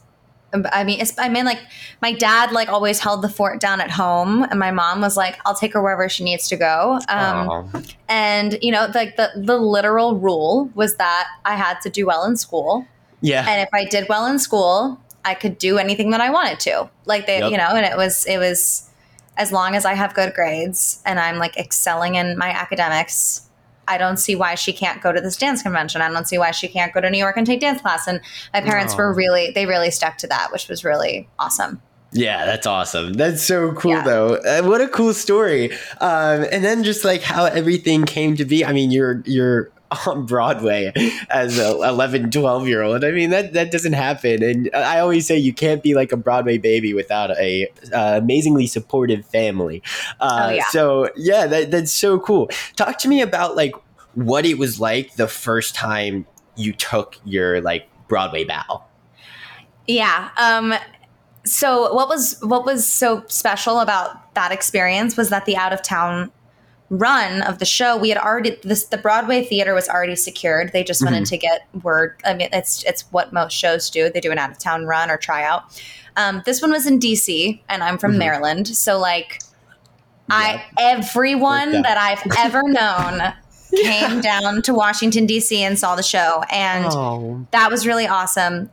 i 0.54 0.84
mean 0.84 1.00
it's, 1.00 1.18
i 1.20 1.28
mean 1.28 1.46
like 1.46 1.60
my 2.02 2.14
dad 2.14 2.52
like 2.52 2.70
always 2.70 3.00
held 3.00 3.22
the 3.22 3.30
fort 3.30 3.60
down 3.60 3.82
at 3.82 3.92
home 3.92 4.44
and 4.44 4.60
my 4.60 4.72
mom 4.72 5.02
was 5.02 5.18
like 5.18 5.38
i'll 5.46 5.56
take 5.56 5.74
her 5.74 5.82
wherever 5.82 6.08
she 6.08 6.24
needs 6.24 6.48
to 6.48 6.56
go 6.56 7.00
um, 7.10 7.72
and 8.08 8.58
you 8.62 8.72
know 8.72 8.88
like 8.94 9.18
the, 9.18 9.30
the 9.36 9.58
literal 9.58 10.16
rule 10.16 10.70
was 10.74 10.96
that 10.96 11.28
i 11.46 11.56
had 11.56 11.80
to 11.82 11.90
do 11.90 12.06
well 12.06 12.24
in 12.24 12.38
school 12.38 12.86
yeah. 13.22 13.46
and 13.48 13.62
if 13.62 13.70
i 13.74 13.84
did 13.84 14.08
well 14.08 14.26
in 14.26 14.40
school 14.40 15.00
i 15.26 15.34
could 15.34 15.58
do 15.58 15.78
anything 15.78 16.12
that 16.12 16.22
i 16.22 16.30
wanted 16.30 16.60
to 16.60 16.90
like 17.06 17.26
they 17.26 17.40
Yep. 17.40 17.52
you 17.52 17.58
know 17.58 17.70
and 17.70 17.86
it 17.86 17.98
was 17.98 18.26
it 18.26 18.38
was 18.38 18.90
as 19.36 19.52
long 19.52 19.76
as 19.76 19.86
i 19.86 19.94
have 19.94 20.14
good 20.14 20.34
grades 20.34 21.02
and 21.06 21.20
i'm 21.20 21.38
like 21.38 21.58
excelling 21.58 22.16
in 22.16 22.38
my 22.38 22.50
academics 22.50 23.47
I 23.88 23.98
don't 23.98 24.18
see 24.18 24.36
why 24.36 24.56
she 24.56 24.74
can't 24.74 25.02
go 25.02 25.12
to 25.12 25.22
this 25.22 25.38
dance 25.38 25.62
convention. 25.62 26.02
I 26.02 26.10
don't 26.10 26.28
see 26.28 26.38
why 26.38 26.52
she 26.52 26.68
can't 26.68 26.94
go 26.94 27.02
to 27.02 27.10
New 27.10 27.18
York 27.18 27.38
and 27.38 27.46
take 27.46 27.60
dance 27.62 27.82
class. 27.82 28.08
And 28.08 28.22
my 28.54 28.62
parents 28.62 28.94
Aw. 28.94 28.98
were 28.98 29.14
really, 29.14 29.52
they 29.52 29.66
really 29.66 29.92
stuck 29.92 30.18
to 30.18 30.28
that, 30.28 30.52
which 30.52 30.68
was 30.68 30.84
really 30.84 31.28
awesome. 31.40 31.82
Yeah, 32.14 32.46
that's 32.46 32.66
awesome. 32.66 33.14
That's 33.14 33.44
so 33.44 33.74
cool, 33.74 33.92
Yeah. 33.92 34.04
though. 34.04 34.36
Uh, 34.36 34.62
what 34.64 34.80
a 34.82 34.88
cool 34.88 35.14
story. 35.14 35.72
Um, 36.00 36.46
and 36.52 36.64
then 36.64 36.84
just 36.84 37.04
like 37.04 37.22
how 37.22 37.46
everything 37.46 38.06
came 38.06 38.36
to 38.38 38.46
be. 38.46 38.64
I 38.66 38.72
mean, 38.72 38.92
you're 38.92 39.22
you're 39.26 39.70
on 40.08 40.26
Broadway 40.26 40.94
as 41.30 41.58
a 41.60 41.72
11, 41.72 42.32
12 42.32 42.68
year 42.68 42.82
old. 42.82 43.04
I 43.04 43.12
mean, 43.12 43.30
that 43.30 43.54
that 43.54 43.72
doesn't 43.72 43.94
happen. 43.94 44.44
And 44.44 44.70
I 44.74 45.00
always 45.00 45.26
say 45.26 45.38
you 45.38 45.54
can't 45.54 45.82
be 45.82 45.94
like 45.94 46.12
a 46.12 46.18
Broadway 46.18 46.58
baby 46.58 46.94
without 46.94 47.32
a 47.38 47.68
uh, 47.94 48.20
amazingly 48.22 48.68
supportive 48.68 49.26
family. 49.26 49.82
Uh, 50.20 50.36
Oh, 50.38 50.50
yeah. 50.50 50.66
So 50.70 51.10
yeah, 51.16 51.48
that, 51.48 51.72
that's 51.72 51.92
so 51.92 52.20
cool. 52.20 52.50
Talk 52.76 53.00
to 53.00 53.08
me 53.08 53.22
about 53.22 53.56
like 53.56 53.74
what 54.14 54.46
it 54.46 54.58
was 54.58 54.80
like 54.80 55.16
the 55.16 55.28
first 55.28 55.74
time 55.74 56.26
you 56.56 56.74
took 56.74 57.18
your 57.26 57.62
like 57.62 57.90
Broadway 58.08 58.44
bow. 58.44 58.84
Yeah. 59.88 60.30
Um, 60.38 60.74
so 61.46 61.94
what 61.94 62.10
was 62.10 62.38
what 62.42 62.66
was 62.66 62.86
so 62.86 63.24
special 63.28 63.80
about 63.80 64.34
that 64.36 64.52
experience 64.52 65.16
was 65.18 65.30
that 65.30 65.46
the 65.46 65.56
out 65.56 65.74
of 65.74 65.82
town 65.82 66.32
run 66.90 67.42
of 67.42 67.60
the 67.60 67.66
show 67.66 67.98
we 67.98 68.10
had 68.10 68.18
already 68.18 68.58
this 68.64 68.86
the 68.86 68.98
Broadway 68.98 69.44
theater 69.44 69.74
was 69.74 69.90
already 69.90 70.16
secured. 70.16 70.72
They 70.72 70.84
just 70.84 71.04
wanted 71.04 71.24
mm-hmm. 71.24 71.36
to 71.36 71.38
get 71.38 71.68
word. 71.84 72.20
I 72.26 72.34
mean, 72.34 72.50
it's 72.54 72.84
it's 72.84 73.02
what 73.12 73.34
most 73.34 73.54
shows 73.54 73.90
do. 73.90 74.10
They 74.10 74.22
do 74.22 74.32
an 74.32 74.38
out 74.38 74.52
of 74.52 74.58
town 74.58 74.86
run 74.86 75.10
or 75.10 75.18
tryout. 75.18 75.82
Um, 76.16 76.42
this 76.46 76.62
one 76.62 76.72
was 76.72 76.88
in 76.88 77.00
DC, 77.00 77.60
and 77.70 77.84
I'm 77.84 77.98
from 77.98 78.12
mm-hmm. 78.12 78.20
Maryland, 78.20 78.68
so 78.68 79.00
like. 79.00 79.42
I 80.30 80.66
everyone 80.78 81.84
that 81.84 81.98
I've 81.98 82.22
ever 82.38 82.62
known 82.66 83.34
came 83.74 84.20
down 84.20 84.62
to 84.64 84.74
Washington 84.74 85.26
D.C. 85.26 85.64
and 85.64 85.80
saw 85.80 85.96
the 85.96 86.04
show, 86.04 86.44
and 86.52 86.86
Oh, 86.90 87.48
that 87.52 87.72
was 87.72 87.88
really 87.88 88.08
awesome. 88.08 88.70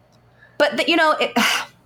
But 0.59 0.79
the, 0.79 0.91
you 0.91 0.97
know, 0.97 1.13
it, 1.13 1.33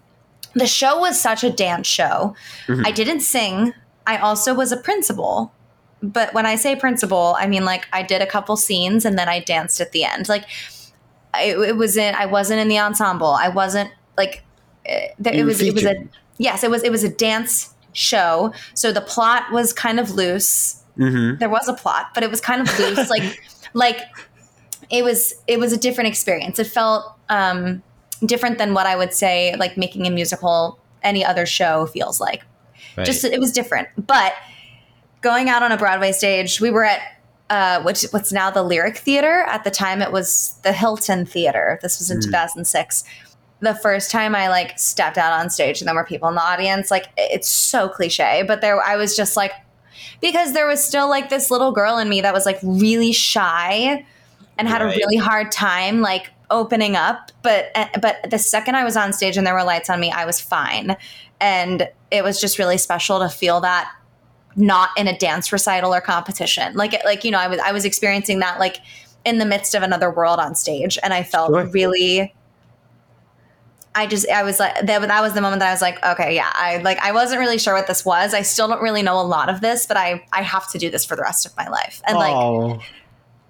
the 0.55 0.67
show 0.67 0.99
was 1.01 1.21
such 1.21 1.45
a 1.45 1.51
dance 1.51 1.87
show. 1.87 2.35
Mm-hmm. 2.67 2.87
I 2.87 2.91
didn't 2.91 3.21
sing. 3.21 3.75
I 4.07 4.17
also 4.17 4.55
was 4.55 4.73
a 4.73 4.79
principal. 4.79 5.53
But 6.03 6.33
when 6.33 6.47
I 6.47 6.57
say 6.57 6.77
principal, 6.77 7.37
I 7.39 7.47
mean 7.47 7.65
like 7.65 7.87
I 7.93 8.03
did 8.03 8.23
a 8.23 8.27
couple 8.27 8.57
scenes 8.57 9.05
and 9.05 9.19
then 9.19 9.29
I 9.29 9.41
danced 9.41 9.81
at 9.81 9.93
the 9.93 10.05
end. 10.05 10.29
Like 10.29 10.45
it, 11.35 11.59
it 11.59 11.77
was 11.77 11.97
in. 11.97 12.15
I 12.15 12.27
wasn't 12.27 12.61
in 12.61 12.69
the 12.69 12.79
ensemble. 12.79 13.29
I 13.29 13.49
wasn't 13.49 13.91
like 14.17 14.45
eh, 14.87 15.09
it 15.19 15.41
were 15.41 15.47
was. 15.47 15.61
It 15.61 15.75
was 15.75 15.85
a 15.85 15.97
yes. 16.39 16.63
It 16.63 16.71
was. 16.71 16.83
It 16.83 16.93
was 16.93 17.05
a 17.05 17.09
dance 17.09 17.75
show. 17.93 18.53
So 18.75 18.93
the 18.93 19.01
plot 19.01 19.51
was 19.53 19.73
kind 19.73 19.99
of 19.99 20.13
loose 20.13 20.79
mm-hmm. 20.99 21.39
there 21.39 21.49
was 21.49 21.69
a 21.69 21.75
plot, 21.75 22.09
but 22.15 22.23
it 22.23 22.31
was 22.31 22.41
kind 22.41 22.61
of 22.61 22.79
loose. 22.79 23.09
like, 23.09 23.41
like 23.73 24.01
it 24.91 25.05
was 25.05 25.35
it 25.47 25.59
was 25.59 25.73
a 25.73 25.77
different 25.77 26.09
experience. 26.09 26.59
It 26.59 26.67
felt 26.67 27.13
um, 27.29 27.83
different 28.25 28.59
than 28.59 28.75
what 28.75 28.87
I 28.87 28.97
would 28.97 29.15
say 29.15 29.55
like 29.57 29.77
making 29.77 30.07
a 30.07 30.11
musical 30.11 30.79
any 31.03 31.25
other 31.25 31.47
show 31.47 31.87
feels 31.87 32.21
like. 32.21 32.43
Just 33.05 33.23
it 33.25 33.39
was 33.39 33.53
different. 33.53 33.87
But 33.97 34.33
going 35.21 35.49
out 35.49 35.63
on 35.63 35.73
a 35.73 35.77
Broadway 35.77 36.13
stage, 36.13 36.61
we 36.61 36.71
were 36.71 36.85
at 36.85 37.01
uh, 37.51 37.83
which 37.83 38.03
what's 38.11 38.31
now 38.33 38.51
the 38.51 38.63
Lyric 38.63 38.99
Theater. 38.99 39.45
At 39.49 39.65
the 39.65 39.71
time, 39.71 40.03
it 40.03 40.13
was 40.13 40.59
the 40.65 40.73
Hilton 40.73 41.25
Theater. 41.25 41.79
This 41.83 41.99
was 41.99 42.11
in 42.11 42.21
2006. 42.21 43.05
The 43.61 43.75
first 43.75 44.11
time 44.11 44.35
I 44.35 44.49
like 44.49 44.79
stepped 44.79 45.17
out 45.19 45.33
on 45.33 45.49
stage 45.51 45.81
and 45.81 45.89
there 45.89 45.95
were 45.95 46.05
people 46.05 46.29
in 46.29 46.35
the 46.35 46.43
audience, 46.43 46.91
like 46.91 47.07
it's 47.17 47.49
so 47.49 47.89
cliche, 47.89 48.45
but 48.47 48.61
there 48.61 48.81
I 48.83 48.97
was 48.97 49.17
just 49.17 49.35
like, 49.37 49.53
because 50.21 50.53
there 50.53 50.67
was 50.67 50.85
still 50.85 51.09
like 51.09 51.29
this 51.31 51.51
little 51.51 51.73
girl 51.73 51.97
in 51.99 52.09
me 52.09 52.21
that 52.21 52.35
was 52.35 52.45
like 52.47 52.59
really 52.63 53.13
shy 53.13 54.05
and 54.59 54.69
had 54.69 54.83
Right. 54.83 54.95
a 54.95 54.97
really 54.99 55.17
hard 55.17 55.51
time 55.51 56.01
like 56.03 56.31
opening 56.51 56.97
up. 56.97 57.33
But 57.43 57.71
uh, 57.75 57.87
but 58.01 58.31
the 58.31 58.39
second 58.39 58.77
I 58.77 58.85
was 58.85 58.97
on 58.97 59.13
stage 59.13 59.37
and 59.37 59.47
there 59.47 59.55
were 59.55 59.65
lights 59.65 59.89
on 59.91 59.99
me, 59.99 60.13
I 60.13 60.25
was 60.27 60.39
fine, 60.41 60.97
and 61.41 61.89
it 62.11 62.23
was 62.23 62.41
just 62.41 62.59
really 62.59 62.79
special 62.79 63.19
to 63.21 63.29
feel 63.29 63.61
that 63.63 63.91
not 64.59 64.91
in 64.97 65.09
a 65.09 65.17
dance 65.17 65.53
recital 65.53 65.95
or 65.95 66.01
competition. 66.01 66.75
Like 66.75 67.03
like 67.05 67.25
you 67.25 67.31
know, 67.31 67.39
I 67.39 67.49
was 67.49 67.59
I 67.61 67.73
was 67.73 67.85
experiencing 67.85 68.41
that 68.41 68.59
like 68.59 68.77
in 69.25 69.39
the 69.39 69.47
midst 69.47 69.75
of 69.75 69.83
another 69.83 70.11
world 70.11 70.39
on 70.39 70.55
stage, 70.55 70.99
and 71.03 71.15
I 71.15 71.23
felt 71.23 71.51
Sure. 71.51 71.67
really. 71.67 72.35
I 73.95 74.07
just 74.07 74.29
I 74.29 74.43
was 74.43 74.61
like 74.61 74.75
that, 74.87 75.01
that 75.01 75.23
was 75.23 75.33
the 75.33 75.41
moment 75.41 75.61
that 75.61 75.71
I 75.71 75.73
was 75.73 75.83
like 75.83 76.05
okay 76.05 76.33
yeah 76.35 76.53
I 76.55 76.77
like 76.79 76.99
I 76.99 77.11
wasn't 77.11 77.41
really 77.41 77.59
sure 77.59 77.75
what 77.75 77.89
this 77.89 78.05
was 78.05 78.33
I 78.33 78.43
still 78.43 78.69
don't 78.69 78.83
really 78.83 79.03
know 79.03 79.21
a 79.21 79.23
lot 79.27 79.49
of 79.49 79.61
this 79.61 79.87
but 79.87 79.97
I 79.97 80.25
I 80.33 80.43
have 80.43 80.71
to 80.71 80.79
do 80.79 80.89
this 80.89 81.05
for 81.05 81.17
the 81.17 81.23
rest 81.23 81.47
of 81.47 81.57
my 81.57 81.69
life 81.69 82.01
and 82.07 82.17
like. 82.17 82.81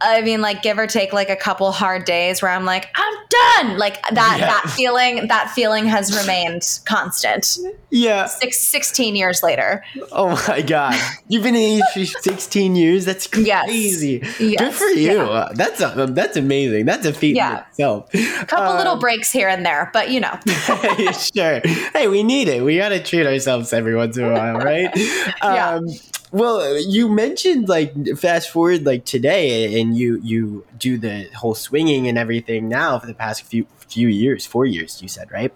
I 0.01 0.23
mean, 0.23 0.41
like 0.41 0.63
give 0.63 0.79
or 0.79 0.87
take 0.87 1.13
like 1.13 1.29
a 1.29 1.37
couple 1.37 1.73
hard 1.73 2.05
days 2.05 2.41
where 2.41 2.51
I'm 2.53 2.65
like, 2.65 2.89
I'm 2.95 3.15
done. 3.29 3.79
Like 3.79 4.01
that 4.11 4.37
Yeah. 4.39 4.47
that 4.47 4.71
feeling 4.71 5.27
that 5.29 5.51
feeling 5.51 5.87
has 5.87 6.17
remained 6.17 6.81
constant. 6.85 7.59
yeah. 7.91 8.27
Six, 8.27 8.61
16 8.61 9.17
years 9.17 9.43
later. 9.43 9.83
Oh 10.13 10.43
my 10.49 10.63
god. 10.63 10.95
You've 11.27 11.43
been 11.43 11.57
in 11.57 11.81
industry 11.81 12.05
16 12.07 12.77
years. 12.77 13.05
That's 13.05 13.27
crazy. 13.27 14.21
Yes. 14.39 14.59
Good 14.61 14.73
for 14.75 14.85
you. 14.87 15.17
That's 15.55 15.81
a, 15.81 16.07
that's 16.11 16.37
amazing. 16.37 16.87
That's 16.87 17.05
a 17.07 17.13
feat 17.13 17.35
Yeah. 17.37 17.51
in 17.53 17.65
itself. 17.71 18.11
Couple 18.47 18.77
little 18.77 18.93
Um, 18.95 18.99
breaks 19.01 19.33
here 19.33 19.49
and 19.49 19.67
there, 19.67 19.91
but 19.93 20.11
you 20.11 20.21
know. 20.21 20.39
sure. 21.13 21.61
Hey, 21.93 22.07
we 22.09 22.23
need 22.23 22.49
it. 22.49 22.63
We 22.65 22.77
got 22.79 22.91
to 22.91 23.03
treat 23.03 23.27
ourselves 23.27 23.73
every 23.73 23.97
once 23.97 24.17
in 24.17 24.25
a 24.25 24.33
while, 24.33 24.59
right? 24.59 24.91
Yeah. 25.43 25.71
Um, 25.77 25.87
well, 26.31 26.79
you 26.81 27.09
mentioned 27.09 27.69
like 27.69 27.95
fast 28.19 28.51
forward 28.51 28.85
like 28.85 29.05
today, 29.05 29.81
and 29.81 29.97
you 29.97 30.21
you 30.23 30.67
do 30.79 30.99
the 30.99 31.29
whole 31.35 31.55
swinging 31.55 32.09
and 32.09 32.19
everything 32.19 32.69
now 32.69 32.99
for 32.99 33.07
the 33.07 33.15
past 33.15 33.43
few 33.43 33.67
few 33.89 34.09
years, 34.09 34.47
four 34.47 34.67
years. 34.67 35.01
You 35.03 35.09
said 35.09 35.31
right? 35.31 35.53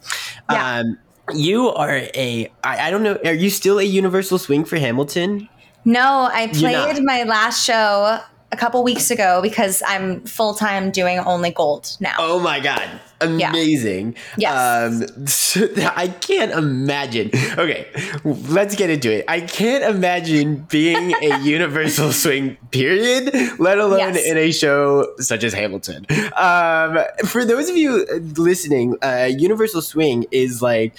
Yeah. 0.51 0.79
Um, 0.79 0.99
you 1.35 1.69
are 1.69 1.97
a 2.15 2.51
I, 2.65 2.89
I 2.89 2.91
don't 2.91 3.03
know. 3.03 3.19
Are 3.25 3.35
you 3.35 3.51
still 3.51 3.79
a 3.79 3.85
Universal 3.85 4.39
Swing 4.39 4.65
for 4.65 4.77
Hamilton? 4.77 5.49
No, 5.85 6.31
I 6.33 6.47
played 6.47 7.03
my 7.03 7.25
last 7.25 7.65
show 7.65 8.21
a 8.53 8.57
couple 8.57 8.83
weeks 8.85 9.11
ago 9.11 9.41
because 9.43 9.83
I'm 9.87 10.21
full 10.21 10.55
time 10.55 10.91
doing 10.91 11.19
only 11.19 11.51
gold 11.51 11.97
now. 12.01 12.15
Oh 12.19 12.39
my 12.39 12.61
god. 12.61 12.89
Yeah. 13.23 13.51
Amazing. 13.51 14.17
Yes. 14.37 14.53
Um, 15.09 15.27
so 15.29 15.69
I 15.97 16.09
can't 16.09 16.51
imagine. 16.53 17.31
Okay, 17.57 17.87
let's 18.25 18.75
get 18.75 18.91
into 18.91 19.13
it. 19.13 19.25
I 19.29 19.41
can't 19.41 19.85
imagine 19.85 20.67
being 20.69 21.15
a 21.23 21.39
Universal 21.43 22.13
Swing, 22.13 22.57
period, 22.73 23.33
let 23.61 23.79
alone 23.79 24.01
Yes. 24.15 24.27
in 24.27 24.37
a 24.37 24.51
show 24.51 25.07
such 25.19 25.45
as 25.45 25.53
Hamilton. 25.53 26.05
Um, 26.37 26.99
for 27.27 27.45
those 27.45 27.69
of 27.71 27.77
you 27.77 28.05
listening, 28.37 28.97
uh, 29.03 29.29
Universal 29.31 29.83
Swing 29.83 30.27
is 30.33 30.61
like 30.61 30.95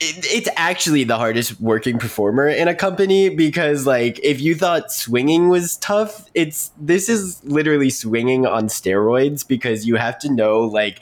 it, 0.00 0.26
it's 0.32 0.48
actually 0.56 1.04
the 1.04 1.16
hardest 1.16 1.60
working 1.60 1.98
performer 1.98 2.48
in 2.48 2.68
a 2.68 2.74
company 2.74 3.28
because 3.28 3.86
like 3.86 4.18
if 4.22 4.40
you 4.40 4.54
thought 4.54 4.90
swinging 4.90 5.48
was 5.48 5.76
tough 5.76 6.28
it's 6.34 6.72
this 6.80 7.08
is 7.08 7.42
literally 7.44 7.90
swinging 7.90 8.46
on 8.46 8.68
steroids 8.68 9.46
because 9.46 9.86
you 9.86 9.96
have 9.96 10.18
to 10.18 10.32
know 10.32 10.60
like 10.60 11.00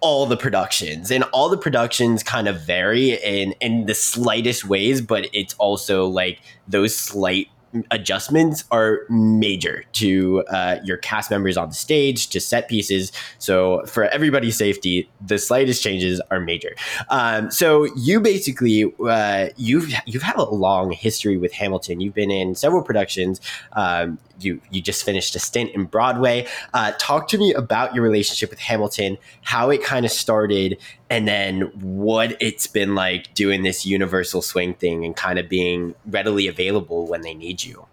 all 0.00 0.26
the 0.26 0.36
productions. 0.36 1.10
And 1.10 1.24
all 1.32 1.48
the 1.48 1.58
productions 1.58 2.22
kind 2.22 2.48
of 2.48 2.60
vary 2.62 3.14
in 3.14 3.52
in 3.60 3.86
the 3.86 3.94
slightest 3.94 4.64
ways 4.64 5.00
but 5.00 5.28
it's 5.32 5.54
also 5.54 6.06
like 6.06 6.40
those 6.66 6.94
slight 6.94 7.48
adjustments 7.90 8.64
are 8.70 9.00
major 9.08 9.84
to 9.92 10.44
uh, 10.50 10.76
your 10.84 10.96
cast 10.96 11.30
members 11.30 11.56
on 11.56 11.68
the 11.68 11.74
stage 11.74 12.28
to 12.28 12.40
set 12.40 12.68
pieces 12.68 13.12
so 13.38 13.84
for 13.86 14.04
everybody's 14.04 14.56
safety 14.56 15.08
the 15.20 15.38
slightest 15.38 15.82
changes 15.82 16.20
are 16.30 16.40
major 16.40 16.74
um, 17.10 17.50
so 17.50 17.84
you 17.96 18.20
basically 18.20 18.92
uh, 19.06 19.48
you've 19.56 19.92
you've 20.06 20.22
had 20.22 20.36
a 20.36 20.44
long 20.44 20.92
history 20.92 21.36
with 21.36 21.52
Hamilton. 21.52 22.00
You've 22.00 22.14
been 22.14 22.30
in 22.30 22.54
several 22.54 22.82
productions. 22.82 23.40
Um, 23.72 24.18
you 24.40 24.60
you 24.70 24.80
just 24.80 25.04
finished 25.04 25.34
a 25.34 25.38
stint 25.38 25.70
in 25.72 25.84
Broadway. 25.84 26.46
Uh, 26.74 26.92
talk 26.98 27.28
to 27.28 27.38
me 27.38 27.52
about 27.54 27.94
your 27.94 28.04
relationship 28.04 28.50
with 28.50 28.60
Hamilton, 28.60 29.18
how 29.42 29.70
it 29.70 29.82
kind 29.82 30.04
of 30.04 30.12
started, 30.12 30.78
and 31.10 31.26
then 31.26 31.62
what 31.80 32.36
it's 32.40 32.66
been 32.66 32.94
like 32.94 33.32
doing 33.34 33.62
this 33.62 33.86
Universal 33.86 34.42
Swing 34.42 34.74
thing 34.74 35.04
and 35.04 35.16
kind 35.16 35.38
of 35.38 35.48
being 35.48 35.94
readily 36.06 36.46
available 36.46 37.06
when 37.06 37.22
they 37.22 37.34
need 37.34 37.64
you. 37.64 37.86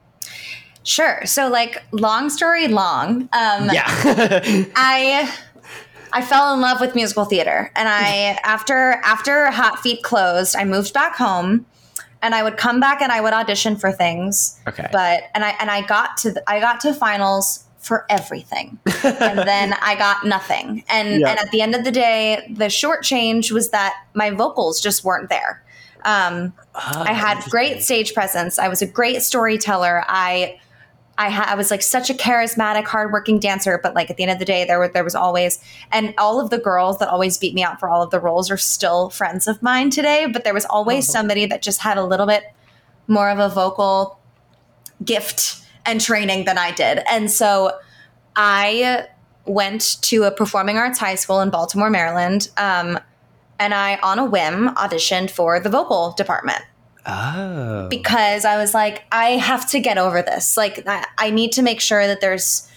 Sure. 0.83 1.25
So 1.25 1.47
like 1.49 1.83
long 1.91 2.29
story 2.29 2.67
long. 2.67 3.29
Um 3.33 3.69
Yeah. 3.71 3.85
I 4.75 5.33
I 6.15 6.21
fell 6.21 6.53
in 6.53 6.61
love 6.61 6.79
with 6.79 6.95
musical 6.95 7.25
theater, 7.25 7.69
and 7.75 7.89
I 7.89 8.39
after 8.45 9.01
after 9.03 9.51
Hot 9.51 9.79
Feet 9.79 10.01
closed, 10.01 10.55
I 10.55 10.63
moved 10.63 10.93
back 10.93 11.17
home, 11.17 11.65
and 12.21 12.33
I 12.33 12.41
would 12.41 12.55
come 12.55 12.79
back 12.79 13.01
and 13.01 13.11
I 13.11 13.19
would 13.19 13.33
audition 13.33 13.75
for 13.75 13.91
things. 13.91 14.57
Okay. 14.65 14.87
But 14.93 15.23
and 15.33 15.43
I 15.43 15.49
and 15.59 15.69
I 15.69 15.81
got 15.81 16.15
to 16.19 16.31
the, 16.31 16.49
I 16.49 16.61
got 16.61 16.79
to 16.81 16.93
finals 16.93 17.64
for 17.85 18.03
everything, 18.09 18.79
and 19.03 19.37
then 19.37 19.73
I 19.79 19.93
got 19.95 20.25
nothing. 20.25 20.83
And 20.89 21.21
Yeah. 21.21 21.29
and 21.29 21.39
at 21.39 21.51
the 21.51 21.61
end 21.61 21.75
of 21.75 21.83
the 21.83 21.91
day, 21.91 22.51
the 22.51 22.67
short 22.67 23.03
change 23.03 23.51
was 23.51 23.69
that 23.69 23.93
my 24.15 24.31
vocals 24.31 24.81
just 24.81 25.03
weren't 25.03 25.29
there. 25.29 25.63
Um, 26.03 26.51
I 26.73 27.13
had 27.13 27.43
great 27.51 27.83
stage 27.83 28.13
presence. 28.15 28.57
I 28.57 28.67
was 28.69 28.81
a 28.81 28.87
great 28.87 29.21
storyteller. 29.21 30.03
I 30.07 30.59
I, 31.17 31.29
ha- 31.29 31.45
I 31.47 31.55
was 31.55 31.71
like 31.71 31.81
such 31.81 32.09
a 32.09 32.13
charismatic, 32.13 32.85
hardworking 32.87 33.39
dancer, 33.39 33.79
but 33.81 33.93
like 33.93 34.09
at 34.09 34.17
the 34.17 34.23
end 34.23 34.31
of 34.33 34.39
the 34.39 34.45
day, 34.45 34.65
there 34.65 34.79
were 34.79 34.87
there 34.89 35.03
was 35.03 35.15
always, 35.15 35.59
and 35.91 36.13
all 36.17 36.41
of 36.41 36.49
the 36.49 36.57
girls 36.57 36.97
that 36.99 37.07
always 37.09 37.37
beat 37.37 37.53
me 37.53 37.63
out 37.63 37.79
for 37.79 37.87
all 37.87 38.01
of 38.01 38.09
the 38.09 38.19
roles 38.19 38.49
are 38.51 38.57
still 38.57 39.09
friends 39.11 39.47
of 39.47 39.61
mine 39.61 39.91
today. 39.91 40.25
But 40.25 40.43
there 40.43 40.53
was 40.55 40.65
always 40.65 41.07
somebody 41.07 41.45
that 41.45 41.61
just 41.61 41.81
had 41.81 41.97
a 41.97 42.03
little 42.03 42.25
bit 42.25 42.43
more 43.07 43.29
of 43.29 43.37
a 43.39 43.47
vocal 43.47 44.19
gift 45.03 45.61
and 45.85 46.01
training 46.01 46.45
than 46.45 46.57
I 46.57 46.71
did, 46.71 47.01
and 47.09 47.29
so 47.31 47.71
I 48.35 49.07
went 49.45 50.01
to 50.01 50.23
a 50.23 50.31
performing 50.31 50.77
arts 50.77 50.97
high 50.99 51.15
school 51.15 51.41
in 51.41 51.49
Baltimore, 51.49 51.89
Maryland, 51.89 52.49
um, 52.57 52.99
and 53.59 53.73
I 53.73 53.97
on 54.01 54.19
a 54.19 54.25
whim 54.25 54.69
auditioned 54.75 55.29
for 55.29 55.59
the 55.59 55.69
vocal 55.69 56.11
department 56.13 56.61
Oh. 57.07 57.87
because 57.89 58.45
I 58.45 58.57
was 58.57 58.73
like, 58.73 59.03
I 59.11 59.31
have 59.31 59.69
to 59.69 59.79
get 59.79 59.99
over 59.99 60.23
this. 60.23 60.57
Like, 60.57 60.87
I, 60.87 61.05
I 61.19 61.29
need 61.29 61.51
to 61.51 61.61
make 61.61 61.79
sure 61.79 62.07
that 62.07 62.19
there's 62.19 62.67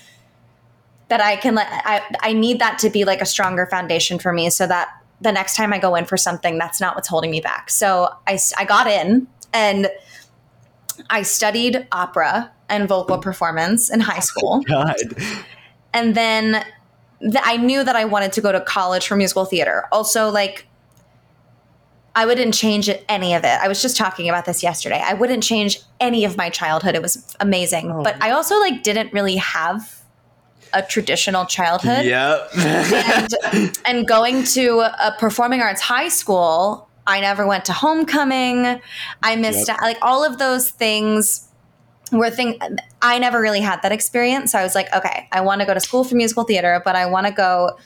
that 1.08 1.22
I 1.22 1.36
can 1.36 1.54
let 1.54 1.66
I 1.70 2.02
I 2.20 2.32
need 2.34 2.58
that 2.58 2.78
to 2.80 2.90
be 2.90 3.06
like 3.06 3.22
a 3.22 3.26
stronger 3.26 3.66
foundation 3.66 4.18
for 4.18 4.30
me, 4.32 4.50
so 4.50 4.66
that 4.66 4.88
the 5.22 5.32
next 5.32 5.56
time 5.56 5.72
I 5.72 5.78
go 5.78 5.94
in 5.94 6.04
for 6.04 6.18
something, 6.18 6.58
that's 6.58 6.80
not 6.80 6.94
what's 6.94 7.08
holding 7.08 7.30
me 7.30 7.40
back. 7.40 7.70
So 7.70 8.14
I, 8.26 8.38
I 8.56 8.64
got 8.64 8.86
in 8.86 9.26
and 9.52 9.88
I 11.10 11.22
studied 11.22 11.88
opera 11.90 12.52
and 12.68 12.88
vocal 12.88 13.18
performance 13.18 13.90
in 13.90 14.00
high 14.00 14.16
oh 14.18 14.20
school 14.20 14.60
God. 14.68 14.96
and 15.94 16.14
then 16.14 16.64
th- 17.20 17.36
I 17.44 17.56
knew 17.56 17.82
that 17.84 17.96
I 17.96 18.04
wanted 18.04 18.32
to 18.34 18.40
go 18.40 18.52
to 18.52 18.60
college 18.60 19.06
for 19.06 19.16
musical 19.16 19.44
theater. 19.44 19.86
Also, 19.92 20.28
like, 20.30 20.66
I 22.14 22.26
wouldn't 22.26 22.52
change 22.54 22.90
any 23.08 23.34
of 23.34 23.44
it. 23.44 23.58
I 23.62 23.68
was 23.68 23.80
just 23.80 23.96
talking 23.96 24.28
about 24.28 24.44
this 24.44 24.62
yesterday. 24.62 25.00
I 25.04 25.14
wouldn't 25.14 25.42
change 25.42 25.80
any 26.00 26.24
of 26.24 26.36
my 26.36 26.50
childhood. 26.50 26.94
It 26.96 27.02
was 27.02 27.36
amazing, 27.38 27.92
oh. 27.92 28.02
but 28.02 28.20
I 28.20 28.30
also 28.32 28.58
like 28.58 28.82
didn't 28.82 29.12
really 29.12 29.36
have 29.36 29.94
a 30.74 30.82
traditional 30.82 31.46
childhood 31.46 32.04
Yep. 32.04 32.50
and, 32.56 33.78
and 33.86 34.06
going 34.06 34.44
to 34.44 34.80
a 34.80 35.16
performing 35.18 35.62
arts 35.62 35.80
high 35.80 36.08
school 36.08 36.90
i 37.06 37.20
never 37.20 37.46
went 37.46 37.64
to 37.64 37.72
homecoming 37.72 38.78
i 39.22 39.34
missed 39.34 39.68
Yep. 39.68 39.76
out 39.78 39.82
like 39.82 39.96
all 40.02 40.22
of 40.22 40.38
those 40.38 40.68
things 40.68 41.47
were 42.12 42.30
thing 42.30 42.58
i 43.02 43.18
never 43.18 43.40
really 43.40 43.60
had 43.60 43.80
that 43.82 43.92
experience 43.92 44.52
so 44.52 44.58
i 44.58 44.62
was 44.62 44.74
like 44.74 44.92
okay 44.94 45.28
i 45.32 45.40
want 45.40 45.60
to 45.60 45.66
go 45.66 45.74
to 45.74 45.80
school 45.80 46.04
for 46.04 46.14
musical 46.14 46.44
theater 46.44 46.80
but 46.84 46.96
i 46.96 47.04
want 47.06 47.26
to 47.26 47.32
go 47.32 47.76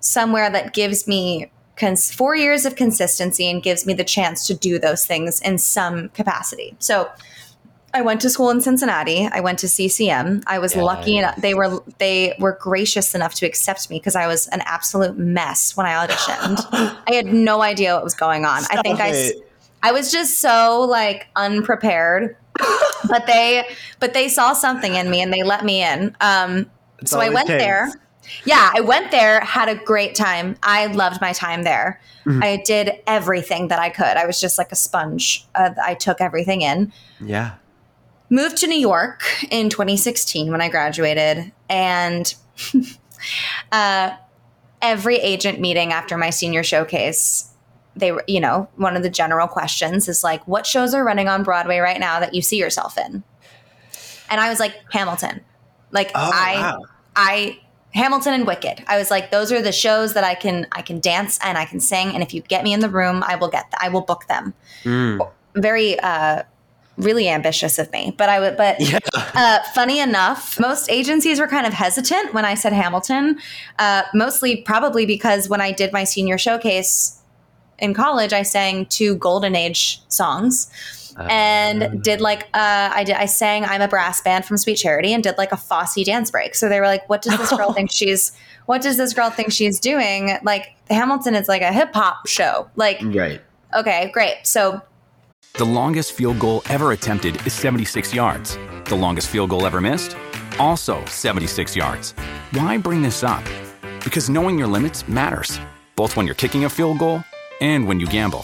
somewhere 0.00 0.50
that 0.50 0.72
gives 0.72 1.06
me 1.06 1.50
cons- 1.76 2.12
four 2.12 2.34
years 2.34 2.64
of 2.64 2.76
consistency 2.76 3.48
and 3.50 3.62
gives 3.62 3.86
me 3.86 3.92
the 3.94 4.04
chance 4.04 4.46
to 4.46 4.54
do 4.54 4.78
those 4.78 5.04
things 5.06 5.40
in 5.40 5.58
some 5.58 6.08
capacity 6.10 6.74
so 6.78 7.08
I 7.92 8.02
went 8.02 8.20
to 8.20 8.30
school 8.30 8.50
in 8.50 8.60
Cincinnati. 8.60 9.28
I 9.32 9.40
went 9.40 9.58
to 9.58 9.68
CCM. 9.68 10.42
I 10.46 10.60
was 10.60 10.76
lucky 10.76 11.16
enough. 11.16 11.34
They 11.40 11.54
were 11.54 11.82
they 11.98 12.36
were 12.38 12.52
gracious 12.60 13.16
enough 13.16 13.34
to 13.34 13.46
accept 13.46 13.90
me 13.90 13.98
because 13.98 14.14
I 14.14 14.28
was 14.28 14.46
an 14.48 14.62
absolute 14.64 15.18
mess 15.18 15.76
when 15.76 15.86
I 15.86 16.06
auditioned. 16.06 16.64
I 17.08 17.14
had 17.14 17.26
no 17.26 17.62
idea 17.62 17.94
what 17.94 18.04
was 18.04 18.14
going 18.14 18.44
on. 18.44 18.62
I 18.70 18.80
think 18.82 19.00
I 19.00 19.08
s- 19.10 19.30
it. 19.30 19.36
I 19.82 19.90
was 19.90 20.12
just 20.12 20.38
so 20.38 20.82
like 20.88 21.26
unprepared 21.34 22.36
but 23.08 23.26
they 23.26 23.64
but 23.98 24.14
they 24.14 24.28
saw 24.28 24.52
something 24.52 24.94
in 24.94 25.10
me 25.10 25.20
and 25.22 25.32
they 25.32 25.42
let 25.42 25.64
me 25.64 25.82
in. 25.82 26.16
Um, 26.20 26.70
so 27.04 27.20
I 27.20 27.30
went 27.30 27.48
takes. 27.48 27.62
there. 27.62 27.92
Yeah, 28.44 28.70
I 28.74 28.80
went 28.80 29.10
there, 29.10 29.40
had 29.40 29.68
a 29.68 29.74
great 29.74 30.14
time. 30.14 30.56
I 30.62 30.86
loved 30.86 31.20
my 31.20 31.32
time 31.32 31.62
there. 31.62 32.00
Mm-hmm. 32.26 32.42
I 32.42 32.62
did 32.64 32.92
everything 33.06 33.68
that 33.68 33.78
I 33.78 33.88
could. 33.88 34.04
I 34.04 34.26
was 34.26 34.40
just 34.40 34.58
like 34.58 34.70
a 34.72 34.76
sponge. 34.76 35.46
Uh, 35.54 35.70
I 35.82 35.94
took 35.94 36.20
everything 36.20 36.62
in. 36.62 36.92
Yeah. 37.20 37.54
Moved 38.28 38.58
to 38.58 38.66
New 38.66 38.78
York 38.78 39.24
in 39.50 39.70
2016 39.70 40.52
when 40.52 40.60
I 40.60 40.68
graduated, 40.68 41.50
and 41.68 42.32
uh, 43.72 44.10
every 44.80 45.16
agent 45.16 45.58
meeting 45.60 45.92
after 45.92 46.16
my 46.16 46.30
senior 46.30 46.62
showcase, 46.62 47.49
they 48.00 48.12
were, 48.12 48.24
you 48.26 48.40
know, 48.40 48.68
one 48.76 48.96
of 48.96 49.02
the 49.02 49.10
general 49.10 49.46
questions 49.46 50.08
is 50.08 50.24
like, 50.24 50.46
"What 50.48 50.66
shows 50.66 50.94
are 50.94 51.04
running 51.04 51.28
on 51.28 51.42
Broadway 51.42 51.78
right 51.78 52.00
now 52.00 52.18
that 52.20 52.34
you 52.34 52.42
see 52.42 52.56
yourself 52.56 52.98
in?" 52.98 53.22
And 54.30 54.40
I 54.40 54.48
was 54.48 54.60
like, 54.60 54.74
Hamilton. 54.92 55.40
Like 55.92 56.10
Oh, 56.14 56.30
I, 56.32 56.54
wow. 56.60 56.82
I 57.16 57.58
Hamilton 57.94 58.34
and 58.34 58.46
Wicked. 58.46 58.84
I 58.86 58.96
was 58.98 59.10
like, 59.10 59.30
those 59.32 59.50
are 59.50 59.60
the 59.60 59.72
shows 59.72 60.14
that 60.14 60.22
I 60.24 60.34
can 60.34 60.66
I 60.72 60.82
can 60.82 61.00
dance 61.00 61.38
and 61.42 61.58
I 61.58 61.64
can 61.64 61.80
sing, 61.80 62.08
and 62.14 62.22
if 62.22 62.32
you 62.32 62.40
get 62.42 62.62
me 62.64 62.72
in 62.72 62.80
the 62.80 62.88
room, 62.88 63.24
I 63.26 63.34
will 63.36 63.48
get 63.48 63.72
I 63.80 63.88
will 63.88 64.02
book 64.02 64.26
them. 64.28 64.54
Mm. 64.84 65.28
Very 65.56 65.98
uh 66.00 66.44
really 66.96 67.28
ambitious 67.28 67.78
of 67.78 67.90
me. 67.92 68.14
But 68.16 68.28
I 68.28 68.38
would 68.40 68.56
but 68.56 68.80
Yeah. 68.80 68.98
uh, 69.34 69.58
funny 69.74 69.98
enough, 70.00 70.60
most 70.60 70.90
agencies 70.90 71.40
were 71.40 71.48
kind 71.48 71.66
of 71.66 71.72
hesitant 71.72 72.34
when 72.34 72.44
I 72.44 72.54
said 72.54 72.72
Hamilton, 72.72 73.38
uh, 73.78 74.02
mostly 74.14 74.58
probably 74.58 75.06
because 75.06 75.48
when 75.48 75.60
I 75.60 75.72
did 75.72 75.92
my 75.92 76.04
senior 76.04 76.36
showcase 76.38 77.19
in 77.80 77.94
college, 77.94 78.32
I 78.32 78.42
sang 78.42 78.86
two 78.86 79.14
Golden 79.16 79.54
Age 79.56 80.00
songs 80.08 80.70
and 81.28 82.02
did 82.02 82.20
like 82.20 82.44
uh, 82.54 82.90
I 82.94 83.04
did 83.04 83.16
I 83.16 83.26
sang 83.26 83.64
I'm 83.64 83.82
a 83.82 83.88
brass 83.88 84.20
band 84.22 84.44
from 84.44 84.56
Sweet 84.56 84.76
Charity 84.76 85.12
and 85.12 85.22
did 85.22 85.36
like 85.38 85.52
a 85.52 85.56
Fosse 85.56 86.02
dance 86.04 86.30
break. 86.30 86.54
So 86.54 86.68
they 86.68 86.80
were 86.80 86.86
like, 86.86 87.08
"What 87.08 87.20
does 87.22 87.36
this 87.36 87.50
girl 87.50 87.72
think 87.78 87.90
she's? 87.92 88.32
What 88.66 88.80
does 88.82 88.96
this 88.96 89.12
girl 89.12 89.28
think 89.30 89.52
she's 89.52 89.78
doing?" 89.80 90.38
Like 90.42 90.74
Hamilton 90.88 91.34
is 91.34 91.48
like 91.48 91.62
a 91.62 91.72
hip 91.72 91.92
hop 91.94 92.26
show. 92.26 92.68
Like, 92.76 93.00
Right. 93.02 93.40
okay, 93.74 94.10
great. 94.12 94.36
So 94.46 94.80
The 95.54 95.64
longest 95.64 96.12
field 96.12 96.38
goal 96.38 96.62
ever 96.70 96.92
attempted 96.92 97.44
is 97.46 97.52
76 97.52 98.14
yards. 98.14 98.56
The 98.86 98.94
longest 98.96 99.28
field 99.28 99.50
goal 99.50 99.66
ever 99.66 99.80
missed? 99.80 100.16
Also 100.58 101.04
76 101.06 101.76
yards. 101.76 102.12
Why 102.52 102.78
bring 102.78 103.02
this 103.02 103.22
up? 103.22 103.44
Because 104.04 104.30
knowing 104.30 104.58
your 104.58 104.68
limits 104.68 105.06
matters, 105.08 105.60
both 105.96 106.16
when 106.16 106.24
you're 106.26 106.34
kicking 106.34 106.64
a 106.64 106.70
field 106.70 106.98
goal 106.98 107.22
and 107.60 107.86
when 107.86 108.00
you 108.00 108.06
gamble. 108.06 108.40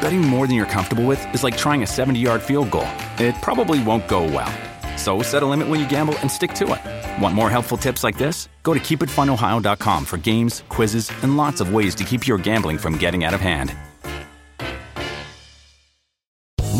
Betting 0.00 0.20
more 0.20 0.46
than 0.46 0.56
you're 0.56 0.66
comfortable 0.66 1.04
with 1.04 1.20
is 1.34 1.42
like 1.44 1.56
trying 1.56 1.82
a 1.82 1.86
70 1.86 2.18
yard 2.18 2.42
field 2.42 2.70
goal. 2.70 2.88
It 3.18 3.34
probably 3.42 3.82
won't 3.82 4.08
go 4.08 4.24
well. 4.24 4.52
So 4.96 5.22
set 5.22 5.42
a 5.42 5.46
limit 5.46 5.68
when 5.68 5.80
you 5.80 5.88
gamble 5.88 6.18
and 6.18 6.30
stick 6.30 6.52
to 6.54 6.72
it. 6.74 7.22
Want 7.22 7.34
more 7.34 7.50
helpful 7.50 7.76
tips 7.76 8.02
like 8.04 8.18
this? 8.18 8.48
Go 8.62 8.74
to 8.74 8.80
keepitfunohio.com 8.80 10.04
for 10.04 10.16
games, 10.16 10.64
quizzes, 10.68 11.10
and 11.22 11.36
lots 11.36 11.60
of 11.60 11.72
ways 11.72 11.94
to 11.96 12.04
keep 12.04 12.26
your 12.26 12.38
gambling 12.38 12.78
from 12.78 12.98
getting 12.98 13.24
out 13.24 13.34
of 13.34 13.40
hand. 13.40 13.76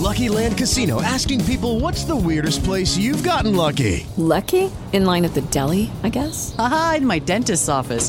Lucky 0.08 0.30
Land 0.30 0.56
Casino 0.56 1.02
asking 1.02 1.44
people 1.44 1.80
what's 1.80 2.04
the 2.04 2.16
weirdest 2.16 2.64
place 2.64 2.96
you've 2.96 3.22
gotten 3.22 3.54
lucky? 3.54 4.06
Lucky? 4.16 4.70
In 4.92 5.04
line 5.04 5.24
at 5.26 5.34
the 5.34 5.42
deli, 5.42 5.90
I 6.02 6.08
guess? 6.08 6.56
Aha, 6.58 6.94
in 6.98 7.06
my 7.06 7.18
dentist's 7.18 7.68
office. 7.68 8.08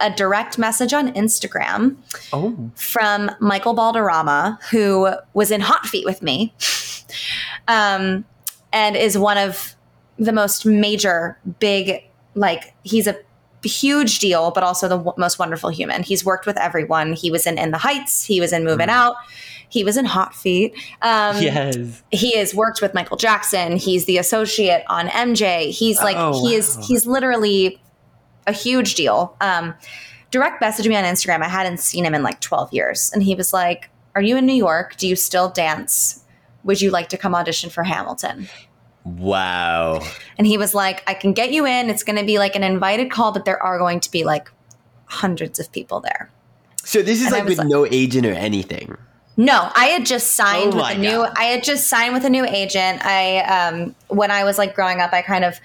a 0.00 0.10
direct 0.10 0.58
message 0.58 0.92
on 0.92 1.12
Instagram 1.14 1.96
Oh. 2.32 2.70
from 2.74 3.30
Michael 3.40 3.74
Balderrama, 3.74 4.60
who 4.70 5.10
was 5.34 5.50
in 5.50 5.60
Hot 5.60 5.86
Feet 5.86 6.04
with 6.04 6.22
me, 6.22 6.54
um, 7.68 8.24
and 8.72 8.96
is 8.96 9.16
one 9.18 9.38
of 9.38 9.74
the 10.18 10.32
most 10.32 10.66
major, 10.66 11.38
big, 11.58 12.02
like 12.34 12.74
he's 12.82 13.06
a 13.06 13.16
huge 13.62 14.18
deal, 14.20 14.50
but 14.50 14.62
also 14.62 14.88
the 14.88 14.96
w- 14.96 15.12
most 15.18 15.38
wonderful 15.38 15.70
human. 15.70 16.02
He's 16.02 16.24
worked 16.24 16.46
with 16.46 16.56
everyone. 16.58 17.12
He 17.12 17.30
was 17.30 17.46
in 17.46 17.58
In 17.58 17.70
the 17.72 17.78
Heights. 17.78 18.24
He 18.24 18.40
was 18.40 18.52
in 18.52 18.64
Moving 18.64 18.88
Out. 18.88 19.16
He 19.68 19.84
was 19.84 19.96
in 19.96 20.04
Hot 20.06 20.34
Feet. 20.34 20.72
Um, 21.02 21.40
Yes. 21.42 22.02
he 22.10 22.36
has 22.38 22.54
worked 22.54 22.80
with 22.82 22.92
Michael 22.94 23.16
Jackson. 23.16 23.76
He's 23.76 24.04
the 24.06 24.18
associate 24.18 24.82
on 24.88 25.08
MJ. 25.08 25.70
He's 25.70 25.98
like 25.98 26.16
Oh, 26.18 26.46
he 26.46 26.54
is 26.54 26.76
wow. 26.76 26.84
he's 26.86 27.06
literally 27.06 27.80
a 28.50 28.52
huge 28.52 28.94
deal. 28.94 29.34
Um, 29.40 29.74
direct 30.30 30.62
messaged 30.62 30.88
me 30.88 30.96
on 30.96 31.04
Instagram. 31.04 31.42
I 31.42 31.48
hadn't 31.48 31.80
seen 31.80 32.04
him 32.04 32.14
in 32.14 32.22
like 32.22 32.40
12 32.40 32.72
years, 32.72 33.10
and 33.14 33.22
he 33.22 33.34
was 33.34 33.52
like, 33.52 33.88
"Are 34.14 34.22
you 34.22 34.36
in 34.36 34.44
New 34.46 34.52
York? 34.54 34.96
Do 34.96 35.08
you 35.08 35.16
still 35.16 35.48
dance? 35.48 36.22
Would 36.64 36.80
you 36.82 36.90
like 36.90 37.08
to 37.10 37.16
come 37.16 37.34
audition 37.34 37.70
for 37.70 37.84
Hamilton?" 37.84 38.48
Wow. 39.04 40.00
And 40.36 40.46
he 40.46 40.58
was 40.58 40.74
like, 40.74 41.02
"I 41.08 41.14
can 41.14 41.32
get 41.32 41.52
you 41.52 41.66
in. 41.66 41.88
It's 41.90 42.02
going 42.02 42.18
to 42.18 42.24
be 42.24 42.38
like 42.38 42.54
an 42.54 42.62
invited 42.62 43.10
call, 43.10 43.32
but 43.32 43.44
there 43.44 43.62
are 43.62 43.78
going 43.78 44.00
to 44.00 44.10
be 44.10 44.24
like 44.24 44.50
hundreds 45.06 45.58
of 45.58 45.72
people 45.72 46.00
there." 46.00 46.30
So 46.84 47.02
this 47.02 47.18
is 47.20 47.26
And 47.26 47.32
like 47.32 47.44
with 47.44 47.58
like- 47.58 47.68
no 47.68 47.86
agent 47.86 48.26
or 48.26 48.32
anything. 48.32 48.96
No, 49.36 49.70
I 49.74 49.86
had 49.86 50.04
just 50.04 50.34
signed 50.34 50.74
Oh 50.74 50.76
with 50.76 50.96
a 50.96 50.98
new. 50.98 51.22
I 51.36 51.44
had 51.44 51.62
just 51.64 51.88
signed 51.88 52.12
with 52.12 52.24
a 52.24 52.30
new 52.30 52.44
agent. 52.44 53.00
I 53.04 53.38
um 53.40 53.94
when 54.08 54.30
I 54.30 54.44
was 54.44 54.58
like 54.58 54.74
growing 54.74 55.00
up, 55.00 55.12
I 55.14 55.22
kind 55.22 55.44
of 55.44 55.58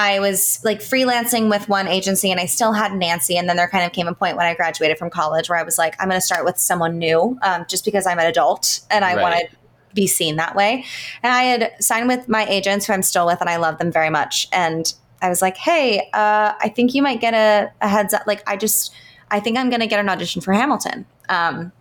I 0.00 0.18
was 0.20 0.60
like 0.64 0.80
freelancing 0.80 1.50
with 1.50 1.68
one 1.68 1.86
agency, 1.88 2.30
and 2.30 2.40
I 2.40 2.46
still 2.46 2.72
had 2.72 2.92
Nancy. 2.94 3.36
And 3.36 3.48
then 3.48 3.56
there 3.56 3.68
kind 3.68 3.84
of 3.84 3.92
came 3.92 4.08
a 4.08 4.14
point 4.14 4.36
when 4.36 4.46
I 4.46 4.54
graduated 4.54 4.98
from 4.98 5.10
college 5.10 5.48
where 5.48 5.58
I 5.58 5.62
was 5.62 5.76
like, 5.78 5.94
I'm 6.00 6.08
going 6.08 6.20
to 6.20 6.24
start 6.26 6.44
with 6.44 6.58
someone 6.58 6.98
new, 6.98 7.38
um, 7.42 7.64
just 7.68 7.84
because 7.84 8.06
I'm 8.06 8.18
an 8.18 8.26
adult 8.26 8.80
and 8.90 9.04
I 9.04 9.14
Right. 9.14 9.22
want 9.22 9.34
to 9.50 9.56
be 9.94 10.06
seen 10.06 10.36
that 10.36 10.54
way. 10.54 10.84
And 11.22 11.32
I 11.32 11.42
had 11.44 11.72
signed 11.80 12.08
with 12.08 12.28
my 12.28 12.46
agents, 12.46 12.86
who 12.86 12.92
I'm 12.92 13.02
still 13.02 13.26
with, 13.26 13.40
and 13.40 13.50
I 13.50 13.56
love 13.56 13.78
them 13.78 13.90
very 13.92 14.10
much. 14.10 14.48
And 14.52 14.92
I 15.20 15.28
was 15.28 15.42
like, 15.42 15.56
Hey, 15.56 16.08
uh, 16.14 16.52
I 16.60 16.68
think 16.74 16.94
you 16.94 17.02
might 17.02 17.20
get 17.20 17.34
a, 17.34 17.72
a 17.80 17.88
heads 17.88 18.14
up. 18.14 18.22
Like, 18.26 18.42
I 18.48 18.56
just, 18.56 18.94
I 19.30 19.40
think 19.40 19.58
I'm 19.58 19.68
going 19.68 19.80
to 19.80 19.86
get 19.86 19.98
an 20.00 20.08
audition 20.08 20.40
for 20.40 20.52
Hamilton. 20.52 21.06
Um, 21.28 21.72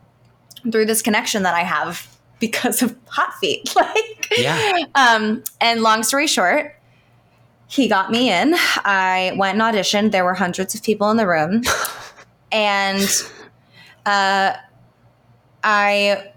through 0.72 0.86
this 0.86 1.02
connection 1.02 1.44
that 1.44 1.54
I 1.54 1.62
have 1.64 2.08
because 2.40 2.82
of 2.82 2.96
Hot 3.08 3.34
Feet. 3.36 3.74
like, 3.76 4.28
Yeah. 4.38 4.80
um, 4.96 5.44
and 5.62 5.82
long 5.82 6.04
story 6.04 6.28
short, 6.28 6.76
he 7.70 7.88
got 7.88 8.10
me 8.10 8.32
in. 8.32 8.56
I 8.84 9.32
went 9.38 9.62
and 9.62 9.76
auditioned. 9.76 10.12
There 10.12 10.26
were 10.26 10.34
hundreds 10.34 10.74
of 10.74 10.84
people 10.84 11.10
in 11.12 11.18
the 11.18 11.28
room, 11.28 11.62
and 12.52 13.08
uh, 14.08 14.54
I 15.64 16.32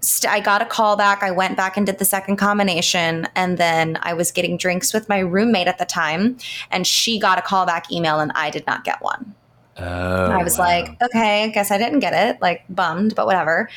st- 0.00 0.32
I 0.32 0.40
got 0.40 0.60
a 0.60 0.66
call 0.66 0.96
back. 0.96 1.22
I 1.22 1.30
went 1.30 1.56
back 1.56 1.76
and 1.76 1.86
did 1.86 1.98
the 1.98 2.04
second 2.04 2.36
combination, 2.36 3.28
and 3.36 3.58
then 3.58 3.96
I 4.02 4.12
was 4.12 4.32
getting 4.32 4.56
drinks 4.56 4.92
with 4.92 5.08
my 5.08 5.20
roommate 5.20 5.68
at 5.68 5.78
the 5.78 5.84
time, 5.84 6.36
and 6.72 6.84
she 6.84 7.20
got 7.20 7.38
a 7.38 7.42
callback 7.42 7.90
email, 7.92 8.18
and 8.18 8.32
I 8.34 8.50
did 8.50 8.66
not 8.66 8.82
get 8.82 9.00
one. 9.02 9.34
Oh, 9.78 9.84
I 9.84 10.42
was 10.42 10.58
like, 10.58 11.00
okay, 11.00 11.44
I 11.44 11.48
guess 11.48 11.70
I 11.70 11.78
didn't 11.78 12.00
get 12.00 12.12
it. 12.12 12.42
Like 12.42 12.64
bummed, 12.68 13.14
but 13.14 13.26
whatever. 13.26 13.70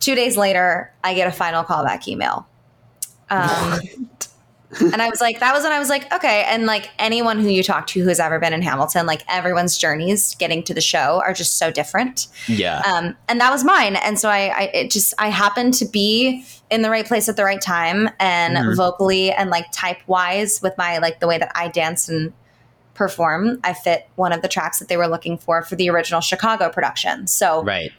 Two 0.00 0.16
days 0.16 0.36
later, 0.36 0.92
I 1.04 1.14
get 1.14 1.28
a 1.28 1.32
final 1.32 1.62
callback 1.62 2.08
email. 2.08 2.48
Um, 3.30 3.78
and 4.80 5.00
I 5.00 5.08
was 5.08 5.20
like, 5.20 5.40
that 5.40 5.54
was 5.54 5.62
when 5.62 5.72
I 5.72 5.78
was 5.78 5.88
like, 5.88 6.12
okay. 6.12 6.44
And 6.46 6.66
like 6.66 6.90
anyone 6.98 7.38
who 7.40 7.48
you 7.48 7.62
talk 7.62 7.86
to 7.88 8.00
who 8.00 8.08
has 8.08 8.20
ever 8.20 8.38
been 8.38 8.52
in 8.52 8.62
Hamilton, 8.62 9.06
like 9.06 9.22
everyone's 9.28 9.78
journeys 9.78 10.34
getting 10.34 10.62
to 10.64 10.74
the 10.74 10.80
show 10.80 11.22
are 11.24 11.32
just 11.32 11.56
so 11.56 11.70
different. 11.70 12.28
yeah. 12.46 12.80
Um, 12.80 13.16
and 13.28 13.40
that 13.40 13.50
was 13.50 13.64
mine. 13.64 13.96
And 13.96 14.18
so 14.18 14.28
I, 14.28 14.48
I 14.48 14.62
it 14.74 14.90
just 14.90 15.14
I 15.18 15.28
happened 15.28 15.74
to 15.74 15.86
be 15.86 16.44
in 16.70 16.82
the 16.82 16.90
right 16.90 17.06
place 17.06 17.28
at 17.28 17.36
the 17.36 17.44
right 17.44 17.60
time, 17.60 18.10
and 18.20 18.76
vocally 18.76 19.32
and 19.32 19.48
like 19.48 19.66
type 19.72 19.98
wise 20.06 20.60
with 20.62 20.76
my 20.76 20.98
like 20.98 21.20
the 21.20 21.26
way 21.26 21.38
that 21.38 21.50
I 21.54 21.68
dance 21.68 22.08
and 22.08 22.32
perform, 22.98 23.60
I 23.64 23.72
fit 23.72 24.08
one 24.16 24.32
of 24.32 24.42
the 24.42 24.48
tracks 24.48 24.80
that 24.80 24.88
they 24.88 24.96
were 24.96 25.06
looking 25.06 25.38
for 25.38 25.62
for 25.62 25.76
the 25.76 25.88
original 25.88 26.20
Chicago 26.20 26.68
production. 26.68 27.26
So 27.26 27.62
right. 27.62 27.92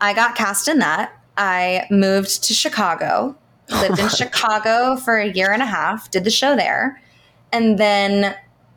I 0.00 0.14
got 0.14 0.36
cast 0.36 0.68
in 0.68 0.78
that. 0.78 1.12
I 1.36 1.86
moved 1.90 2.44
to 2.44 2.54
Chicago, 2.54 3.36
lived 3.70 3.98
in 3.98 4.08
Chicago 4.16 4.96
for 4.96 5.16
a 5.18 5.26
year 5.30 5.52
and 5.52 5.62
a 5.62 5.66
half, 5.66 6.10
did 6.10 6.24
the 6.24 6.30
show 6.30 6.56
there. 6.56 7.00
And 7.52 7.78
then, 7.78 8.34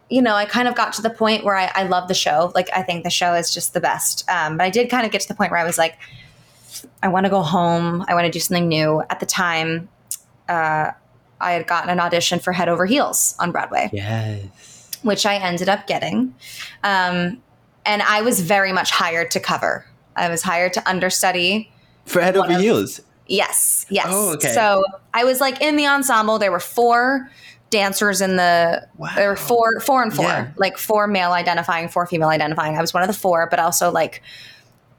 you 0.09 0.21
know, 0.21 0.35
I 0.35 0.45
kind 0.45 0.67
of 0.67 0.75
got 0.75 0.93
to 0.93 1.01
the 1.01 1.09
point 1.09 1.43
where 1.43 1.55
I, 1.55 1.71
I 1.73 1.83
love 1.83 2.07
the 2.07 2.13
show. 2.13 2.51
Like, 2.55 2.69
I 2.75 2.81
think 2.83 3.03
the 3.03 3.09
show 3.09 3.33
is 3.33 3.53
just 3.53 3.73
the 3.73 3.79
best. 3.81 4.29
Um, 4.29 4.57
but 4.57 4.63
I 4.65 4.69
did 4.69 4.89
kind 4.89 5.05
of 5.05 5.11
get 5.11 5.21
to 5.21 5.27
the 5.27 5.35
point 5.35 5.51
where 5.51 5.59
I 5.59 5.63
was 5.63 5.77
like, 5.77 5.97
I 7.03 7.07
want 7.09 7.25
to 7.25 7.29
go 7.29 7.41
home. 7.41 8.03
I 8.07 8.13
want 8.13 8.25
to 8.25 8.31
do 8.31 8.39
something 8.39 8.67
new. 8.67 9.01
At 9.09 9.19
the 9.19 9.25
time, 9.25 9.89
uh, 10.49 10.91
I 11.39 11.51
had 11.53 11.67
gotten 11.67 11.89
an 11.89 11.99
audition 11.99 12.39
for 12.39 12.51
Head 12.53 12.69
Over 12.69 12.85
Heels 12.85 13.35
on 13.39 13.51
Broadway 13.51 13.89
Yes. 13.91 14.89
which 15.01 15.25
I 15.25 15.35
ended 15.35 15.67
up 15.69 15.87
getting. 15.87 16.35
Um, 16.83 17.41
and 17.85 18.01
I 18.03 18.21
was 18.21 18.41
very 18.41 18.71
much 18.71 18.91
hired 18.91 19.31
to 19.31 19.39
cover. 19.39 19.85
I 20.15 20.29
was 20.29 20.43
hired 20.43 20.73
to 20.73 20.87
understudy. 20.89 21.71
For 22.05 22.21
Head 22.21 22.37
Over 22.37 22.57
Heels. 22.57 23.01
Yes, 23.31 23.85
yes. 23.89 24.07
Oh, 24.09 24.33
okay. 24.33 24.49
So 24.49 24.83
I 25.13 25.23
was 25.23 25.39
like 25.39 25.61
in 25.61 25.77
the 25.77 25.87
ensemble. 25.87 26.37
There 26.37 26.51
were 26.51 26.59
four 26.59 27.29
dancers 27.69 28.19
in 28.19 28.35
the. 28.35 28.85
wow. 28.97 29.09
There 29.15 29.29
were 29.29 29.37
four, 29.37 29.79
four 29.79 30.03
and 30.03 30.13
four, 30.13 30.25
Yeah. 30.25 30.51
like 30.57 30.77
four 30.77 31.07
male 31.07 31.31
identifying, 31.31 31.87
four 31.87 32.05
female 32.05 32.27
identifying. 32.27 32.77
I 32.77 32.81
was 32.81 32.93
one 32.93 33.03
of 33.03 33.07
the 33.07 33.13
four, 33.13 33.47
but 33.49 33.57
also 33.59 33.89
like 33.89 34.21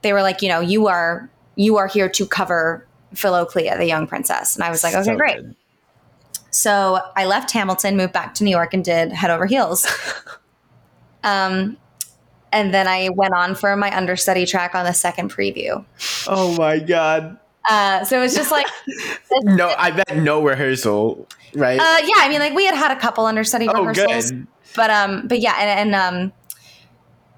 they 0.01 0.13
were 0.13 0.23
like, 0.23 0.41
you 0.41 0.49
know, 0.49 0.59
you 0.61 0.87
are 0.87 1.29
you 1.55 1.77
are 1.77 1.85
here 1.85 2.09
to 2.09 2.25
cover 2.25 2.87
Philoclea, 3.13 3.77
the 3.77 3.85
young 3.85 4.07
princess, 4.07 4.55
and 4.55 4.63
I 4.63 4.71
was 4.71 4.83
like, 4.83 4.95
okay, 4.95 5.03
So 5.03 5.15
great. 5.15 5.35
good. 5.35 5.55
So 6.49 6.99
I 7.15 7.25
left 7.25 7.51
Hamilton, 7.51 7.97
moved 7.97 8.13
back 8.13 8.33
to 8.35 8.43
New 8.43 8.49
York, 8.49 8.73
and 8.73 8.83
did 8.83 9.11
Head 9.11 9.29
Over 9.29 9.45
Heels. 9.45 9.85
um, 11.23 11.77
and 12.51 12.73
then 12.73 12.87
I 12.87 13.09
went 13.09 13.33
on 13.35 13.53
for 13.55 13.75
my 13.75 13.95
understudy 13.95 14.45
track 14.47 14.73
on 14.75 14.85
the 14.85 14.93
second 14.93 15.31
preview. 15.31 15.85
Oh 16.27 16.55
my 16.57 16.79
god. 16.79 17.37
Uh, 17.69 18.03
so 18.03 18.17
it 18.17 18.21
was 18.21 18.35
just 18.35 18.51
like, 18.51 18.67
No, 19.43 19.73
I 19.77 19.91
bet 19.91 20.17
no 20.17 20.43
rehearsal, 20.43 21.27
right? 21.55 21.79
uh, 21.79 21.97
yeah. 22.03 22.15
I 22.17 22.27
mean, 22.29 22.39
like 22.39 22.53
we 22.53 22.65
had 22.65 22.75
had 22.75 22.91
a 22.91 22.99
couple 22.99 23.25
understudy 23.25 23.67
Oh, 23.69 23.85
rehearsals, 23.85 24.31
good. 24.31 24.47
but 24.75 24.89
um, 24.89 25.27
but 25.27 25.39
yeah, 25.39 25.55
and, 25.59 25.93
and 25.93 25.95
um, 25.95 26.33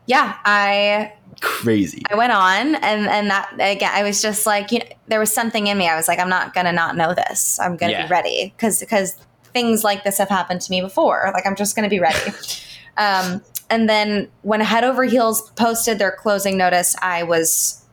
yeah, 0.07 0.37
I 0.45 1.13
Crazy. 1.41 2.03
I 2.11 2.15
went 2.15 2.31
on, 2.31 2.75
and 2.75 3.07
and 3.07 3.29
that 3.29 3.51
again, 3.53 3.91
I 3.93 4.03
was 4.03 4.21
just 4.21 4.45
like, 4.45 4.71
you 4.71 4.79
know, 4.79 4.85
there 5.07 5.19
was 5.19 5.33
something 5.33 5.67
in 5.67 5.77
me. 5.77 5.87
I 5.87 5.95
was 5.95 6.07
like, 6.07 6.19
I'm 6.19 6.29
not 6.29 6.53
gonna 6.53 6.71
not 6.71 6.95
know 6.95 7.13
this. 7.13 7.59
I'm 7.59 7.77
gonna 7.77 7.91
Yeah. 7.93 8.03
be 8.07 8.09
ready 8.09 8.53
because 8.55 8.79
because 8.79 9.15
things 9.53 9.83
like 9.83 10.03
this 10.03 10.17
have 10.17 10.29
happened 10.29 10.61
to 10.61 10.71
me 10.71 10.81
before. 10.81 11.29
Like 11.33 11.45
I'm 11.45 11.55
just 11.55 11.75
gonna 11.75 11.89
be 11.89 11.99
ready. 11.99 12.31
um, 12.97 13.41
and 13.69 13.89
then 13.89 14.29
when 14.41 14.61
Head 14.61 14.83
Over 14.83 15.03
Heels 15.03 15.49
posted 15.51 15.99
their 15.99 16.11
closing 16.11 16.57
notice, 16.57 16.95
I 17.01 17.23
was 17.23 17.84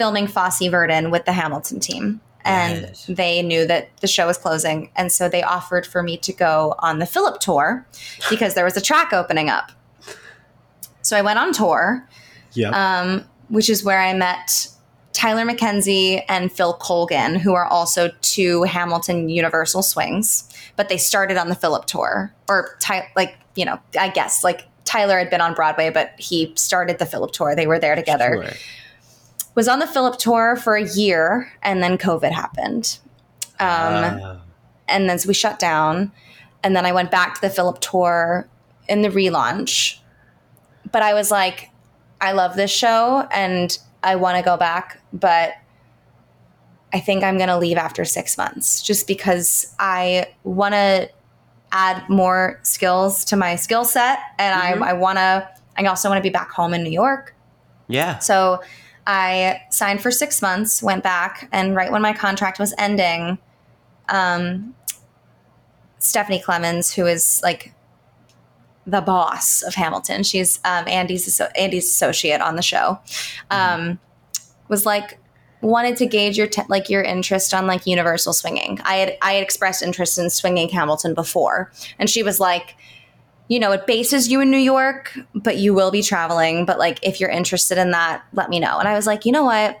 filming 0.00 0.26
Fosse 0.26 0.66
Verdon 0.70 1.10
with 1.10 1.26
the 1.26 1.32
Hamilton 1.32 1.78
team. 1.78 2.22
And 2.42 2.80
Yes. 2.88 3.04
they 3.06 3.42
knew 3.42 3.66
that 3.66 3.90
the 4.00 4.06
show 4.06 4.26
was 4.26 4.38
closing. 4.38 4.90
And 4.96 5.12
so 5.12 5.28
they 5.28 5.42
offered 5.42 5.86
for 5.86 6.02
me 6.02 6.16
to 6.16 6.32
go 6.32 6.74
on 6.78 6.98
the 6.98 7.04
Philip 7.04 7.38
tour 7.38 7.86
because 8.30 8.54
there 8.54 8.64
was 8.64 8.78
a 8.78 8.80
track 8.80 9.12
opening 9.12 9.50
up. 9.50 9.72
So 11.02 11.18
I 11.18 11.22
went 11.22 11.38
on 11.38 11.52
tour 11.52 12.08
Yeah. 12.54 12.70
um, 12.70 13.26
which 13.50 13.68
is 13.68 13.84
where 13.84 14.00
I 14.00 14.14
met 14.14 14.68
Tyler 15.12 15.44
McKenzie 15.44 16.22
and 16.30 16.50
Phil 16.50 16.72
Colgan, 16.74 17.34
who 17.34 17.52
are 17.52 17.66
also 17.66 18.10
two 18.22 18.62
Hamilton 18.62 19.28
Universal 19.28 19.82
swings, 19.82 20.44
but 20.76 20.88
they 20.88 20.96
started 20.96 21.36
on 21.36 21.48
the 21.50 21.54
Philip 21.54 21.84
tour, 21.84 22.32
or 22.48 22.76
Ty- 22.80 23.08
like 23.16 23.34
you 23.54 23.66
know, 23.66 23.78
I 23.98 24.08
guess 24.08 24.42
like 24.44 24.62
Tyler 24.84 25.18
had 25.18 25.28
been 25.28 25.40
on 25.42 25.52
Broadway, 25.54 25.90
but 25.90 26.12
he 26.16 26.52
started 26.56 26.98
the 26.98 27.04
Philip 27.06 27.32
tour. 27.32 27.54
They 27.54 27.66
were 27.66 27.78
there 27.78 27.96
together. 27.96 28.40
Sure. 28.42 28.52
Was 29.60 29.68
on 29.68 29.78
the 29.78 29.86
Philip 29.86 30.16
tour 30.16 30.56
for 30.56 30.74
a 30.74 30.88
year, 30.88 31.52
and 31.62 31.82
then 31.82 31.98
COVID 31.98 32.32
happened. 32.32 32.98
Um, 33.58 33.68
Wow. 34.18 34.40
and 34.88 35.06
then 35.06 35.18
so 35.18 35.28
we 35.28 35.34
shut 35.34 35.58
down 35.58 36.12
and 36.64 36.74
then 36.74 36.86
i 36.86 36.92
went 36.92 37.10
back 37.10 37.34
to 37.34 37.40
the 37.42 37.50
philip 37.50 37.78
tour 37.80 38.48
in 38.88 39.02
the 39.02 39.10
relaunch 39.10 39.98
but 40.90 41.02
i 41.02 41.12
was 41.12 41.30
like 41.30 41.68
i 42.22 42.32
love 42.32 42.56
this 42.56 42.70
show 42.70 43.28
and 43.30 43.78
i 44.02 44.16
want 44.16 44.38
to 44.38 44.42
go 44.42 44.56
back 44.56 44.98
but 45.12 45.52
i 46.94 47.00
think 47.00 47.22
i'm 47.22 47.36
going 47.36 47.48
to 47.50 47.58
leave 47.58 47.76
after 47.76 48.02
six 48.06 48.38
months 48.38 48.82
just 48.82 49.06
because 49.06 49.74
i 49.78 50.26
want 50.42 50.72
to 50.72 51.06
add 51.72 52.02
more 52.08 52.58
skills 52.62 53.26
to 53.26 53.36
my 53.36 53.56
skill 53.56 53.84
set 53.84 54.18
and 54.38 54.58
Mhm. 54.58 54.82
i, 54.82 54.90
I 54.90 54.92
want 54.94 55.18
to 55.18 55.46
i 55.76 55.84
also 55.84 56.08
want 56.08 56.18
to 56.18 56.22
be 56.22 56.30
back 56.32 56.50
home 56.50 56.72
in 56.72 56.82
new 56.82 56.90
york 56.90 57.34
yeah. 57.88 58.18
so 58.20 58.62
I 59.12 59.62
signed 59.70 60.00
for 60.00 60.12
six 60.12 60.40
months, 60.40 60.84
went 60.84 61.02
back, 61.02 61.48
and 61.50 61.74
right 61.74 61.90
when 61.90 62.00
my 62.00 62.12
contract 62.12 62.60
was 62.60 62.72
ending, 62.78 63.38
um, 64.08 64.72
Stephanie 65.98 66.40
Klemons, 66.40 66.94
who 66.94 67.06
is 67.06 67.40
like 67.42 67.74
the 68.86 69.00
boss 69.00 69.62
of 69.62 69.74
Hamilton, 69.74 70.22
she's 70.22 70.60
um, 70.64 70.86
Andy's 70.86 71.40
Andy's 71.56 71.86
associate 71.86 72.40
on 72.40 72.54
the 72.54 72.62
show, 72.62 73.00
um, 73.50 73.98
was 74.68 74.86
like 74.86 75.18
wanted 75.60 75.96
to 75.96 76.06
gauge 76.06 76.38
your 76.38 76.46
te- 76.46 76.62
like 76.68 76.88
your 76.88 77.02
interest 77.02 77.52
on 77.52 77.66
like 77.66 77.88
universal 77.88 78.32
swinging. 78.32 78.78
I 78.84 78.94
had 78.94 79.18
I 79.22 79.32
had 79.32 79.42
expressed 79.42 79.82
interest 79.82 80.18
in 80.18 80.30
swinging 80.30 80.68
Hamilton 80.68 81.14
before, 81.14 81.72
and 81.98 82.08
she 82.08 82.22
was 82.22 82.38
like 82.38 82.76
you 83.50 83.58
know, 83.58 83.72
it 83.72 83.84
bases 83.84 84.28
you 84.30 84.40
in 84.40 84.48
New 84.50 84.56
York, 84.58 85.18
but 85.34 85.56
you 85.58 85.74
will 85.74 85.90
be 85.90 86.02
traveling. 86.02 86.64
But 86.64 86.78
like, 86.78 87.00
if 87.02 87.18
you're 87.18 87.28
interested 87.28 87.76
in 87.78 87.90
that, 87.90 88.22
let 88.32 88.48
me 88.48 88.60
know. 88.60 88.78
And 88.78 88.86
I 88.86 88.94
was 88.94 89.06
like, 89.08 89.26
you 89.26 89.32
know 89.32 89.42
what? 89.44 89.78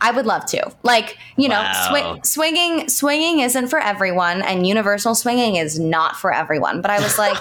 I 0.00 0.10
would 0.10 0.26
love 0.26 0.44
to. 0.46 0.72
Like, 0.82 1.16
you 1.36 1.48
know, 1.48 1.60
Wow. 1.60 1.88
swi- 1.92 2.26
swinging, 2.26 2.88
swinging 2.88 3.40
isn't 3.40 3.68
for 3.68 3.78
everyone, 3.78 4.42
and 4.42 4.66
universal 4.66 5.14
swinging 5.14 5.56
is 5.56 5.78
not 5.78 6.16
for 6.16 6.32
everyone. 6.32 6.80
But 6.82 6.90
I 6.90 7.00
was 7.00 7.16
like, 7.26 7.36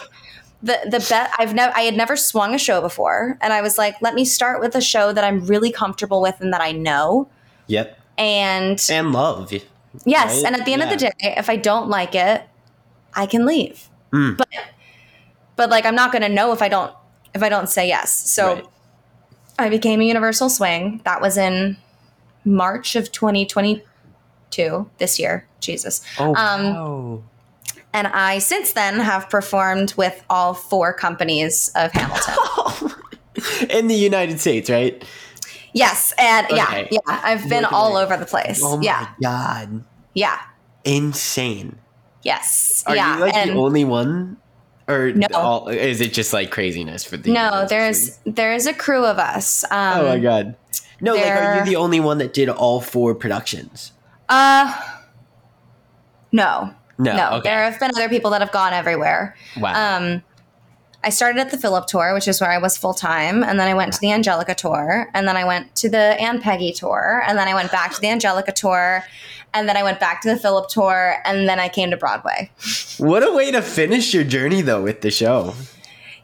the 0.61 0.77
the 0.85 1.03
bet 1.09 1.31
I've 1.39 1.53
never 1.55 1.73
I 1.75 1.81
had 1.81 1.95
never 1.95 2.15
swung 2.17 2.53
a 2.53 2.59
show 2.59 2.79
before, 2.81 3.37
and 3.41 3.53
I 3.53 3.61
was 3.61 3.77
like, 3.77 3.95
let 4.01 4.13
me 4.13 4.23
start 4.25 4.59
with 4.59 4.75
a 4.75 4.81
show 4.81 5.13
that 5.13 5.23
I'm 5.23 5.45
really 5.45 5.71
comfortable 5.71 6.21
with 6.21 6.35
and 6.41 6.51
that 6.53 6.61
I 6.61 6.73
know. 6.73 7.29
Yep. 7.67 7.97
And 8.17 8.85
And 8.91 9.13
love. 9.13 9.51
Yes, 10.05 10.35
right? 10.35 10.45
and 10.45 10.55
at 10.55 10.65
the 10.65 10.73
end 10.73 10.83
of 10.83 10.89
the 10.89 10.97
day, 10.97 11.11
if 11.21 11.49
I 11.49 11.55
don't 11.55 11.87
like 11.89 12.13
it, 12.13 12.43
I 13.15 13.25
can 13.25 13.45
leave. 13.45 13.87
Mm. 14.11 14.37
But 14.37 14.47
but 15.55 15.69
like 15.69 15.85
I'm 15.85 15.95
not 15.95 16.11
going 16.11 16.21
to 16.21 16.29
know 16.29 16.51
if 16.53 16.61
I 16.61 16.69
don't 16.69 16.93
if 17.33 17.43
I 17.43 17.49
don't 17.49 17.69
say 17.69 17.87
yes. 17.87 18.11
So 18.11 18.55
Right. 18.55 18.65
I 19.59 19.69
became 19.69 20.01
a 20.01 20.05
Universal 20.05 20.49
Swing. 20.49 21.01
That 21.03 21.21
was 21.21 21.37
in 21.37 21.77
March 22.45 22.95
of 22.95 23.11
2022 23.11 24.89
this 24.97 25.19
year. 25.19 25.45
Jesus. 25.59 26.01
Oh, 26.17 26.33
Um, 26.35 26.63
wow. 26.73 27.23
And 27.91 28.07
I 28.07 28.39
since 28.39 28.73
then 28.73 28.99
have 28.99 29.29
performed 29.29 29.93
with 29.97 30.23
all 30.29 30.53
four 30.53 30.93
companies 30.93 31.69
of 31.75 31.91
Hamilton. 31.91 32.91
In 33.69 33.87
the 33.87 33.95
United 33.95 34.39
States, 34.39 34.69
right? 34.69 35.03
yes, 35.73 36.13
and 36.17 36.47
yeah, 36.49 36.63
Okay. 36.65 36.87
yeah, 36.91 36.99
I've 37.07 37.47
been 37.47 37.63
all 37.65 37.95
over 37.95 38.17
the 38.17 38.25
place. 38.25 38.59
Oh 38.63 38.77
my 38.77 38.83
yeah. 38.83 39.07
god. 39.21 39.83
Yeah. 40.13 40.39
Insane. 40.83 41.77
Yes. 42.23 42.83
Are 42.87 42.95
yeah. 42.95 43.15
you 43.15 43.21
like 43.21 43.33
and- 43.35 43.49
the 43.51 43.55
only 43.55 43.85
one? 43.85 44.37
Or 44.87 45.11
No. 45.11 45.27
all, 45.35 45.67
is 45.69 46.01
it 46.01 46.13
just 46.13 46.33
like 46.33 46.49
craziness 46.49 47.03
for 47.03 47.15
the 47.15 47.31
No, 47.31 47.67
there's 47.69 48.17
there's 48.25 48.65
a 48.65 48.73
crew 48.73 49.05
of 49.05 49.19
us. 49.19 49.63
Um, 49.69 49.99
Oh 49.99 50.07
my 50.07 50.17
god. 50.19 50.55
No, 50.99 51.13
like 51.13 51.25
are 51.31 51.59
you 51.59 51.65
the 51.65 51.75
only 51.75 51.99
one 51.99 52.17
that 52.17 52.33
did 52.33 52.49
all 52.49 52.81
four 52.81 53.13
productions? 53.13 53.91
Uh, 54.27 54.73
no, 56.31 56.73
No, 56.97 57.15
no. 57.15 57.29
okay. 57.37 57.49
There 57.49 57.63
have 57.69 57.79
been 57.79 57.91
other 57.95 58.09
people 58.09 58.31
that 58.31 58.41
have 58.41 58.51
gone 58.51 58.73
everywhere. 58.73 59.35
Wow. 59.59 59.97
Um, 59.97 60.23
I 61.03 61.09
started 61.11 61.39
at 61.39 61.49
the 61.51 61.57
Philip 61.57 61.87
tour, 61.87 62.13
which 62.13 62.27
is 62.27 62.41
where 62.41 62.51
I 62.51 62.57
was 62.57 62.77
full 62.77 62.93
time, 62.93 63.43
and 63.43 63.57
then 63.59 63.67
I 63.69 63.73
went 63.73 63.93
to 63.93 63.99
the 64.01 64.11
Angelica 64.11 64.53
tour, 64.53 65.09
and 65.13 65.25
then 65.27 65.37
I 65.37 65.45
went 65.45 65.73
to 65.77 65.89
the 65.89 66.19
And 66.19 66.41
Peggy 66.41 66.73
tour, 66.73 67.23
and 67.25 67.37
then 67.37 67.47
I 67.47 67.53
went 67.53 67.71
back 67.71 67.93
to 67.93 68.01
the 68.01 68.07
Angelica 68.09 68.51
tour, 68.51 69.03
and 69.53 69.67
then 69.67 69.75
I 69.77 69.83
went 69.83 69.99
back 69.99 70.21
to 70.21 70.29
the 70.29 70.37
Philip 70.37 70.69
tour, 70.69 71.15
and 71.25 71.47
then 71.49 71.59
I 71.59 71.69
came 71.69 71.91
to 71.91 71.97
Broadway. 71.97 72.51
what 72.97 73.27
a 73.27 73.31
way 73.31 73.51
to 73.51 73.61
finish 73.61 74.13
your 74.13 74.23
journey 74.23 74.61
though 74.61 74.81
with 74.83 75.01
the 75.01 75.11
show. 75.11 75.53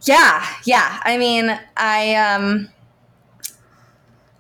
Yeah, 0.01 0.45
yeah. 0.65 0.99
I 1.03 1.17
mean, 1.17 1.59
I 1.77 2.15
um 2.15 2.69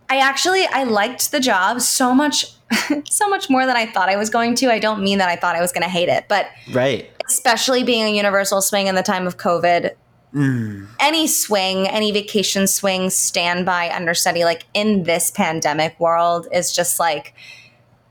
I 0.09 0.17
actually 0.17 0.65
I 0.65 0.83
liked 0.83 1.31
the 1.31 1.39
job 1.39 1.81
so 1.81 2.13
much 2.13 2.45
so 3.09 3.29
much 3.29 3.49
more 3.49 3.65
than 3.65 3.75
I 3.75 3.85
thought 3.85 4.09
I 4.09 4.15
was 4.17 4.29
going 4.29 4.55
to. 4.55 4.71
I 4.71 4.79
don't 4.79 5.03
mean 5.03 5.17
that 5.19 5.29
I 5.29 5.35
thought 5.35 5.55
I 5.55 5.61
was 5.61 5.71
going 5.71 5.83
to 5.83 5.89
hate 5.89 6.09
it, 6.09 6.25
but 6.27 6.47
Right. 6.73 7.09
especially 7.27 7.83
being 7.83 8.03
a 8.05 8.09
universal 8.15 8.61
swing 8.61 8.87
in 8.87 8.95
the 8.95 9.03
time 9.03 9.27
of 9.27 9.37
COVID, 9.37 9.91
Mm. 10.33 10.87
any 10.99 11.27
swing, 11.27 11.87
any 11.87 12.11
vacation 12.11 12.67
swing, 12.67 13.09
standby, 13.09 13.89
understudy, 13.89 14.43
like 14.43 14.65
in 14.73 15.03
this 15.03 15.31
pandemic 15.31 15.97
world 15.97 16.47
is 16.51 16.73
just 16.75 16.99
like 16.99 17.33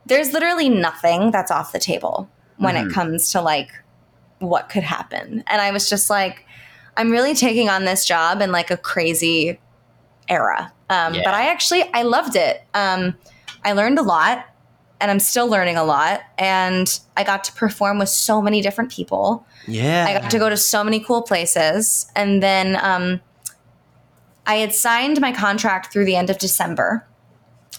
there's 0.06 0.32
literally 0.32 0.68
nothing 0.68 1.30
that's 1.30 1.50
off 1.50 1.72
the 1.72 1.78
table 1.78 2.28
when 2.58 2.74
Mhm. 2.74 2.86
it 2.90 2.92
comes 2.94 3.30
to 3.32 3.40
like 3.40 3.70
what 4.38 4.68
could 4.68 4.82
happen. 4.82 5.42
And 5.46 5.60
I 5.62 5.70
was 5.70 5.88
just 5.88 6.10
like, 6.10 6.44
I'm 6.96 7.10
really 7.10 7.34
taking 7.34 7.68
on 7.68 7.84
this 7.84 8.04
job 8.04 8.40
in 8.40 8.52
like 8.52 8.70
a 8.70 8.76
crazy 8.76 9.58
era. 10.28 10.72
Um, 10.90 11.14
Yeah. 11.14 11.22
But 11.24 11.34
I 11.34 11.48
actually 11.48 11.84
I 11.94 12.02
loved 12.02 12.36
it. 12.36 12.62
Um, 12.74 13.16
I 13.64 13.72
learned 13.72 13.98
a 13.98 14.02
lot, 14.02 14.44
and 15.00 15.10
I'm 15.10 15.18
still 15.18 15.46
learning 15.48 15.76
a 15.76 15.84
lot. 15.84 16.20
And 16.38 16.86
I 17.16 17.24
got 17.24 17.44
to 17.44 17.52
perform 17.52 17.98
with 17.98 18.08
so 18.10 18.40
many 18.42 18.60
different 18.60 18.90
people. 18.92 19.44
Yeah. 19.66 20.04
I 20.08 20.18
got 20.20 20.30
to 20.30 20.38
go 20.38 20.48
to 20.50 20.56
so 20.56 20.84
many 20.84 21.00
cool 21.00 21.22
places. 21.22 22.06
And 22.14 22.42
then 22.42 22.78
um, 22.82 23.20
I 24.46 24.56
had 24.56 24.74
signed 24.74 25.20
my 25.20 25.32
contract 25.32 25.92
through 25.92 26.04
the 26.04 26.16
end 26.16 26.28
of 26.30 26.38
December. 26.38 27.06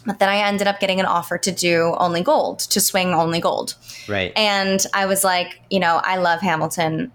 But 0.06 0.20
then 0.20 0.30
I 0.30 0.38
ended 0.38 0.68
up 0.68 0.80
getting 0.80 1.00
an 1.00 1.06
offer 1.06 1.38
to 1.40 1.52
do 1.52 1.96
only 1.98 2.22
gold, 2.22 2.60
to 2.60 2.80
swing 2.80 3.14
only 3.14 3.40
gold. 3.40 3.76
Right. 4.08 4.32
And 4.36 4.86
I 4.94 5.06
was 5.08 5.24
like, 5.24 5.60
you 5.70 5.80
know, 5.80 6.00
I 6.04 6.18
love 6.18 6.42
Hamilton, 6.42 7.12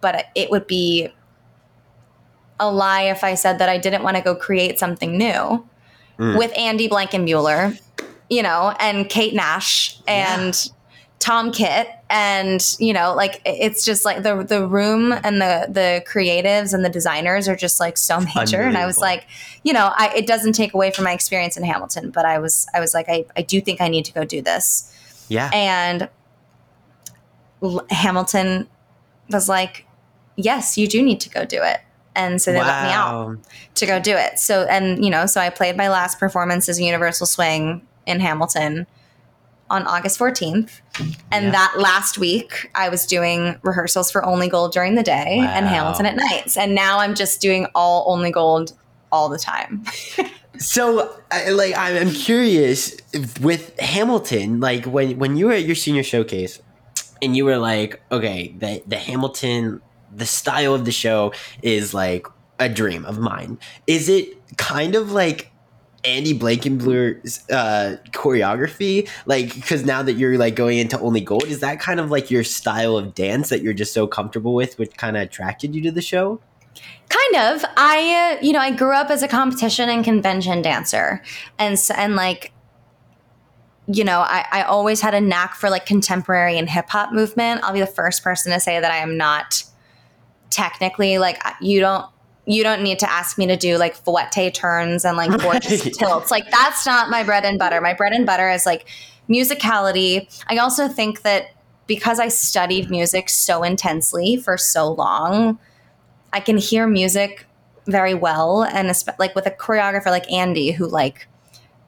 but 0.00 0.26
it 0.34 0.50
would 0.50 0.66
be 0.66 1.12
a 2.58 2.70
lie 2.70 3.02
if 3.02 3.22
I 3.22 3.34
said 3.34 3.58
that 3.58 3.68
I 3.68 3.78
didn't 3.78 4.02
want 4.02 4.16
to 4.16 4.22
go 4.22 4.34
create 4.34 4.78
something 4.78 5.16
new 5.16 5.66
Mm. 6.18 6.36
with 6.36 6.52
Andy 6.54 6.86
Blankenbuehler, 6.86 7.80
you 8.28 8.42
know, 8.42 8.74
and 8.78 9.08
Kate 9.08 9.32
Nash 9.32 9.98
and 10.06 10.68
Tom 11.18 11.50
Kitt 11.50 11.88
and 12.10 12.76
you 12.80 12.92
know 12.92 13.14
like 13.14 13.40
it's 13.44 13.84
just 13.84 14.04
like 14.04 14.24
the 14.24 14.42
the 14.42 14.66
room 14.66 15.12
and 15.12 15.40
the 15.40 15.66
the 15.70 16.04
creatives 16.06 16.74
and 16.74 16.84
the 16.84 16.88
designers 16.88 17.48
are 17.48 17.56
just 17.56 17.78
like 17.78 17.96
so 17.96 18.20
major. 18.34 18.60
And 18.60 18.76
I 18.76 18.84
was 18.84 18.98
like 18.98 19.26
you 19.62 19.72
know 19.72 19.92
I, 19.94 20.12
it 20.16 20.26
doesn't 20.26 20.52
take 20.52 20.74
away 20.74 20.90
from 20.90 21.04
my 21.04 21.12
experience 21.12 21.56
in 21.56 21.62
Hamilton 21.62 22.10
but 22.10 22.26
I 22.26 22.38
was 22.38 22.66
I 22.74 22.80
was 22.80 22.92
like 22.92 23.08
I, 23.08 23.24
I 23.36 23.42
do 23.42 23.60
think 23.60 23.80
I 23.80 23.88
need 23.88 24.04
to 24.06 24.12
go 24.12 24.24
do 24.24 24.42
this. 24.42 24.94
Yeah. 25.28 25.48
and 25.54 26.08
L- 27.62 27.86
Hamilton 27.90 28.68
was 29.30 29.48
like 29.48 29.86
yes 30.36 30.76
you 30.76 30.88
do 30.88 31.02
need 31.02 31.20
to 31.20 31.30
go 31.30 31.44
do 31.44 31.62
it. 31.62 31.80
And 32.16 32.42
so 32.42 32.52
they 32.52 32.58
let 32.58 32.82
me 32.82 32.92
out 32.92 33.38
to 33.76 33.86
go 33.86 34.00
do 34.00 34.16
it. 34.16 34.40
So 34.40 34.64
and 34.64 35.04
you 35.04 35.10
know, 35.10 35.26
so 35.26 35.40
I 35.40 35.48
played 35.48 35.76
my 35.76 35.88
last 35.88 36.18
performance 36.18 36.68
as 36.68 36.80
Universal 36.80 37.28
Swing 37.28 37.86
in 38.04 38.18
Hamilton 38.18 38.88
on 39.70 39.86
August 39.86 40.18
14th. 40.18 40.80
And 41.30 41.46
Yeah. 41.46 41.50
that 41.52 41.74
last 41.78 42.18
week 42.18 42.70
I 42.74 42.88
was 42.88 43.06
doing 43.06 43.58
rehearsals 43.62 44.10
for 44.10 44.24
Only 44.24 44.48
Gold 44.48 44.72
during 44.72 44.96
the 44.96 45.02
day 45.02 45.38
and 45.40 45.66
Hamilton 45.66 46.06
at 46.06 46.16
nights. 46.16 46.56
And 46.56 46.74
now 46.74 46.98
I'm 46.98 47.14
just 47.14 47.40
doing 47.40 47.66
all 47.74 48.04
Only 48.12 48.30
Gold 48.30 48.72
all 49.12 49.28
the 49.28 49.38
time. 49.38 49.84
So, 50.58 51.10
I, 51.30 51.50
like, 51.50 51.74
I'm 51.78 51.96
I'm 51.96 52.10
curious 52.10 52.94
with 53.40 53.78
Hamilton. 53.80 54.60
Like, 54.60 54.84
when 54.84 55.16
when 55.18 55.36
you 55.38 55.46
were 55.46 55.52
at 55.54 55.64
your 55.64 55.76
senior 55.76 56.02
showcase, 56.02 56.60
and 57.22 57.34
you 57.34 57.46
were 57.46 57.56
like, 57.56 58.02
okay, 58.12 58.54
the 58.58 58.82
the 58.86 58.96
Hamilton, 58.98 59.80
the 60.14 60.26
style 60.26 60.74
of 60.74 60.84
the 60.84 60.92
show 60.92 61.32
is 61.62 61.94
like 61.94 62.26
a 62.58 62.68
dream 62.68 63.06
of 63.06 63.18
mine. 63.18 63.58
Is 63.86 64.10
it 64.10 64.36
kind 64.58 64.94
of 64.96 65.12
like 65.12 65.49
Andy 66.04 66.32
Blankenbuehler's 66.32 67.48
uh, 67.50 67.96
choreography? 68.10 69.08
Like, 69.26 69.54
because 69.54 69.84
now 69.84 70.02
that 70.02 70.14
you're 70.14 70.38
like 70.38 70.54
going 70.54 70.78
into 70.78 70.98
Only 70.98 71.20
Gold, 71.20 71.44
is 71.44 71.60
that 71.60 71.80
kind 71.80 72.00
of 72.00 72.10
like 72.10 72.30
your 72.30 72.44
style 72.44 72.96
of 72.96 73.14
dance 73.14 73.48
that 73.50 73.62
you're 73.62 73.74
just 73.74 73.92
so 73.92 74.06
comfortable 74.06 74.54
with, 74.54 74.78
which 74.78 74.96
kind 74.96 75.16
of 75.16 75.22
attracted 75.22 75.74
you 75.74 75.82
to 75.82 75.90
the 75.90 76.02
show? 76.02 76.40
kind 77.10 77.52
of. 77.52 77.64
I 77.76 78.38
uh, 78.38 78.44
you 78.44 78.52
know, 78.52 78.60
I 78.60 78.70
grew 78.70 78.94
up 78.94 79.10
as 79.10 79.22
a 79.22 79.28
competition 79.28 79.88
and 79.88 80.04
convention 80.04 80.62
dancer. 80.62 81.22
And 81.58 81.78
and 81.94 82.16
like 82.16 82.52
you 83.92 84.04
know, 84.04 84.20
I, 84.20 84.46
I 84.52 84.62
always 84.62 85.00
had 85.00 85.14
a 85.14 85.20
knack 85.20 85.54
for 85.54 85.68
like 85.68 85.84
contemporary 85.84 86.56
and 86.56 86.70
hip 86.70 86.88
hop 86.88 87.12
movement. 87.12 87.62
I'll 87.64 87.72
be 87.72 87.80
the 87.80 87.86
first 87.86 88.22
person 88.22 88.52
to 88.52 88.60
say 88.60 88.78
that 88.78 88.90
I 88.90 88.98
am 88.98 89.16
not 89.16 89.64
technically 90.50 91.18
like 91.18 91.42
you 91.60 91.80
don't 91.80 92.06
you 92.46 92.62
don't 92.62 92.82
need 92.82 92.98
to 93.00 93.10
ask 93.10 93.38
me 93.38 93.46
to 93.46 93.56
do 93.56 93.76
like 93.76 93.94
fouette 93.94 94.52
turns 94.54 95.04
and 95.04 95.16
like 95.16 95.30
gorgeous 95.40 95.84
Right. 95.84 95.94
tilts. 95.98 96.30
Like 96.30 96.50
that's 96.50 96.84
not 96.86 97.10
my 97.10 97.22
bread 97.22 97.44
and 97.44 97.58
butter. 97.58 97.80
My 97.80 97.94
bread 97.94 98.12
and 98.12 98.26
butter 98.26 98.50
is 98.50 98.66
like 98.66 98.86
musicality. 99.28 100.26
I 100.48 100.56
also 100.58 100.88
think 100.88 101.22
that 101.22 101.50
because 101.86 102.20
I 102.20 102.28
studied 102.28 102.90
music 102.90 103.28
so 103.28 103.62
intensely 103.62 104.36
for 104.36 104.56
so 104.56 104.92
long, 104.92 105.58
I 106.32 106.40
can 106.40 106.56
hear 106.58 106.86
music 106.86 107.46
very 107.86 108.14
well 108.14 108.62
and 108.62 108.88
espe- 108.88 109.18
like 109.18 109.34
with 109.34 109.46
a 109.46 109.50
choreographer 109.50 110.06
like 110.06 110.30
Andy 110.30 110.70
who 110.72 110.86
like 110.86 111.26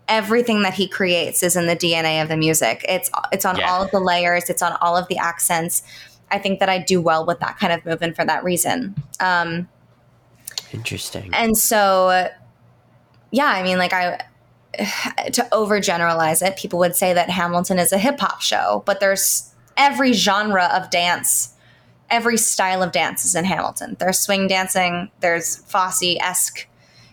everything 0.09 0.63
that 0.63 0.75
he 0.75 0.89
creates 0.89 1.43
is 1.43 1.55
in 1.57 1.67
the 1.67 1.77
DNA 1.77 2.21
of 2.23 2.29
the 2.29 2.37
music. 2.37 2.85
It's 2.89 3.11
it's 3.33 3.45
on 3.45 3.57
Yeah. 3.57 3.71
all 3.71 3.83
of 3.83 3.91
the 3.91 4.01
layers, 4.01 4.51
it's 4.51 4.63
on 4.63 4.77
all 4.81 4.97
of 4.97 5.07
the 5.09 5.17
accents. 5.19 5.83
I 6.31 6.39
think 6.39 6.61
that 6.61 6.69
I 6.69 6.79
do 6.79 7.01
well 7.01 7.25
with 7.27 7.41
that 7.41 7.59
kind 7.59 7.73
of 7.73 7.85
movement 7.85 8.17
for 8.17 8.25
that 8.25 8.43
reason. 8.43 8.95
Um, 9.21 9.69
Interesting. 10.73 11.31
and 11.33 11.57
so, 11.57 12.29
yeah, 13.31 13.47
I 13.47 13.63
mean, 13.63 13.79
like 13.79 13.93
I, 13.93 14.25
to 15.33 15.49
overgeneralize 15.53 16.47
it, 16.47 16.57
people 16.57 16.79
would 16.79 16.97
say 16.97 17.13
that 17.13 17.31
Hamilton 17.31 17.79
is 17.79 17.93
a 17.93 17.99
hip 17.99 18.19
hop 18.21 18.41
show, 18.41 18.83
but 18.87 19.01
there's 19.01 19.53
every 19.77 20.13
genre 20.13 20.71
of 20.73 20.91
dance, 20.91 21.55
every 22.11 22.37
style 22.37 22.83
of 22.83 22.93
dance 22.93 23.25
is 23.25 23.35
in 23.35 23.45
Hamilton. 23.45 23.97
There's 23.99 24.19
swing 24.19 24.47
dancing, 24.47 25.11
there's 25.21 25.57
Fosse 25.57 26.17
esque, 26.21 26.67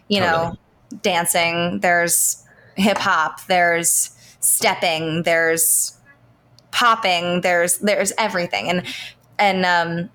you 0.08 0.20
know, 0.20 0.58
dancing. 1.02 1.80
There's 1.80 2.44
hip 2.76 2.98
hop. 2.98 3.46
There's 3.48 4.12
stepping. 4.40 5.24
There's 5.24 5.98
popping. 6.72 7.42
There's 7.42 7.78
there's 7.80 8.12
everything, 8.18 8.70
and 8.70 8.84
and 9.38 9.66
um, 9.66 10.10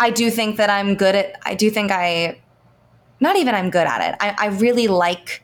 I 0.00 0.10
do 0.10 0.30
think 0.30 0.56
that 0.56 0.70
I'm 0.70 0.94
good 0.94 1.14
at. 1.14 1.38
I 1.44 1.54
do 1.54 1.70
think 1.70 1.92
I, 1.92 2.40
not 3.20 3.36
even 3.36 3.54
I'm 3.54 3.70
good 3.70 3.86
at 3.86 4.12
it. 4.12 4.16
I, 4.20 4.46
I 4.46 4.48
really 4.48 4.88
like 4.88 5.42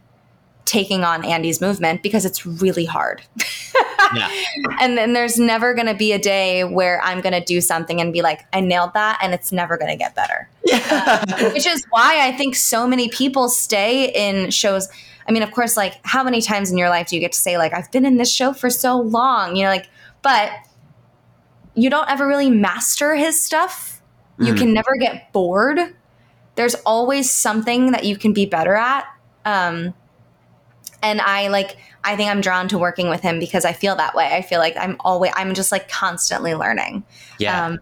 taking 0.65 1.05
on 1.05 1.25
Andy's 1.25 1.61
movement 1.61 2.03
because 2.03 2.25
it's 2.25 2.45
really 2.45 2.85
hard. 2.85 3.23
yeah. 4.15 4.29
and 4.81 4.99
then 4.99 5.13
there's 5.13 5.39
never 5.39 5.75
going 5.75 5.87
to 5.87 5.95
be 5.95 6.13
a 6.13 6.19
day 6.19 6.65
where 6.65 7.01
I'm 7.03 7.21
going 7.21 7.33
to 7.33 7.45
do 7.45 7.61
something 7.61 8.01
and 8.01 8.13
be 8.13 8.23
like, 8.23 8.45
I 8.53 8.61
nailed 8.61 8.95
that, 8.95 9.19
and 9.23 9.33
it's 9.33 9.53
never 9.53 9.77
going 9.77 9.91
to 9.91 9.97
get 9.97 10.15
better. 10.15 10.49
Uh, 10.73 11.51
which 11.53 11.67
is 11.67 11.85
why 11.91 12.27
I 12.27 12.33
think 12.33 12.57
so 12.57 12.87
many 12.87 13.09
people 13.09 13.49
stay 13.49 14.11
in 14.13 14.51
shows. 14.51 14.89
I 15.29 15.33
mean, 15.33 15.43
of 15.43 15.51
course, 15.53 15.77
like 15.77 15.95
how 16.03 16.23
many 16.25 16.43
times 16.43 16.71
in 16.71 16.79
your 16.79 16.89
life 16.89 17.09
do 17.09 17.17
you 17.17 17.21
get 17.21 17.33
to 17.33 17.39
say 17.39 17.59
like, 17.59 17.73
I've 17.73 17.91
been 17.91 18.05
in 18.05 18.17
this 18.17 18.31
show 18.31 18.53
for 18.53 18.71
so 18.71 18.99
long, 19.01 19.57
you 19.57 19.63
know, 19.63 19.71
like, 19.71 19.89
but 20.23 20.51
you 21.75 21.91
don't 21.91 22.09
ever 22.09 22.27
really 22.27 22.51
master 22.51 23.15
his 23.15 23.41
stuff. 23.41 23.96
You 24.39 24.53
Mhm. 24.55 24.59
can 24.59 24.73
never 24.75 24.95
get 24.99 25.33
bored. 25.33 25.79
There's 26.55 26.75
always 26.87 27.31
something 27.31 27.93
that 27.93 28.05
you 28.05 28.17
can 28.17 28.33
be 28.33 28.47
better 28.47 28.75
at. 28.75 29.05
Um, 29.45 29.95
and 31.03 31.21
I 31.21 31.49
like 31.49 31.77
I 32.05 32.15
think 32.17 32.31
I'm 32.31 32.41
drawn 32.41 32.69
to 32.69 32.79
working 32.79 33.09
with 33.09 33.21
him 33.23 33.41
because 33.41 33.65
I 33.65 33.73
feel 33.73 33.97
that 33.97 34.15
way. 34.15 34.27
I 34.33 34.41
feel 34.43 34.61
like 34.61 34.77
I'm 34.79 34.97
always 35.01 35.33
I'm 35.35 35.55
just 35.55 35.73
like 35.73 35.89
constantly 35.89 36.55
learning. 36.55 37.05
Yeah. 37.39 37.67
Um, 37.67 37.79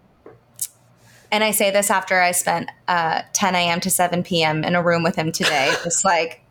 and 1.31 1.43
I 1.43 1.51
say 1.51 1.69
this 1.71 1.89
after 1.91 2.19
I 2.21 2.31
spent 2.31 2.69
uh, 2.87 3.21
10 3.33 3.55
a.m. 3.55 3.79
to 3.81 3.89
7 3.89 4.23
p.m. 4.23 4.63
in 4.63 4.75
a 4.75 4.81
room 4.81 5.03
with 5.03 5.15
him 5.15 5.31
today, 5.31 5.73
just 5.83 6.05
like 6.05 6.41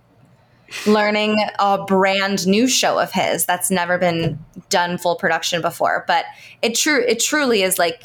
learning 0.86 1.36
a 1.58 1.84
brand 1.84 2.46
new 2.46 2.66
show 2.66 2.98
of 2.98 3.12
his 3.12 3.46
that's 3.46 3.70
never 3.70 3.98
been 3.98 4.38
done 4.70 4.98
full 4.98 5.16
production 5.16 5.60
before. 5.62 6.04
But 6.06 6.24
it 6.62 6.74
true 6.74 7.04
it 7.06 7.20
truly 7.20 7.62
is 7.62 7.78
like, 7.78 8.02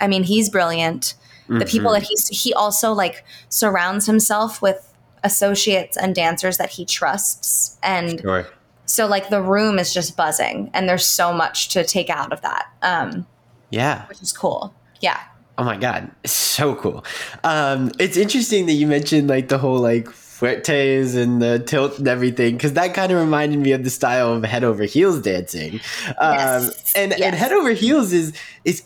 I 0.00 0.06
mean, 0.08 0.22
he's 0.24 0.48
brilliant. 0.50 1.14
The 1.48 1.66
people 1.66 1.92
that 1.92 2.02
he's 2.02 2.28
he 2.28 2.52
also 2.54 2.92
like 2.92 3.24
surrounds 3.48 4.06
himself 4.06 4.62
with 4.62 4.94
associates 5.22 5.96
and 5.96 6.14
dancers 6.14 6.56
that 6.58 6.70
he 6.70 6.84
trusts 6.84 7.78
and 7.82 8.20
Sure. 8.20 8.46
so 8.86 9.06
like 9.06 9.30
the 9.30 9.40
room 9.42 9.78
is 9.78 9.92
just 9.94 10.16
buzzing 10.16 10.70
and 10.74 10.88
there's 10.88 11.06
so 11.06 11.32
much 11.32 11.68
to 11.70 11.82
take 11.84 12.10
out 12.10 12.32
of 12.32 12.40
that 12.42 12.66
um 12.82 13.26
Yeah. 13.70 14.06
which 14.06 14.20
is 14.22 14.32
cool 14.32 14.74
yeah 15.00 15.20
Oh 15.56 15.62
my 15.62 15.76
god, 15.76 16.10
so 16.26 16.74
cool. 16.74 17.04
Um, 17.44 17.92
it's 18.00 18.16
interesting 18.16 18.66
that 18.66 18.72
you 18.72 18.88
mentioned 18.88 19.28
like 19.28 19.46
the 19.46 19.56
whole 19.56 19.78
like 19.78 20.06
fouettes 20.08 21.14
and 21.14 21.40
the 21.40 21.60
tilt 21.60 21.96
and 22.00 22.08
everything 22.08 22.56
because 22.56 22.72
that 22.72 22.92
kind 22.92 23.12
of 23.12 23.20
reminded 23.20 23.60
me 23.60 23.70
of 23.70 23.84
the 23.84 23.90
style 23.90 24.32
of 24.32 24.42
head 24.42 24.64
over 24.64 24.82
heels 24.82 25.20
dancing. 25.22 25.74
Um, 26.18 26.34
Yes, 26.34 26.92
and 26.96 27.12
and 27.12 27.36
head 27.36 27.52
over 27.52 27.70
heels 27.70 28.12
is 28.12 28.32
is 28.64 28.82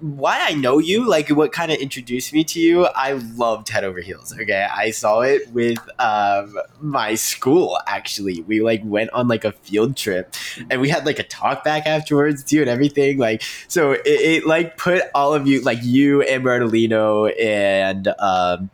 why 0.00 0.38
I 0.42 0.54
know 0.54 0.78
you, 0.78 1.08
like 1.08 1.28
what 1.30 1.52
kind 1.52 1.72
of 1.72 1.78
introduced 1.78 2.32
me 2.32 2.44
to 2.44 2.60
you. 2.60 2.86
I 2.86 3.12
loved 3.12 3.68
Head 3.68 3.84
Over 3.84 4.00
Heels. 4.00 4.34
Okay, 4.38 4.66
I 4.70 4.90
saw 4.90 5.20
it 5.20 5.50
with 5.52 5.78
um, 5.98 6.58
my 6.80 7.14
school. 7.14 7.78
Actually, 7.86 8.42
we 8.42 8.60
like 8.60 8.82
went 8.84 9.10
on 9.10 9.28
like 9.28 9.44
a 9.44 9.52
field 9.52 9.96
trip, 9.96 10.34
and 10.70 10.80
we 10.80 10.88
had 10.88 11.06
like 11.06 11.18
a 11.18 11.22
talk 11.22 11.64
back 11.64 11.86
afterwards 11.86 12.44
too, 12.44 12.60
and 12.60 12.70
everything. 12.70 13.18
Like, 13.18 13.42
so 13.68 13.92
it, 13.92 14.02
it 14.04 14.46
like 14.46 14.76
put 14.76 15.02
all 15.14 15.34
of 15.34 15.46
you, 15.46 15.62
like 15.62 15.78
you 15.82 16.22
and 16.22 16.44
Bertolino, 16.44 17.32
and 17.40 18.08
um, 18.18 18.70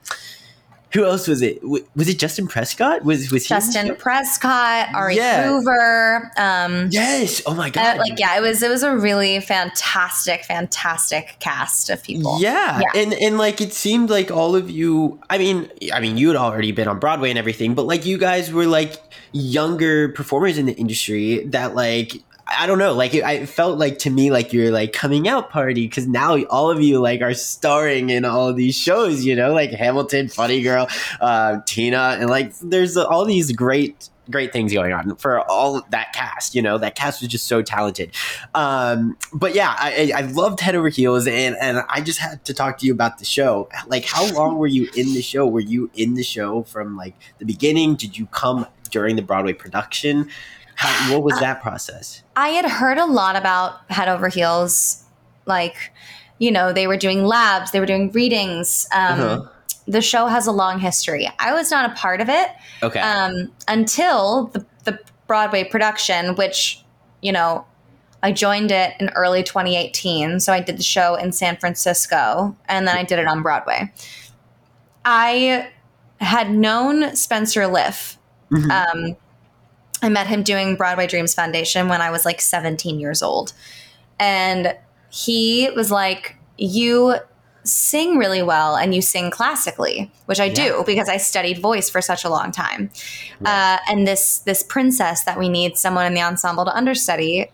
who 0.92 1.04
else 1.04 1.28
was 1.28 1.40
it? 1.42 1.60
Was 1.62 2.08
it 2.08 2.18
Justin 2.18 2.46
Prescott? 2.48 3.04
Was 3.04 3.30
was 3.30 3.44
he 3.44 3.48
justin 3.48 3.94
prescott 3.96 4.88
ari 4.94 5.16
Yeah. 5.16 5.44
groover 5.46 6.36
um 6.38 6.88
Yes. 6.90 7.42
Oh 7.46 7.54
my 7.54 7.68
uh, 7.68 7.70
god. 7.70 7.98
like 7.98 8.18
yeah 8.18 8.36
it 8.36 8.40
was 8.40 8.62
it 8.62 8.70
was 8.70 8.82
a 8.82 8.96
really 8.96 9.40
fantastic 9.40 10.44
fantastic 10.44 11.36
cast 11.38 11.90
of 11.90 12.02
people 12.02 12.38
Yeah. 12.40 12.80
Yeah. 12.80 13.00
And 13.00 13.14
and 13.14 13.38
like 13.38 13.60
it 13.60 13.72
seemed 13.72 14.10
like 14.10 14.30
all 14.30 14.56
of 14.56 14.70
you 14.70 15.20
I 15.30 15.38
mean 15.38 15.70
I 15.92 16.00
mean 16.00 16.16
you 16.16 16.28
had 16.28 16.36
already 16.36 16.72
been 16.72 16.88
on 16.88 16.98
Broadway 16.98 17.30
and 17.30 17.38
everything, 17.38 17.74
but 17.74 17.86
like 17.86 18.04
you 18.04 18.18
guys 18.18 18.52
were 18.52 18.66
like 18.66 18.96
younger 19.32 20.08
performers 20.08 20.58
in 20.58 20.66
the 20.66 20.72
industry 20.74 21.44
that 21.46 21.74
like 21.74 22.22
I 22.50 22.66
don't 22.66 22.78
know, 22.78 22.94
like 22.94 23.14
it, 23.14 23.24
I 23.24 23.46
felt 23.46 23.78
like 23.78 23.98
to 24.00 24.10
me 24.10 24.30
like 24.30 24.52
you're 24.52 24.70
like 24.70 24.92
coming 24.92 25.28
out 25.28 25.50
party 25.50 25.86
because 25.86 26.06
now 26.06 26.42
all 26.44 26.70
of 26.70 26.80
you 26.80 27.00
like 27.00 27.22
are 27.22 27.34
starring 27.34 28.10
in 28.10 28.24
all 28.24 28.52
these 28.52 28.76
shows, 28.76 29.24
you 29.24 29.36
know, 29.36 29.52
like 29.52 29.70
Hamilton, 29.70 30.28
Funny 30.28 30.62
Girl, 30.62 30.88
uh, 31.20 31.60
Tina, 31.66 32.16
and 32.18 32.28
like 32.28 32.56
there's 32.58 32.96
all 32.96 33.24
these 33.24 33.52
great 33.52 34.08
great 34.30 34.52
things 34.52 34.72
going 34.72 34.92
on 34.92 35.16
for 35.16 35.40
all 35.50 35.82
that 35.90 36.12
cast. 36.12 36.54
You 36.54 36.62
know, 36.62 36.78
that 36.78 36.94
cast 36.94 37.20
was 37.20 37.28
just 37.28 37.46
so 37.46 37.62
talented. 37.62 38.14
Um, 38.54 39.16
but 39.32 39.54
yeah, 39.54 39.74
I, 39.78 40.12
I 40.14 40.20
loved 40.22 40.60
Head 40.60 40.74
Over 40.74 40.88
Heels, 40.88 41.26
and 41.26 41.56
and 41.60 41.82
I 41.88 42.00
just 42.00 42.18
had 42.18 42.44
to 42.44 42.54
talk 42.54 42.78
to 42.78 42.86
you 42.86 42.92
about 42.92 43.18
the 43.18 43.24
show. 43.24 43.68
Like, 43.86 44.04
how 44.04 44.32
long 44.32 44.58
were 44.58 44.66
you 44.66 44.88
in 44.96 45.14
the 45.14 45.22
show? 45.22 45.46
Were 45.46 45.60
you 45.60 45.90
in 45.94 46.14
the 46.14 46.22
show 46.22 46.62
from 46.64 46.96
like 46.96 47.14
the 47.38 47.44
beginning? 47.44 47.96
Did 47.96 48.18
you 48.18 48.26
come 48.26 48.66
during 48.90 49.16
the 49.16 49.22
Broadway 49.22 49.52
production? 49.52 50.28
How, 50.80 51.12
what 51.12 51.22
was 51.22 51.38
that 51.40 51.60
process? 51.60 52.22
I 52.36 52.48
had 52.48 52.64
heard 52.64 52.96
a 52.96 53.04
lot 53.04 53.36
about 53.36 53.80
Head 53.90 54.08
Over 54.08 54.28
Heels, 54.28 55.04
like 55.46 55.92
you 56.38 56.50
know 56.50 56.72
they 56.72 56.86
were 56.86 56.96
doing 56.96 57.24
labs, 57.26 57.70
they 57.70 57.80
were 57.80 57.86
doing 57.86 58.10
readings. 58.12 58.86
Um, 58.92 59.20
Uh-huh. 59.20 59.48
The 59.86 60.00
show 60.00 60.26
has 60.26 60.46
a 60.46 60.52
long 60.52 60.78
history. 60.78 61.28
I 61.38 61.52
was 61.52 61.70
not 61.70 61.90
a 61.90 61.94
part 61.94 62.20
of 62.20 62.28
it 62.28 62.48
Okay. 62.82 63.00
um, 63.00 63.50
until 63.66 64.46
the, 64.54 64.64
the 64.84 64.98
Broadway 65.26 65.64
production, 65.64 66.36
which, 66.36 66.84
you 67.22 67.32
know, 67.32 67.66
I 68.22 68.30
joined 68.30 68.70
it 68.70 68.94
in 69.00 69.08
early 69.16 69.42
2018. 69.42 70.38
So 70.40 70.52
I 70.52 70.60
did 70.60 70.76
the 70.78 70.82
show 70.84 71.16
in 71.16 71.32
San 71.32 71.56
Francisco 71.56 72.54
and 72.68 72.86
then 72.86 72.96
I 72.96 73.02
did 73.02 73.18
it 73.18 73.26
on 73.26 73.42
Broadway. 73.42 73.92
I 75.04 75.68
had 76.20 76.50
known 76.52 77.16
Spencer 77.16 77.66
Liff. 77.66 78.16
Um, 78.52 79.16
I 80.02 80.08
met 80.08 80.26
him 80.26 80.42
doing 80.42 80.76
Broadway 80.76 81.06
Dreams 81.06 81.34
Foundation 81.34 81.88
when 81.88 82.00
I 82.00 82.10
was 82.10 82.24
like 82.24 82.40
17 82.40 83.00
years 83.00 83.22
old. 83.22 83.52
And 84.18 84.76
he 85.10 85.70
was 85.70 85.90
like, 85.90 86.36
You 86.56 87.16
sing 87.64 88.16
really 88.16 88.42
well 88.42 88.76
and 88.76 88.94
you 88.94 89.02
sing 89.02 89.30
classically, 89.30 90.10
which 90.26 90.40
I 90.40 90.48
do 90.48 90.82
because 90.86 91.08
I 91.08 91.18
studied 91.18 91.58
voice 91.58 91.90
for 91.90 92.00
such 92.00 92.24
a 92.24 92.30
long 92.30 92.52
time. 92.52 92.90
Uh, 93.44 93.78
and 93.88 94.06
this 94.06 94.38
this 94.38 94.62
princess 94.62 95.24
that 95.24 95.38
we 95.38 95.48
need 95.48 95.76
someone 95.76 96.06
in 96.06 96.14
the 96.14 96.22
ensemble 96.22 96.64
to 96.64 96.74
understudy 96.74 97.50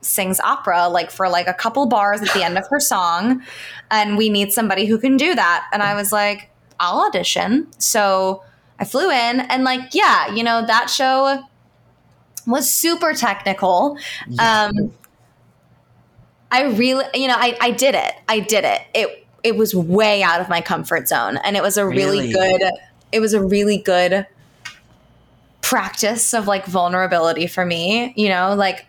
sings 0.00 0.38
opera 0.40 0.88
like 0.88 1.10
for 1.10 1.28
like 1.28 1.48
a 1.48 1.54
couple 1.54 1.86
bars 1.86 2.22
at 2.22 2.32
the 2.32 2.44
end 2.44 2.56
of 2.56 2.66
her 2.68 2.80
song. 2.80 3.42
And 3.90 4.16
we 4.16 4.28
need 4.28 4.52
somebody 4.52 4.86
who 4.86 4.98
can 4.98 5.16
do 5.16 5.34
that. 5.34 5.68
And 5.72 5.82
i 5.82 5.94
was 5.94 6.12
like 6.12 6.50
i'll 6.80 7.06
audition. 7.06 7.66
So 7.78 8.42
i 8.78 8.84
flew 8.84 9.10
in 9.10 9.40
and 9.40 9.64
like 9.64 9.94
yeah 9.94 10.32
you 10.34 10.42
know 10.42 10.64
that 10.66 10.90
show 10.90 11.42
was 12.46 12.70
super 12.70 13.14
technical. 13.14 13.98
Um 14.38 14.92
i 16.50 16.62
really 16.62 17.04
you 17.14 17.26
know 17.26 17.34
i 17.36 17.56
i 17.60 17.70
did 17.72 17.94
it. 17.94 18.12
I 18.28 18.40
did 18.40 18.64
it. 18.64 18.80
It 18.94 19.26
it 19.42 19.56
was 19.56 19.74
way 19.74 20.22
out 20.22 20.40
of 20.40 20.48
my 20.48 20.60
comfort 20.60 21.08
zone 21.08 21.36
and 21.38 21.56
it 21.56 21.62
was 21.62 21.76
a 21.76 21.86
really, 21.86 22.32
Really? 22.32 22.32
good 22.32 22.72
it 23.12 23.20
was 23.20 23.34
a 23.34 23.42
really 23.44 23.78
good 23.78 24.26
practice 25.62 26.32
of 26.34 26.46
like 26.46 26.66
vulnerability 26.66 27.46
for 27.46 27.64
me 27.66 28.12
you 28.16 28.28
know? 28.28 28.54
Like 28.54 28.86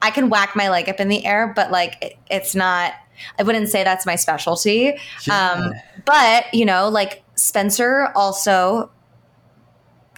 i 0.00 0.10
can 0.10 0.28
whack 0.30 0.54
my 0.56 0.68
leg 0.68 0.88
up 0.88 0.98
in 1.00 1.08
the 1.08 1.24
air 1.24 1.52
but 1.54 1.70
like 1.70 1.96
it, 2.02 2.16
it's 2.30 2.54
not 2.54 2.92
i 3.38 3.42
wouldn't 3.42 3.68
say 3.68 3.84
that's 3.84 4.06
my 4.06 4.16
specialty. 4.16 4.96
Um 5.30 5.72
but 6.04 6.52
you 6.52 6.64
know 6.64 6.88
like 6.88 7.22
spencer 7.36 8.08
also 8.16 8.90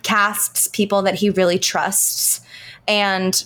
casts 0.03 0.69
people 0.69 1.03
that 1.03 1.15
he 1.15 1.31
really 1.31 1.59
trusts 1.59 2.41
and 2.87 3.45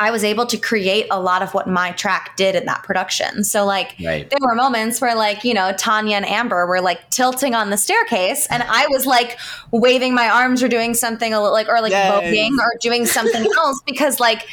I 0.00 0.10
was 0.10 0.24
able 0.24 0.44
to 0.46 0.56
create 0.56 1.06
a 1.10 1.20
lot 1.20 1.40
of 1.42 1.54
what 1.54 1.68
my 1.68 1.92
track 1.92 2.36
did 2.36 2.56
in 2.56 2.66
that 2.66 2.82
production. 2.82 3.44
So 3.44 3.64
like 3.64 3.94
Right. 4.04 4.28
there 4.28 4.38
were 4.40 4.54
moments 4.54 5.00
where 5.00 5.14
like, 5.14 5.44
you 5.44 5.54
know, 5.54 5.72
Tanya 5.72 6.16
and 6.16 6.26
Amber 6.26 6.66
were 6.66 6.80
like 6.80 7.10
tilting 7.10 7.54
on 7.54 7.70
the 7.70 7.76
staircase 7.76 8.46
and 8.50 8.64
I 8.64 8.86
was 8.90 9.06
like 9.06 9.38
waving 9.70 10.12
my 10.14 10.28
arms 10.28 10.64
or 10.64 10.68
doing 10.68 10.94
something 10.94 11.32
a 11.32 11.38
little 11.40 11.52
like 11.54 11.68
or 11.68 11.80
like 11.80 11.92
Yes. 11.92 12.10
voguing 12.10 12.50
or 12.58 12.72
doing 12.80 13.06
something 13.06 13.46
else 13.56 13.80
because 13.86 14.18
like 14.18 14.48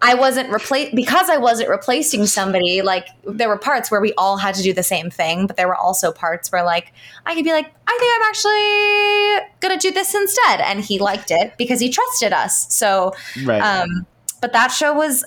I 0.00 0.14
wasn't 0.14 0.52
replace 0.52 0.94
because 0.94 1.28
I 1.28 1.38
wasn't 1.38 1.68
replacing 1.70 2.26
somebody. 2.26 2.82
Like 2.82 3.08
there 3.24 3.48
were 3.48 3.58
parts 3.58 3.90
where 3.90 4.00
we 4.00 4.12
all 4.14 4.36
had 4.36 4.54
to 4.54 4.62
do 4.62 4.72
the 4.72 4.82
same 4.84 5.10
thing, 5.10 5.46
but 5.48 5.56
there 5.56 5.66
were 5.66 5.74
also 5.76 6.12
parts 6.12 6.52
where 6.52 6.62
like 6.62 6.92
I 7.26 7.34
could 7.34 7.44
be 7.44 7.50
like, 7.52 7.66
I 7.86 7.98
think 7.98 8.12
I'm 8.16 8.28
actually 8.28 9.58
gonna 9.60 9.80
do 9.80 9.90
this 9.90 10.14
instead, 10.14 10.60
and 10.60 10.80
he 10.84 10.98
liked 11.00 11.30
it 11.32 11.54
because 11.58 11.80
he 11.80 11.90
trusted 11.90 12.32
us. 12.32 12.72
So, 12.72 13.12
Right. 13.44 13.60
um, 13.60 14.06
but 14.40 14.52
that 14.52 14.68
show 14.68 14.92
was, 14.94 15.24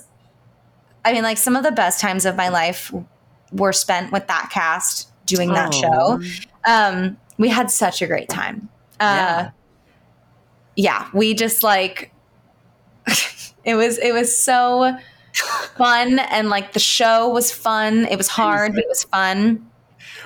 I 1.04 1.12
mean, 1.12 1.22
like 1.22 1.36
some 1.36 1.54
of 1.54 1.64
the 1.64 1.72
best 1.72 2.00
times 2.00 2.24
of 2.24 2.34
my 2.36 2.48
life 2.48 2.90
were 3.52 3.74
spent 3.74 4.10
with 4.10 4.26
that 4.28 4.48
cast 4.50 5.08
doing 5.26 5.50
that 5.52 5.74
show. 5.74 6.20
Um, 6.64 7.18
we 7.36 7.48
had 7.50 7.70
such 7.70 8.00
a 8.00 8.06
great 8.06 8.30
time. 8.30 8.70
Uh, 8.98 9.50
yeah, 10.76 11.08
we 11.12 11.34
just 11.34 11.62
like 11.62 12.10
it 13.64 13.74
was 13.74 13.98
it 13.98 14.12
was 14.12 14.36
so 14.36 14.96
fun 15.76 16.18
and 16.18 16.48
like 16.48 16.72
the 16.72 16.80
show 16.80 17.28
was 17.28 17.50
fun. 17.52 18.06
It 18.06 18.16
was 18.16 18.28
hard, 18.28 18.72
but 18.74 18.82
it 18.84 18.88
was 18.88 19.04
fun. 19.04 19.66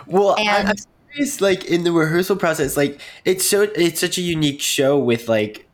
Well, 0.07 0.37
And- 0.39 0.68
I'm 0.68 0.76
curious, 1.12 1.41
like 1.41 1.64
in 1.64 1.84
the 1.84 1.93
rehearsal 1.93 2.37
process, 2.37 2.76
like 2.76 3.01
it's 3.24 3.45
so 3.47 3.62
it's 3.62 4.01
such 4.01 4.18
a 4.18 4.22
unique 4.22 4.61
show 4.61 4.99
with 4.99 5.28
like, 5.28 5.68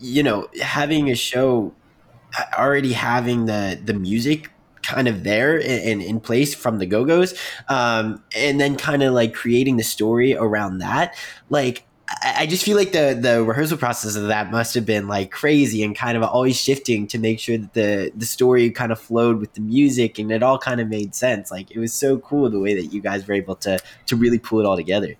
you 0.00 0.22
know, 0.22 0.48
having 0.62 1.10
a 1.10 1.14
show 1.14 1.74
already 2.56 2.92
having 2.92 3.46
the 3.46 3.78
the 3.84 3.94
music 3.94 4.50
kind 4.82 5.08
of 5.08 5.24
there 5.24 5.56
and 5.56 6.00
in 6.02 6.20
place 6.20 6.54
from 6.54 6.78
the 6.78 6.86
Go 6.86 7.04
Go's, 7.04 7.34
um, 7.68 8.22
and 8.34 8.60
then 8.60 8.76
kind 8.76 9.02
of 9.02 9.12
like 9.12 9.34
creating 9.34 9.76
the 9.76 9.84
story 9.84 10.34
around 10.34 10.78
that, 10.78 11.14
like. 11.48 11.84
I 12.22 12.46
just 12.46 12.64
feel 12.64 12.76
like 12.76 12.90
the 12.90 13.16
the 13.20 13.42
rehearsal 13.42 13.78
process 13.78 14.16
of 14.16 14.26
that 14.28 14.50
must 14.50 14.74
have 14.74 14.84
been 14.84 15.06
like 15.06 15.30
crazy 15.30 15.84
and 15.84 15.94
kind 15.94 16.16
of 16.16 16.24
always 16.24 16.60
shifting 16.60 17.06
to 17.08 17.18
make 17.18 17.38
sure 17.38 17.56
that 17.56 17.72
the 17.72 18.12
the 18.16 18.26
story 18.26 18.70
kind 18.70 18.90
of 18.90 18.98
flowed 19.00 19.38
with 19.38 19.54
the 19.54 19.60
music 19.60 20.18
and 20.18 20.32
it 20.32 20.42
all 20.42 20.58
kind 20.58 20.80
of 20.80 20.88
made 20.88 21.14
sense. 21.14 21.50
Like 21.52 21.70
it 21.70 21.78
was 21.78 21.92
so 21.92 22.18
cool 22.18 22.50
the 22.50 22.58
way 22.58 22.74
that 22.74 22.86
you 22.86 23.00
guys 23.00 23.28
were 23.28 23.34
able 23.34 23.54
to 23.56 23.78
to 24.06 24.16
really 24.16 24.40
pull 24.40 24.58
it 24.58 24.66
all 24.66 24.76
together. 24.76 25.16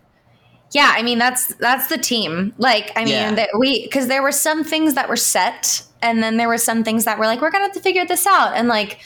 Yeah, 0.72 0.92
I 0.96 1.02
mean 1.02 1.18
that's 1.18 1.54
that's 1.54 1.88
the 1.88 1.98
team. 1.98 2.54
Like, 2.58 2.92
I 2.96 3.04
mean, 3.04 3.14
Yeah. 3.14 3.34
that 3.34 3.50
we 3.58 3.84
because 3.84 4.08
there 4.08 4.22
were 4.22 4.32
some 4.32 4.64
things 4.64 4.94
that 4.94 5.08
were 5.08 5.16
set, 5.16 5.82
and 6.02 6.22
then 6.22 6.36
there 6.36 6.48
were 6.48 6.58
some 6.58 6.84
things 6.84 7.04
that 7.04 7.18
were 7.18 7.26
like, 7.26 7.40
we're 7.40 7.50
gonna 7.50 7.64
have 7.64 7.74
to 7.74 7.80
figure 7.80 8.06
this 8.06 8.26
out. 8.26 8.56
And 8.56 8.68
like, 8.68 9.00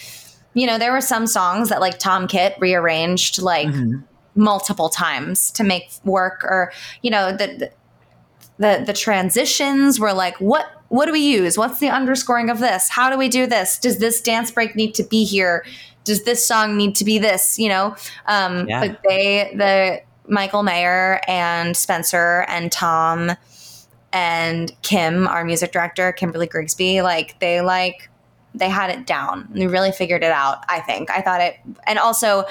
you 0.54 0.66
know, 0.66 0.78
there 0.78 0.92
were 0.92 1.00
some 1.00 1.26
songs 1.26 1.70
that 1.70 1.80
like 1.80 1.98
Tom 1.98 2.28
Kitt 2.28 2.56
rearranged 2.60 3.40
like 3.40 3.68
mm-hmm. 3.68 4.00
Multiple 4.34 4.88
times 4.88 5.50
to 5.52 5.64
make 5.64 5.90
work, 6.04 6.44
or 6.44 6.72
you 7.02 7.10
know, 7.10 7.32
the 7.36 7.70
the 8.58 8.82
the 8.86 8.92
transitions 8.92 9.98
were 9.98 10.12
like, 10.12 10.36
what 10.40 10.66
what 10.88 11.06
do 11.06 11.12
we 11.12 11.20
use? 11.20 11.58
What's 11.58 11.80
the 11.80 11.88
underscoring 11.88 12.50
of 12.50 12.60
this? 12.60 12.88
How 12.88 13.10
do 13.10 13.18
we 13.18 13.28
do 13.28 13.46
this? 13.46 13.78
Does 13.78 13.98
this 13.98 14.20
dance 14.20 14.50
break 14.50 14.76
need 14.76 14.94
to 14.94 15.02
be 15.02 15.24
here? 15.24 15.64
Does 16.04 16.22
this 16.24 16.46
song 16.46 16.76
need 16.76 16.94
to 16.96 17.04
be 17.04 17.18
this? 17.18 17.58
You 17.58 17.68
know, 17.70 17.96
um, 18.26 18.68
Yeah. 18.68 18.80
but 18.86 19.00
they 19.08 19.52
the 19.56 20.02
Michael 20.32 20.62
Mayer 20.62 21.20
and 21.26 21.76
Spencer 21.76 22.44
and 22.48 22.70
Tom 22.70 23.32
and 24.12 24.72
Kim, 24.82 25.26
our 25.26 25.44
music 25.44 25.72
director, 25.72 26.12
Kimberly 26.12 26.46
Grigsby, 26.46 27.02
like 27.02 27.38
they 27.40 27.60
like 27.60 28.08
they 28.54 28.68
had 28.68 28.88
it 28.90 29.04
down. 29.04 29.48
They 29.50 29.66
really 29.66 29.90
figured 29.90 30.22
it 30.22 30.30
out. 30.30 30.64
I 30.68 30.80
think. 30.80 31.10
I 31.10 31.20
thought 31.22 31.40
it, 31.40 31.56
and 31.86 31.98
also 31.98 32.44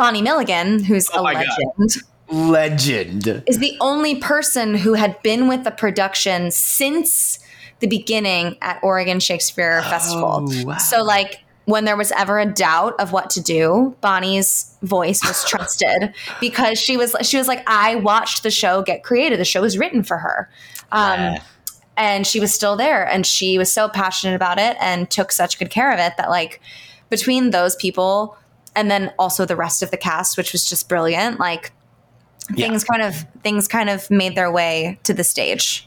Bonnie 0.00 0.22
Milligan, 0.22 0.82
who's 0.82 1.10
a 1.10 1.20
my 1.22 1.34
God. 1.34 1.44
legend 1.78 2.02
Legend. 2.30 3.42
is 3.46 3.58
the 3.58 3.76
only 3.82 4.14
person 4.14 4.74
who 4.74 4.94
had 4.94 5.20
been 5.22 5.46
with 5.46 5.64
the 5.64 5.70
production 5.70 6.50
since 6.50 7.38
the 7.80 7.86
beginning 7.86 8.56
at 8.62 8.78
Oregon 8.82 9.20
Shakespeare 9.20 9.82
Festival. 9.82 10.46
wow. 10.64 10.78
So 10.78 11.02
like 11.02 11.44
when 11.66 11.84
there 11.84 11.98
was 11.98 12.12
ever 12.12 12.38
a 12.38 12.46
doubt 12.46 12.94
of 12.98 13.12
what 13.12 13.28
to 13.30 13.42
do, 13.42 13.94
Bonnie's 14.00 14.74
voice 14.82 15.20
was 15.22 15.44
trusted 15.44 16.14
because 16.40 16.78
she 16.80 16.96
was 16.96 17.14
she 17.20 17.36
was 17.36 17.46
like 17.46 17.62
I 17.66 17.96
watched 17.96 18.42
the 18.42 18.50
show 18.50 18.80
get 18.80 19.02
created. 19.02 19.38
The 19.38 19.44
show 19.44 19.60
was 19.60 19.76
written 19.76 20.02
for 20.02 20.16
her. 20.16 20.48
Um 20.92 21.20
Yeah. 21.20 21.42
and 21.98 22.26
she 22.26 22.40
was 22.40 22.54
still 22.54 22.74
there 22.76 23.06
and 23.06 23.26
she 23.26 23.58
was 23.58 23.70
so 23.70 23.86
passionate 23.88 24.34
about 24.34 24.58
it 24.58 24.78
and 24.80 25.10
took 25.10 25.30
such 25.30 25.58
good 25.58 25.68
care 25.68 25.92
of 25.92 25.98
it 25.98 26.14
that 26.16 26.30
like 26.30 26.62
between 27.10 27.50
those 27.50 27.76
people 27.76 28.36
and 28.76 28.90
then 28.90 29.12
also 29.18 29.44
the 29.44 29.56
rest 29.56 29.82
of 29.82 29.90
the 29.90 29.96
cast 29.96 30.36
which 30.36 30.52
was 30.52 30.64
just 30.68 30.88
brilliant 30.88 31.38
like 31.40 31.72
things 32.56 32.82
kind 32.84 33.02
of 33.02 33.14
things 33.42 33.68
kind 33.68 33.88
of 33.88 34.10
made 34.10 34.34
their 34.34 34.50
way 34.50 34.98
to 35.02 35.14
the 35.14 35.24
stage 35.24 35.86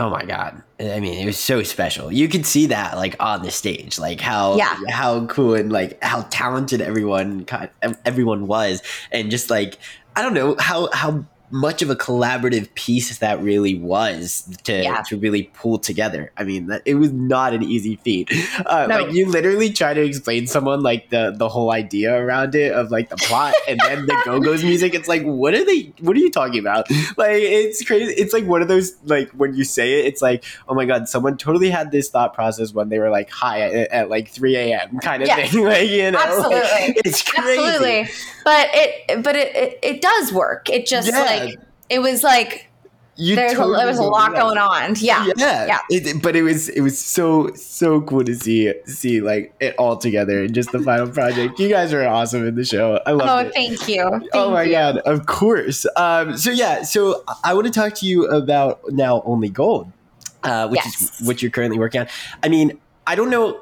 Oh 0.00 0.10
my 0.10 0.24
god! 0.24 0.62
I 0.78 1.00
mean, 1.00 1.18
it 1.20 1.26
was 1.26 1.36
so 1.36 1.64
special. 1.64 2.12
You 2.12 2.28
could 2.28 2.46
see 2.46 2.66
that 2.66 2.96
like 2.96 3.16
on 3.18 3.42
the 3.42 3.50
stage, 3.50 3.98
like 3.98 4.20
how 4.20 4.56
Yeah. 4.56 4.76
how 4.88 5.26
cool 5.26 5.54
and 5.54 5.72
like 5.72 6.00
how 6.04 6.22
talented 6.30 6.80
everyone 6.80 7.44
kind 7.46 7.68
everyone 8.04 8.46
was, 8.46 8.80
and 9.10 9.28
just 9.28 9.50
like 9.50 9.76
I 10.14 10.22
don't 10.22 10.34
know 10.34 10.54
how 10.60 10.88
how 10.92 11.24
much 11.50 11.82
of 11.82 11.90
a 11.90 11.96
collaborative 11.96 12.72
piece 12.74 13.18
that 13.18 13.40
really 13.42 13.74
was 13.74 14.48
to, 14.64 14.82
Yeah. 14.82 15.02
to 15.08 15.16
really 15.16 15.50
pull 15.54 15.78
together. 15.78 16.30
I 16.36 16.44
mean, 16.44 16.66
that, 16.66 16.82
it 16.84 16.94
was 16.96 17.12
not 17.12 17.54
an 17.54 17.62
easy 17.62 17.96
feat. 17.96 18.30
Uh, 18.66 18.86
No. 18.88 19.04
Like 19.04 19.12
you 19.14 19.26
literally 19.26 19.72
try 19.72 19.94
to 19.94 20.02
explain 20.02 20.46
someone 20.46 20.82
like 20.82 21.10
the 21.10 21.32
the 21.36 21.48
whole 21.48 21.70
idea 21.70 22.12
around 22.14 22.54
it 22.54 22.72
of 22.72 22.90
like 22.90 23.08
the 23.08 23.16
plot 23.16 23.54
and 23.68 23.78
then 23.80 24.04
the 24.06 24.20
Go 24.24 24.40
Go's 24.40 24.62
music. 24.64 24.94
It's 24.94 25.08
like, 25.08 25.22
what 25.22 25.54
are 25.54 25.64
they? 25.64 25.92
What 26.00 26.16
are 26.16 26.20
you 26.20 26.30
talking 26.30 26.58
about? 26.58 26.90
Like, 27.16 27.40
it's 27.42 27.82
crazy. 27.84 28.12
It's 28.14 28.32
like 28.32 28.44
one 28.44 28.60
of 28.62 28.68
those 28.68 28.96
like 29.04 29.30
when 29.30 29.54
you 29.54 29.64
say 29.64 30.00
it, 30.00 30.06
it's 30.06 30.20
like, 30.20 30.44
oh 30.68 30.74
my 30.74 30.84
god, 30.86 31.08
someone 31.08 31.36
totally 31.36 31.70
had 31.70 31.90
this 31.92 32.10
thought 32.10 32.34
process 32.34 32.72
when 32.74 32.88
they 32.88 32.98
were 32.98 33.10
like 33.10 33.30
high 33.30 33.60
at, 33.62 33.90
at 33.90 34.10
like 34.10 34.28
three 34.28 34.56
a.m. 34.56 34.98
kind 34.98 35.22
of 35.22 35.28
Yeah. 35.28 35.46
thing. 35.46 35.64
Like 35.68 35.88
you 35.88 36.10
know, 36.10 36.18
Absolutely. 36.18 37.00
it's 37.04 37.22
crazy. 37.22 37.62
Absolutely. 37.62 38.08
But 38.44 38.68
it 38.72 39.22
but 39.22 39.36
it, 39.36 39.54
it 39.56 39.78
it 39.82 40.02
does 40.02 40.32
work. 40.32 40.68
It 40.70 40.86
just 40.86 41.08
Yeah. 41.08 41.20
like 41.20 41.37
it 41.88 42.00
was 42.00 42.22
like 42.22 42.66
You 43.16 43.34
there's 43.36 43.52
a, 43.52 43.56
there 43.56 43.86
was 43.86 43.98
a 43.98 44.02
lot 44.02 44.30
believe 44.30 44.42
going 44.42 44.58
on. 44.58 44.94
Yeah. 44.98 45.26
yeah, 45.36 45.66
Yeah. 45.66 45.78
It, 45.90 46.22
but 46.22 46.36
it 46.36 46.42
was 46.42 46.68
it 46.68 46.80
was 46.82 46.98
so 46.98 47.52
so 47.54 48.00
cool 48.02 48.22
to 48.24 48.34
see 48.34 48.72
see 48.86 49.20
like 49.20 49.52
it 49.60 49.74
all 49.78 49.96
together 49.96 50.42
and 50.44 50.54
just 50.54 50.70
the 50.72 50.78
final 50.80 51.08
project. 51.08 51.58
You 51.58 51.68
guys 51.68 51.92
are 51.92 52.06
awesome 52.06 52.46
in 52.46 52.54
the 52.54 52.64
show. 52.64 53.00
I 53.06 53.12
love 53.12 53.28
Oh, 53.28 53.38
it. 53.48 53.52
thank 53.54 53.88
you. 53.88 54.04
oh 54.34 54.50
my 54.52 54.62
you. 54.62 54.72
god! 54.72 54.98
Of 54.98 55.26
course. 55.26 55.84
Um, 55.96 56.36
so 56.36 56.50
yeah, 56.50 56.82
so 56.82 57.24
I 57.42 57.54
want 57.54 57.66
to 57.66 57.72
talk 57.72 57.94
to 57.96 58.06
you 58.06 58.26
about 58.26 58.80
now 58.90 59.22
only 59.24 59.48
gold, 59.48 59.90
uh, 60.44 60.68
which 60.68 60.80
Yes. 60.84 61.20
is 61.20 61.26
what 61.26 61.42
you're 61.42 61.50
currently 61.50 61.78
working 61.78 62.02
on. 62.02 62.06
I 62.42 62.48
mean, 62.48 62.78
I 63.06 63.14
don't 63.16 63.30
know. 63.30 63.60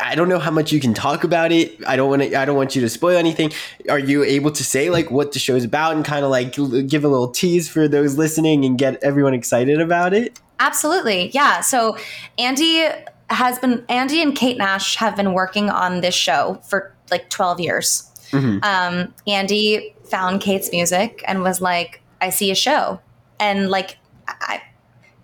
I- 0.00 0.14
don't 0.14 0.28
know 0.28 0.38
how 0.38 0.50
much 0.50 0.72
you 0.72 0.80
can 0.80 0.94
talk 0.94 1.24
about 1.24 1.52
it. 1.52 1.76
I 1.86 1.96
don't 1.96 2.08
want 2.10 2.22
to. 2.22 2.34
I 2.38 2.44
don't 2.44 2.56
want 2.56 2.74
you 2.74 2.82
to 2.82 2.88
spoil 2.88 3.16
anything. 3.16 3.52
Are 3.88 3.98
you 3.98 4.24
able 4.24 4.50
to 4.50 4.64
say 4.64 4.90
like 4.90 5.10
what 5.10 5.32
the 5.32 5.38
show's 5.38 5.64
about 5.64 5.94
and 5.94 6.04
kind 6.04 6.24
of 6.24 6.30
like 6.30 6.52
give 6.88 7.04
a 7.04 7.08
little 7.08 7.28
tease 7.28 7.68
for 7.68 7.86
those 7.88 8.16
listening 8.18 8.64
and 8.64 8.78
get 8.78 9.02
everyone 9.02 9.34
excited 9.34 9.80
about 9.80 10.12
it? 10.14 10.38
Absolutely. 10.58 11.30
Yeah. 11.30 11.60
So 11.60 11.96
Andy 12.38 12.86
has 13.30 13.58
been 13.58 13.84
Andy 13.88 14.22
and 14.22 14.34
Kate 14.34 14.56
Nash 14.56 14.96
have 14.96 15.16
been 15.16 15.32
working 15.32 15.68
on 15.70 16.00
this 16.00 16.14
show 16.14 16.60
for 16.68 16.94
like 17.10 17.28
12 17.28 17.60
years. 17.60 18.10
Um, 18.32 19.14
Andy 19.26 19.94
found 20.04 20.40
Kate's 20.40 20.70
music 20.72 21.22
and 21.26 21.42
was 21.42 21.60
like, 21.60 22.02
I 22.20 22.30
see 22.30 22.50
a 22.50 22.54
show. 22.54 23.00
And 23.38 23.70
like 23.70 23.98
I 24.28 24.62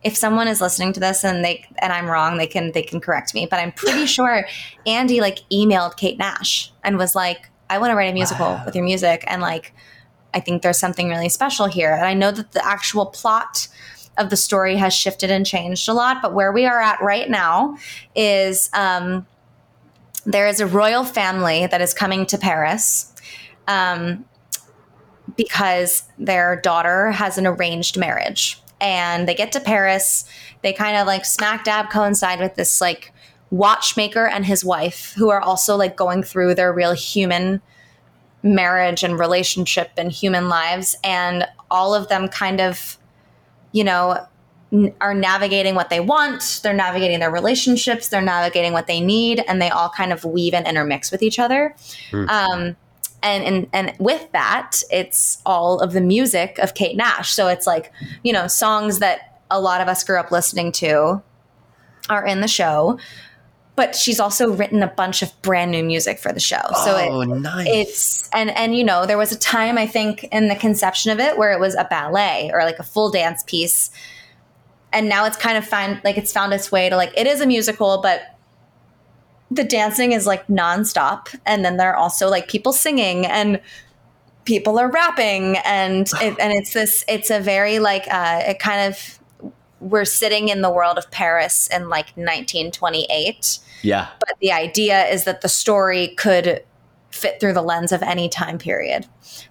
if 0.02 0.16
someone 0.16 0.48
is 0.48 0.60
listening 0.60 0.92
to 0.94 1.00
this 1.00 1.24
and 1.24 1.44
they 1.44 1.64
and 1.78 1.92
I'm 1.92 2.06
wrong, 2.06 2.36
they 2.36 2.46
can 2.46 2.72
they 2.72 2.82
can 2.82 3.00
correct 3.00 3.34
me. 3.34 3.46
But 3.46 3.60
I'm 3.60 3.72
pretty 3.72 4.06
sure 4.16 4.46
Andy 4.86 5.20
like 5.20 5.38
emailed 5.50 5.96
Kate 5.96 6.18
Nash 6.18 6.72
and 6.82 6.98
was 6.98 7.14
like, 7.14 7.48
I 7.70 7.78
want 7.78 7.90
to 7.90 7.96
write 7.96 8.10
a 8.10 8.14
musical 8.14 8.60
with 8.64 8.74
your 8.74 8.84
music. 8.84 9.24
And 9.26 9.40
like 9.40 9.72
I 10.34 10.40
think 10.40 10.62
there's 10.62 10.78
something 10.78 11.08
really 11.08 11.28
special 11.28 11.66
here. 11.66 11.92
And 11.92 12.06
I 12.06 12.14
know 12.14 12.30
that 12.30 12.52
the 12.52 12.64
actual 12.66 13.06
plot 13.06 13.68
of 14.18 14.30
the 14.30 14.36
story 14.36 14.76
has 14.76 14.92
shifted 14.92 15.30
and 15.30 15.46
changed 15.46 15.88
a 15.88 15.94
lot, 15.94 16.20
but 16.20 16.34
where 16.34 16.52
we 16.52 16.66
are 16.66 16.80
at 16.80 17.00
right 17.00 17.30
now 17.30 17.76
is 18.14 18.68
um, 18.74 19.26
there 20.26 20.46
is 20.46 20.60
a 20.60 20.66
royal 20.66 21.04
family 21.04 21.66
that 21.66 21.80
is 21.80 21.94
coming 21.94 22.26
to 22.26 22.38
Paris 22.38 23.12
um, 23.68 24.24
because 25.36 26.04
their 26.18 26.56
daughter 26.56 27.10
has 27.10 27.38
an 27.38 27.46
arranged 27.46 27.96
marriage. 27.96 28.61
And 28.82 29.26
they 29.26 29.34
get 29.34 29.52
to 29.52 29.60
Paris, 29.60 30.26
they 30.60 30.74
kind 30.74 30.98
of 30.98 31.06
like 31.06 31.24
smack 31.24 31.64
dab 31.64 31.88
coincide 31.88 32.40
with 32.40 32.56
this 32.56 32.80
like 32.80 33.12
watchmaker 33.50 34.26
and 34.26 34.44
his 34.44 34.64
wife, 34.64 35.14
who 35.16 35.30
are 35.30 35.40
also 35.40 35.76
like 35.76 35.96
going 35.96 36.22
through 36.22 36.56
their 36.56 36.72
real 36.72 36.92
human 36.92 37.62
marriage 38.42 39.02
and 39.02 39.18
relationship 39.18 39.92
and 39.96 40.12
human 40.12 40.48
lives. 40.50 40.96
And 41.02 41.46
all 41.70 41.94
of 41.94 42.08
them 42.08 42.28
kind 42.28 42.60
of 42.60 42.98
you 43.72 43.84
know, 43.84 44.26
n- 44.72 44.94
are 45.00 45.14
navigating 45.14 45.74
what 45.74 45.90
they 45.90 46.00
want, 46.00 46.60
they're 46.62 46.72
navigating 46.74 47.18
their 47.20 47.30
relationships, 47.30 48.08
they're 48.08 48.22
navigating 48.22 48.72
what 48.72 48.86
they 48.86 49.00
need, 49.00 49.42
and 49.48 49.60
they 49.60 49.70
all 49.70 49.88
kind 49.88 50.12
of 50.12 50.24
weave 50.24 50.54
and 50.54 50.66
intermix 50.66 51.10
with 51.10 51.22
each 51.22 51.38
other. 51.38 51.74
Um, 52.28 52.76
and, 53.22 53.44
and 53.44 53.68
and 53.72 53.94
with 53.98 54.30
that, 54.32 54.82
it's 54.90 55.40
all 55.46 55.80
of 55.80 55.92
the 55.92 56.00
music 56.00 56.58
of 56.58 56.74
Kate 56.74 56.96
Nash. 56.96 57.32
So 57.32 57.48
it's 57.48 57.66
like, 57.66 57.92
you 58.22 58.32
know, 58.32 58.46
songs 58.46 58.98
that 58.98 59.40
a 59.50 59.60
lot 59.60 59.80
of 59.80 59.88
us 59.88 60.02
grew 60.02 60.18
up 60.18 60.30
listening 60.30 60.72
to 60.72 61.22
are 62.08 62.26
in 62.26 62.40
the 62.40 62.48
show. 62.48 62.98
But 63.74 63.96
she's 63.96 64.20
also 64.20 64.52
written 64.52 64.82
a 64.82 64.88
bunch 64.88 65.22
of 65.22 65.32
brand 65.40 65.70
new 65.70 65.82
music 65.82 66.18
for 66.18 66.30
the 66.30 66.40
show. 66.40 66.60
So 66.84 66.96
it, 66.98 67.08
oh, 67.08 67.22
nice. 67.22 67.66
it's 67.66 68.30
and 68.30 68.50
and 68.50 68.76
you 68.76 68.84
know 68.84 69.06
there 69.06 69.16
was 69.16 69.32
a 69.32 69.38
time 69.38 69.78
i 69.78 69.86
think 69.86 70.24
in 70.24 70.48
the 70.48 70.54
conception 70.54 71.10
of 71.10 71.18
it 71.18 71.38
where 71.38 71.52
it 71.52 71.60
was 71.60 71.74
a 71.74 71.84
ballet 71.84 72.50
or 72.52 72.64
like 72.64 72.78
a 72.78 72.82
full 72.82 73.10
dance 73.10 73.42
piece 73.46 73.90
and 74.92 75.08
now 75.08 75.24
it's 75.24 75.36
kind 75.36 75.56
of 75.56 75.66
found 75.66 76.00
like 76.04 76.18
it's 76.18 76.32
found 76.32 76.52
its 76.52 76.70
way 76.70 76.88
to 76.88 76.96
like 76.96 77.12
it 77.16 77.26
is 77.26 77.40
a 77.40 77.46
musical 77.46 78.00
but 78.02 78.31
the 79.54 79.64
dancing 79.64 80.12
is 80.12 80.26
like 80.26 80.46
nonstop 80.46 81.28
and 81.46 81.64
then 81.64 81.76
there 81.76 81.90
are 81.90 81.96
also 81.96 82.28
like 82.28 82.48
people 82.48 82.72
singing 82.72 83.26
and 83.26 83.60
people 84.44 84.78
are 84.78 84.90
rapping 84.90 85.56
and 85.64 86.08
it, 86.22 86.38
and 86.38 86.52
it's 86.52 86.72
this 86.72 87.04
it's 87.08 87.30
a 87.30 87.40
very 87.40 87.78
like 87.78 88.06
uh 88.10 88.42
it 88.46 88.58
kind 88.58 88.92
of 88.92 89.18
we're 89.80 90.04
sitting 90.04 90.48
in 90.48 90.62
the 90.62 90.70
world 90.70 90.96
of 90.96 91.10
paris 91.10 91.68
in 91.68 91.88
like 91.88 92.06
1928 92.16 93.58
yeah. 93.82 94.08
but 94.20 94.36
the 94.40 94.52
idea 94.52 95.06
is 95.06 95.24
that 95.24 95.40
the 95.40 95.48
story 95.48 96.08
could 96.16 96.62
fit 97.10 97.40
through 97.40 97.52
the 97.52 97.62
lens 97.62 97.92
of 97.92 98.02
any 98.02 98.28
time 98.28 98.58
period 98.58 99.06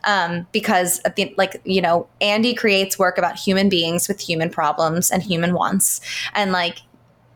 um, 0.06 0.48
because 0.52 1.00
at 1.06 1.16
the, 1.16 1.34
like 1.38 1.62
you 1.64 1.82
know 1.82 2.08
andy 2.22 2.54
creates 2.54 2.98
work 2.98 3.18
about 3.18 3.38
human 3.38 3.70
beings 3.70 4.08
with 4.08 4.20
human 4.20 4.50
problems 4.50 5.12
and 5.12 5.22
human 5.22 5.54
wants 5.54 6.02
and 6.34 6.52
like 6.52 6.78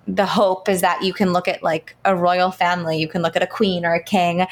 the 0.08 0.26
hope 0.26 0.70
is 0.70 0.82
that 0.82 1.02
you 1.04 1.14
can 1.14 1.34
look 1.34 1.48
at 1.48 1.64
like 1.64 1.96
a 2.06 2.16
royal 2.16 2.52
family 2.52 2.98
you 3.00 3.08
can 3.08 3.22
look 3.22 3.36
at 3.36 3.42
a 3.44 3.48
queen 3.48 3.86
or 3.86 3.94
a 3.94 4.04
king 4.04 4.46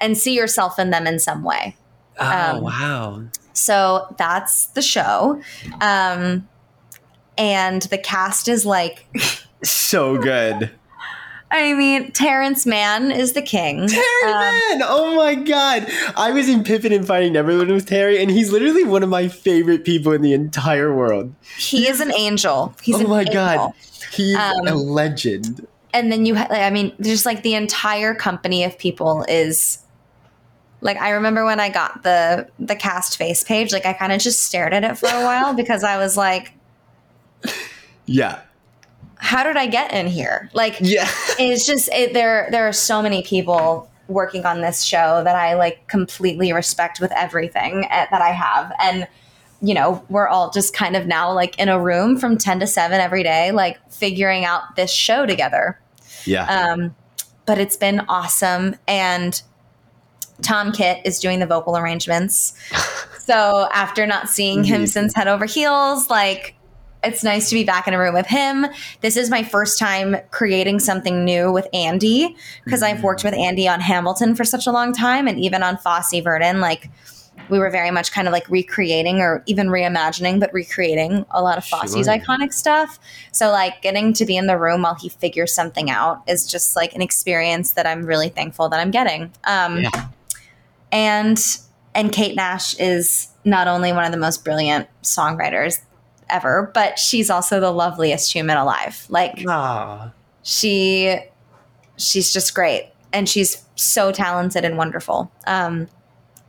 and 0.00 0.16
see 0.16 0.34
yourself 0.34 0.78
in 0.78 0.90
them 0.90 1.06
in 1.06 1.18
some 1.18 1.42
way 1.44 1.76
Oh 2.18 2.56
Um, 2.56 2.62
wow. 2.62 3.22
so 3.52 4.14
that's 4.18 4.66
the 4.66 4.82
show 4.82 5.40
um, 5.80 6.48
and 7.36 7.82
the 7.82 7.98
cast 7.98 8.48
is 8.48 8.64
like 8.64 9.06
So 9.62 10.18
good. 10.18 10.70
I 11.50 11.72
mean, 11.74 12.10
Terrence 12.12 12.66
Mann 12.66 13.10
is 13.12 13.32
the 13.32 13.40
king. 13.42 13.86
Terry 13.86 14.04
Um, 14.24 14.30
Man! 14.40 14.82
Oh 14.82 15.14
my 15.16 15.34
god. 15.36 15.86
I 16.16 16.32
was 16.32 16.48
in 16.48 16.64
Pippin 16.64 16.92
and 16.92 17.06
Finding 17.06 17.32
Neverland 17.34 17.70
with 17.70 17.86
Terry, 17.86 18.20
and 18.20 18.30
he's 18.30 18.50
literally 18.50 18.82
one 18.84 19.02
of 19.04 19.08
my 19.08 19.28
favorite 19.28 19.84
people 19.84 20.12
in 20.12 20.20
the 20.22 20.32
entire 20.32 20.92
world. 20.94 21.32
he 21.56 21.86
is 21.88 22.00
an 22.00 22.12
angel. 22.14 22.74
He's 22.82 22.96
oh 23.00 23.06
my 23.06 23.20
angel. 23.20 23.34
god. 23.34 23.72
He's 24.14 24.36
Um, 24.36 24.66
a 24.66 24.74
legend. 24.74 25.66
And 25.92 26.10
then 26.10 26.26
you, 26.26 26.34
ha- 26.34 26.48
I 26.50 26.70
mean, 26.70 26.92
just 27.00 27.24
like 27.26 27.42
the 27.42 27.54
entire 27.54 28.14
company 28.14 28.64
of 28.64 28.76
people 28.78 29.24
is 29.28 29.78
like. 30.80 30.96
I 30.96 31.10
remember 31.10 31.44
when 31.44 31.60
I 31.60 31.68
got 31.68 32.02
the 32.02 32.48
the 32.58 32.74
cast 32.76 33.16
face 33.16 33.44
page, 33.44 33.72
like 33.72 33.86
I 33.86 33.92
kind 33.92 34.12
of 34.12 34.20
just 34.20 34.42
stared 34.42 34.74
at 34.74 34.82
it 34.84 34.98
for 34.98 35.06
a 35.08 35.22
while 35.24 35.54
because 35.62 35.84
I 35.84 35.96
was 35.98 36.16
like, 36.16 36.52
Yeah. 38.06 38.40
"How 39.16 39.44
did 39.44 39.56
I 39.56 39.66
get 39.66 39.92
in 39.92 40.06
here?" 40.06 40.50
Like, 40.52 40.76
Yeah. 40.80 41.08
it's 41.38 41.64
just 41.66 41.88
it, 41.92 42.12
there. 42.12 42.48
There 42.50 42.66
are 42.68 42.72
so 42.72 43.00
many 43.00 43.22
people 43.22 43.88
working 44.08 44.44
on 44.44 44.60
this 44.60 44.82
show 44.82 45.22
that 45.24 45.36
I 45.36 45.54
like 45.54 45.86
completely 45.86 46.52
respect 46.52 47.00
with 47.00 47.12
everything 47.12 47.86
eh, 47.90 48.06
that 48.10 48.20
I 48.20 48.30
have, 48.30 48.72
and 48.82 49.06
you 49.64 49.72
know, 49.72 50.04
we're 50.10 50.28
all 50.28 50.50
just 50.50 50.74
kind 50.74 50.94
of 50.94 51.06
now 51.06 51.32
like 51.32 51.58
in 51.58 51.68
a 51.68 51.80
room 51.80 52.18
from 52.18 52.36
ten 52.36 52.60
to 52.60 52.66
seven 52.66 53.00
every 53.00 53.22
day, 53.22 53.50
like 53.50 53.78
figuring 53.90 54.44
out 54.44 54.76
this 54.76 54.92
show 54.92 55.24
together. 55.24 55.80
Yeah. 56.26 56.44
Um, 56.46 56.94
but 57.46 57.58
it's 57.58 57.76
been 57.76 58.00
awesome, 58.08 58.76
and 58.86 59.40
Tom 60.42 60.72
Kitt 60.72 61.00
is 61.04 61.18
doing 61.18 61.38
the 61.38 61.46
vocal 61.46 61.76
arrangements. 61.76 62.54
so 63.18 63.68
after 63.72 64.06
not 64.06 64.28
seeing 64.28 64.64
him 64.64 64.86
since 64.86 65.14
Head 65.14 65.28
Over 65.28 65.46
Heels, 65.46 66.10
like 66.10 66.54
it's 67.02 67.22
nice 67.22 67.48
to 67.50 67.54
be 67.54 67.64
back 67.64 67.86
in 67.86 67.94
a 67.94 67.98
room 67.98 68.14
with 68.14 68.26
him. 68.26 68.66
This 69.00 69.16
is 69.16 69.30
my 69.30 69.42
first 69.42 69.78
time 69.78 70.16
creating 70.30 70.80
something 70.80 71.24
new 71.24 71.52
with 71.52 71.68
Andy 71.72 72.36
because 72.64 72.82
I've 72.82 73.02
worked 73.02 73.24
with 73.24 73.34
Andy 73.34 73.68
on 73.68 73.80
Hamilton 73.80 74.34
for 74.34 74.44
such 74.44 74.66
a 74.66 74.72
long 74.72 74.92
time 74.92 75.28
and 75.28 75.38
even 75.38 75.62
on 75.62 75.76
Fosse 75.76 76.20
Verdon. 76.22 76.60
Like 76.60 76.90
we 77.48 77.58
were 77.58 77.70
very 77.70 77.90
much 77.90 78.12
kind 78.12 78.26
of 78.28 78.32
like 78.32 78.48
recreating 78.48 79.20
or 79.20 79.42
even 79.46 79.68
reimagining, 79.68 80.40
but 80.40 80.52
recreating 80.52 81.24
a 81.30 81.42
lot 81.42 81.58
of 81.58 81.64
Fosse's 81.64 82.06
Sure. 82.06 82.16
iconic 82.18 82.52
stuff. 82.52 82.98
So 83.32 83.50
like 83.50 83.82
getting 83.82 84.12
to 84.14 84.24
be 84.24 84.36
in 84.36 84.46
the 84.46 84.58
room 84.58 84.82
while 84.82 84.94
he 84.94 85.08
figures 85.08 85.52
something 85.52 85.90
out 85.90 86.22
is 86.26 86.46
just 86.46 86.76
like 86.76 86.94
an 86.94 87.02
experience 87.02 87.72
that 87.72 87.86
I'm 87.86 88.04
really 88.06 88.28
thankful 88.28 88.68
that 88.70 88.80
I'm 88.80 88.90
getting. 88.90 89.30
Um, 89.44 89.80
Yeah. 89.82 90.06
and 90.92 91.58
and 91.94 92.10
Kate 92.12 92.34
Nash 92.34 92.74
is 92.80 93.28
not 93.44 93.68
only 93.68 93.92
one 93.92 94.04
of 94.04 94.10
the 94.10 94.18
most 94.18 94.44
brilliant 94.44 94.88
songwriters 95.02 95.80
ever, 96.28 96.70
but 96.74 96.98
she's 96.98 97.30
also 97.30 97.60
the 97.60 97.70
loveliest 97.70 98.32
human 98.32 98.56
alive. 98.56 99.06
Like 99.08 99.44
Ah. 99.48 100.10
she 100.42 101.18
she's 101.96 102.32
just 102.32 102.54
great 102.54 102.90
and 103.12 103.28
she's 103.28 103.64
so 103.76 104.10
talented 104.10 104.64
and 104.64 104.76
wonderful. 104.76 105.30
Um, 105.46 105.86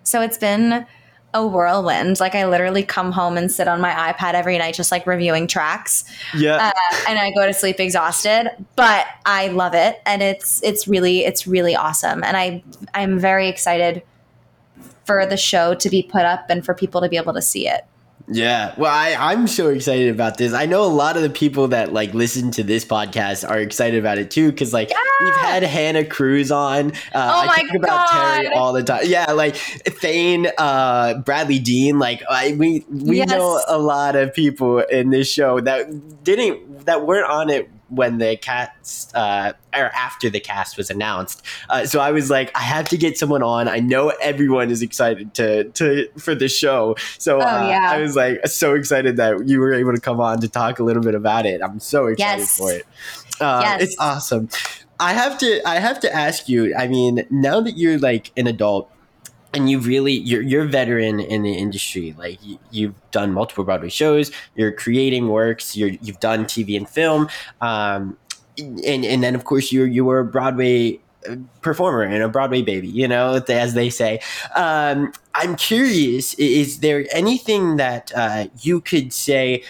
so 0.06 0.22
it's 0.22 0.38
been 0.38 0.86
a 1.34 1.46
whirlwind. 1.46 2.20
Like 2.20 2.34
I 2.34 2.46
literally 2.46 2.82
come 2.82 3.12
home 3.12 3.38
and 3.38 3.52
sit 3.52 3.68
on 3.68 3.82
my 3.82 3.92
iPad 3.92 4.34
every 4.34 4.58
night, 4.58 4.74
just 4.74 4.92
like 4.92 5.06
reviewing 5.06 5.48
tracks. 5.48 6.06
Yeah. 6.34 6.72
Uh, 6.72 6.98
and 7.10 7.20
I 7.20 7.32
go 7.32 7.46
to 7.46 7.54
sleep 7.54 7.80
exhausted, 7.80 8.50
but 8.78 9.06
I 9.26 9.50
love 9.50 9.76
it, 9.76 10.02
and 10.06 10.24
it's 10.24 10.64
it's 10.64 10.88
really 10.88 11.26
it's 11.26 11.46
really 11.46 11.76
awesome, 11.76 12.24
and 12.24 12.38
I 12.38 12.64
I'm 12.94 13.20
very 13.20 13.50
excited 13.50 14.02
for 15.06 15.26
the 15.26 15.38
show 15.38 15.76
to 15.76 15.90
be 15.90 16.02
put 16.02 16.22
up 16.24 16.46
and 16.50 16.66
for 16.66 16.74
people 16.74 17.02
to 17.02 17.10
be 17.10 17.18
able 17.18 17.34
to 17.34 17.42
see 17.42 17.68
it. 17.68 17.86
Yeah, 18.28 18.74
well, 18.78 18.92
I, 18.92 19.16
I'm 19.32 19.46
so 19.46 19.70
excited 19.70 20.10
about 20.10 20.38
this. 20.38 20.52
I 20.52 20.66
know 20.66 20.84
a 20.84 20.88
lot 20.90 21.16
of 21.16 21.22
the 21.22 21.30
people 21.30 21.68
that 21.68 21.94
like 21.94 22.14
listen 22.16 22.50
to 22.52 22.64
this 22.64 22.84
podcast 22.84 23.48
are 23.48 23.60
excited 23.60 24.00
about 24.00 24.18
it 24.18 24.32
too, 24.32 24.50
because 24.50 24.74
like 24.74 24.92
we've 25.24 25.36
had 25.36 25.62
Hannah 25.62 26.04
Cruz 26.06 26.52
on. 26.52 26.92
Uh, 26.92 26.92
Oh 27.14 27.42
I 27.42 27.46
my 27.46 27.56
talk 27.62 27.76
about 27.76 28.10
Terry 28.10 28.50
God. 28.50 28.54
all 28.58 28.74
the 28.74 28.84
time. 28.84 29.02
Yeah, 29.06 29.32
like 29.34 29.56
Thane, 29.56 30.48
uh, 30.58 31.20
Bradley 31.20 31.60
Dean. 31.60 32.00
Like 32.00 32.24
I, 32.28 32.56
we 32.58 32.84
we 32.90 33.18
Yes. 33.18 33.30
know 33.30 33.62
a 33.68 33.78
lot 33.78 34.16
of 34.16 34.34
people 34.34 34.80
in 34.80 35.12
this 35.12 35.32
show 35.32 35.60
that 35.60 36.24
didn't 36.24 36.88
that 36.88 37.06
weren't 37.06 37.30
on 37.30 37.52
it 37.52 37.70
when 37.90 38.18
the 38.18 38.36
cast 38.38 39.16
uh, 39.16 39.54
or 39.74 39.86
after 39.96 40.30
the 40.30 40.40
cast 40.40 40.78
was 40.78 40.90
announced. 40.90 41.44
Uh, 41.70 41.86
so 41.86 42.00
I 42.00 42.12
was 42.12 42.30
like, 42.30 42.52
I 42.56 42.62
have 42.62 42.90
to 42.90 42.98
get 42.98 43.18
someone 43.18 43.44
on. 43.44 43.68
I 43.68 43.80
know 43.80 44.10
everyone 44.22 44.72
is 44.72 44.82
excited 44.82 45.34
to 45.36 45.66
to 45.66 46.08
for 46.18 46.34
the 46.36 46.48
show. 46.48 46.96
So 47.18 47.38
Oh, 47.38 47.42
uh, 47.42 47.68
yeah. 47.70 47.92
I 47.92 48.00
was 48.00 48.16
like 48.16 48.46
so 48.48 48.74
excited 48.76 49.18
that 49.18 49.48
you 49.48 49.60
were 49.60 49.74
able 49.74 49.94
to 49.94 50.00
come 50.02 50.20
on 50.20 50.42
to 50.42 50.48
talk 50.50 50.80
a 50.80 50.84
little 50.84 51.04
bit 51.04 51.16
about 51.16 51.46
it. 51.46 51.62
I'm 51.62 51.80
so 51.80 52.08
excited 52.08 52.40
Yes. 52.42 52.58
for 52.58 52.72
it. 52.72 52.86
Uh, 53.40 53.62
Yes. 53.64 53.82
It's 53.84 53.96
awesome. 54.00 54.50
I 55.00 55.14
have 55.14 55.38
to 55.40 55.62
I 55.68 55.76
have 55.80 56.00
to 56.02 56.14
ask 56.16 56.48
you. 56.48 56.74
I 56.76 56.88
mean, 56.88 57.26
now 57.30 57.60
that 57.60 57.78
you're 57.78 58.00
like 58.00 58.32
an 58.38 58.48
adult 58.48 58.90
and 59.56 59.70
you 59.70 59.80
really 59.80 60.14
you're 60.14 60.42
you're 60.42 60.64
a 60.64 60.68
veteran 60.68 61.20
in 61.20 61.44
the 61.44 61.54
industry. 61.54 62.14
Like 62.18 62.44
you, 62.44 62.60
you've 62.72 63.12
done 63.12 63.32
multiple 63.32 63.64
Broadway 63.64 63.90
shows. 63.90 64.32
You're 64.56 64.74
creating 64.74 65.30
works. 65.30 65.76
You're 65.76 65.90
you've 66.02 66.20
done 66.20 66.46
TV 66.46 66.76
and 66.78 66.88
film. 66.88 67.30
Um, 67.62 68.18
and 68.58 69.06
and 69.06 69.24
then 69.24 69.34
of 69.34 69.46
course 69.46 69.72
you 69.72 69.86
you 69.86 70.04
were 70.06 70.20
a 70.20 70.26
Broadway 70.26 71.00
uh, 71.28 71.38
performer 71.62 72.04
and 72.04 72.22
a 72.22 72.28
Broadway 72.28 72.62
baby, 72.62 72.88
you 72.88 73.08
know, 73.08 73.42
as 73.48 73.74
they 73.74 73.90
say. 73.90 74.20
Um, 74.56 75.14
I'm 75.34 75.56
curious, 75.56 76.34
is 76.36 76.80
there 76.80 77.06
anything 77.12 77.78
that 77.78 78.12
uh, 78.16 78.48
you 78.60 78.82
could 78.82 79.14
say 79.14 79.64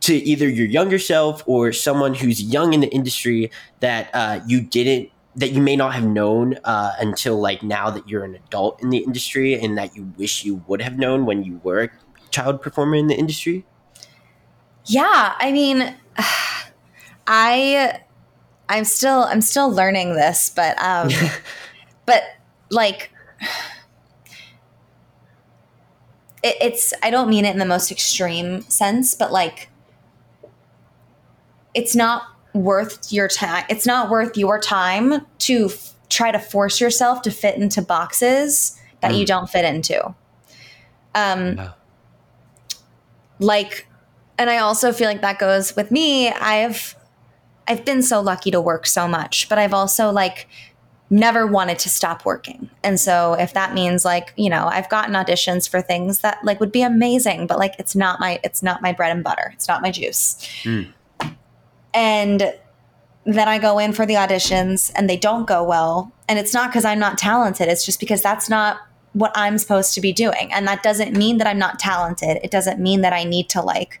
to 0.00 0.14
either 0.14 0.48
your 0.48 0.66
younger 0.66 0.98
self 0.98 1.42
or 1.46 1.72
someone 1.72 2.14
who's 2.14 2.40
young 2.40 2.72
in 2.72 2.80
the 2.80 2.88
industry 2.88 3.50
that 3.80 4.10
uh, 4.14 4.40
you 4.46 4.60
didn't 4.60 5.10
that 5.38 5.52
you 5.52 5.62
may 5.62 5.76
not 5.76 5.94
have 5.94 6.04
known 6.04 6.58
uh, 6.64 6.92
until 6.98 7.38
like 7.38 7.62
now 7.62 7.90
that 7.90 8.08
you're 8.08 8.24
an 8.24 8.34
adult 8.34 8.82
in 8.82 8.90
the 8.90 8.98
industry 8.98 9.54
and 9.54 9.78
that 9.78 9.94
you 9.94 10.12
wish 10.18 10.44
you 10.44 10.64
would 10.66 10.82
have 10.82 10.98
known 10.98 11.26
when 11.26 11.44
you 11.44 11.60
were 11.62 11.84
a 11.84 11.90
child 12.30 12.60
performer 12.60 12.96
in 12.96 13.06
the 13.06 13.14
industry? 13.14 13.64
Yeah, 14.84 15.34
I 15.38 15.52
mean, 15.52 15.94
I 17.28 18.00
I'm 18.68 18.84
still 18.84 19.22
I'm 19.22 19.40
still 19.40 19.70
learning 19.70 20.14
this, 20.14 20.50
but 20.50 20.76
um 20.82 21.08
but 22.06 22.24
like 22.70 23.12
it, 26.42 26.56
it's 26.60 26.92
I 27.00 27.10
don't 27.10 27.28
mean 27.28 27.44
it 27.44 27.52
in 27.52 27.58
the 27.58 27.64
most 27.64 27.92
extreme 27.92 28.62
sense, 28.62 29.14
but 29.14 29.30
like 29.30 29.70
it's 31.74 31.94
not 31.94 32.24
worth 32.58 33.12
your 33.12 33.28
time. 33.28 33.64
It's 33.68 33.86
not 33.86 34.10
worth 34.10 34.36
your 34.36 34.58
time 34.60 35.26
to 35.38 35.66
f- 35.66 35.94
try 36.08 36.32
to 36.32 36.38
force 36.38 36.80
yourself 36.80 37.22
to 37.22 37.30
fit 37.30 37.56
into 37.56 37.82
boxes 37.82 38.78
that 39.00 39.14
you 39.14 39.26
don't 39.26 39.48
fit 39.48 39.64
into. 39.64 40.14
Um 41.14 41.60
like 43.38 43.86
and 44.38 44.48
I 44.48 44.58
also 44.58 44.92
feel 44.92 45.08
like 45.08 45.20
that 45.22 45.38
goes 45.38 45.74
with 45.76 45.90
me. 45.90 46.28
I've 46.28 46.94
I've 47.66 47.84
been 47.84 48.02
so 48.02 48.20
lucky 48.20 48.50
to 48.50 48.60
work 48.60 48.86
so 48.86 49.06
much, 49.06 49.48
but 49.48 49.58
I've 49.58 49.74
also 49.74 50.10
like 50.10 50.48
never 51.10 51.46
wanted 51.46 51.78
to 51.80 51.88
stop 51.88 52.24
working. 52.24 52.68
And 52.82 53.00
so 53.00 53.34
if 53.34 53.54
that 53.54 53.74
means 53.74 54.04
like, 54.04 54.32
you 54.36 54.50
know, 54.50 54.66
I've 54.66 54.88
gotten 54.88 55.14
auditions 55.14 55.68
for 55.68 55.80
things 55.80 56.20
that 56.20 56.38
like 56.44 56.60
would 56.60 56.72
be 56.72 56.82
amazing, 56.82 57.46
but 57.46 57.58
like 57.58 57.74
it's 57.78 57.96
not 57.96 58.20
my 58.20 58.40
it's 58.44 58.62
not 58.62 58.82
my 58.82 58.92
bread 58.92 59.12
and 59.12 59.24
butter. 59.24 59.50
It's 59.54 59.68
not 59.68 59.82
my 59.82 59.90
juice. 59.90 60.46
And 61.94 62.54
then 63.24 63.48
I 63.48 63.58
go 63.58 63.78
in 63.78 63.92
for 63.92 64.06
the 64.06 64.14
auditions 64.14 64.90
and 64.94 65.08
they 65.08 65.16
don't 65.16 65.46
go 65.46 65.62
well. 65.62 66.12
And 66.28 66.38
it's 66.38 66.54
not 66.54 66.70
because 66.70 66.84
I'm 66.84 66.98
not 66.98 67.18
talented. 67.18 67.68
It's 67.68 67.84
just 67.84 68.00
because 68.00 68.22
that's 68.22 68.48
not 68.48 68.78
what 69.12 69.32
I'm 69.34 69.58
supposed 69.58 69.94
to 69.94 70.00
be 70.00 70.12
doing. 70.12 70.52
And 70.52 70.66
that 70.66 70.82
doesn't 70.82 71.16
mean 71.16 71.38
that 71.38 71.46
I'm 71.46 71.58
not 71.58 71.78
talented. 71.78 72.38
It 72.42 72.50
doesn't 72.50 72.80
mean 72.80 73.02
that 73.02 73.12
I 73.12 73.24
need 73.24 73.48
to 73.50 73.62
like 73.62 74.00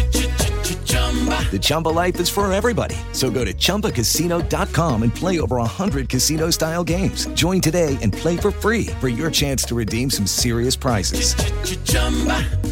The 1.51 1.59
Chumba 1.59 1.89
life 1.89 2.17
is 2.21 2.29
for 2.29 2.51
everybody. 2.53 2.95
So 3.11 3.29
go 3.29 3.43
to 3.43 3.53
ChumbaCasino.com 3.53 5.03
and 5.03 5.13
play 5.13 5.41
over 5.41 5.57
100 5.57 6.07
casino-style 6.07 6.85
games. 6.85 7.25
Join 7.33 7.59
today 7.59 7.97
and 8.01 8.13
play 8.13 8.37
for 8.37 8.51
free 8.51 8.85
for 9.01 9.09
your 9.09 9.29
chance 9.29 9.65
to 9.65 9.75
redeem 9.75 10.09
some 10.09 10.25
serious 10.25 10.77
prizes. 10.77 11.35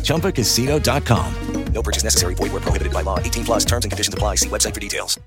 ChumbaCasino.com. 0.07 1.33
No 1.73 1.83
purchase 1.83 2.05
necessary. 2.05 2.35
Void 2.35 2.53
were 2.53 2.61
prohibited 2.61 2.93
by 2.93 3.01
law. 3.01 3.19
18 3.19 3.43
plus. 3.45 3.65
Terms 3.65 3.83
and 3.83 3.91
conditions 3.91 4.13
apply. 4.13 4.35
See 4.35 4.47
website 4.49 4.73
for 4.73 4.79
details. 4.79 5.19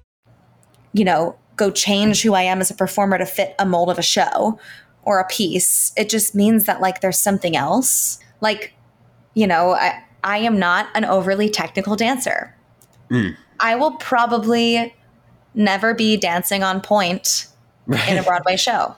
you 0.93 1.05
know, 1.05 1.37
go 1.57 1.71
change 1.71 2.23
who 2.23 2.35
I 2.35 2.43
am 2.43 2.61
as 2.61 2.71
a 2.71 2.75
performer 2.75 3.19
to 3.19 3.27
fit 3.27 3.55
a 3.59 3.67
mold 3.67 3.91
of 3.91 3.99
a 3.99 4.03
show 4.03 4.59
or 5.03 5.21
a 5.21 5.27
piece. 5.27 5.93
It 5.97 6.09
just 6.09 6.35
means 6.35 6.65
that 6.65 6.81
like 6.81 7.01
there's 7.01 7.19
something 7.19 7.57
else. 7.57 8.19
Like, 8.41 8.75
you 9.35 9.47
know, 9.47 9.73
I 9.73 10.03
I 10.25 10.39
am 10.39 10.59
not 10.59 10.89
an 10.95 11.05
overly 11.05 11.49
technical 11.51 11.97
dancer. 11.97 12.57
Mm. 13.13 13.37
I 13.61 13.77
will 13.77 13.93
probably 13.93 14.95
never 15.55 15.95
be 15.95 16.17
dancing 16.17 16.63
on 16.63 16.81
point 16.81 17.47
in 18.09 18.19
a 18.19 18.23
Broadway 18.23 18.57
show. 18.57 18.97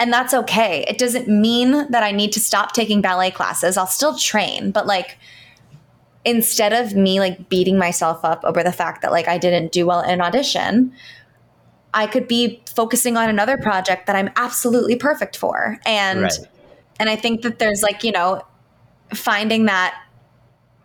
And 0.00 0.12
that's 0.12 0.34
okay. 0.34 0.84
It 0.88 0.98
doesn't 0.98 1.28
mean 1.28 1.90
that 1.90 2.02
I 2.02 2.10
need 2.10 2.32
to 2.32 2.40
stop 2.40 2.72
taking 2.72 3.00
ballet 3.00 3.30
classes. 3.30 3.76
I'll 3.76 3.86
still 3.86 4.16
train, 4.18 4.70
but 4.72 4.86
like 4.86 5.18
instead 6.24 6.72
of 6.72 6.94
me 6.94 7.20
like 7.20 7.48
beating 7.48 7.78
myself 7.78 8.24
up 8.24 8.40
over 8.44 8.62
the 8.62 8.72
fact 8.72 9.02
that 9.02 9.12
like 9.12 9.28
I 9.28 9.38
didn't 9.38 9.72
do 9.72 9.86
well 9.86 10.00
in 10.00 10.10
an 10.10 10.20
audition, 10.20 10.92
I 11.92 12.06
could 12.06 12.26
be 12.26 12.62
focusing 12.74 13.16
on 13.16 13.28
another 13.28 13.56
project 13.56 14.06
that 14.06 14.16
I'm 14.16 14.30
absolutely 14.36 14.96
perfect 14.96 15.36
for. 15.36 15.78
And 15.86 16.22
Right. 16.22 16.32
and 16.98 17.08
I 17.08 17.16
think 17.16 17.42
that 17.42 17.58
there's 17.58 17.82
like, 17.82 18.02
you 18.02 18.12
know, 18.12 18.42
finding 19.14 19.66
that 19.66 19.94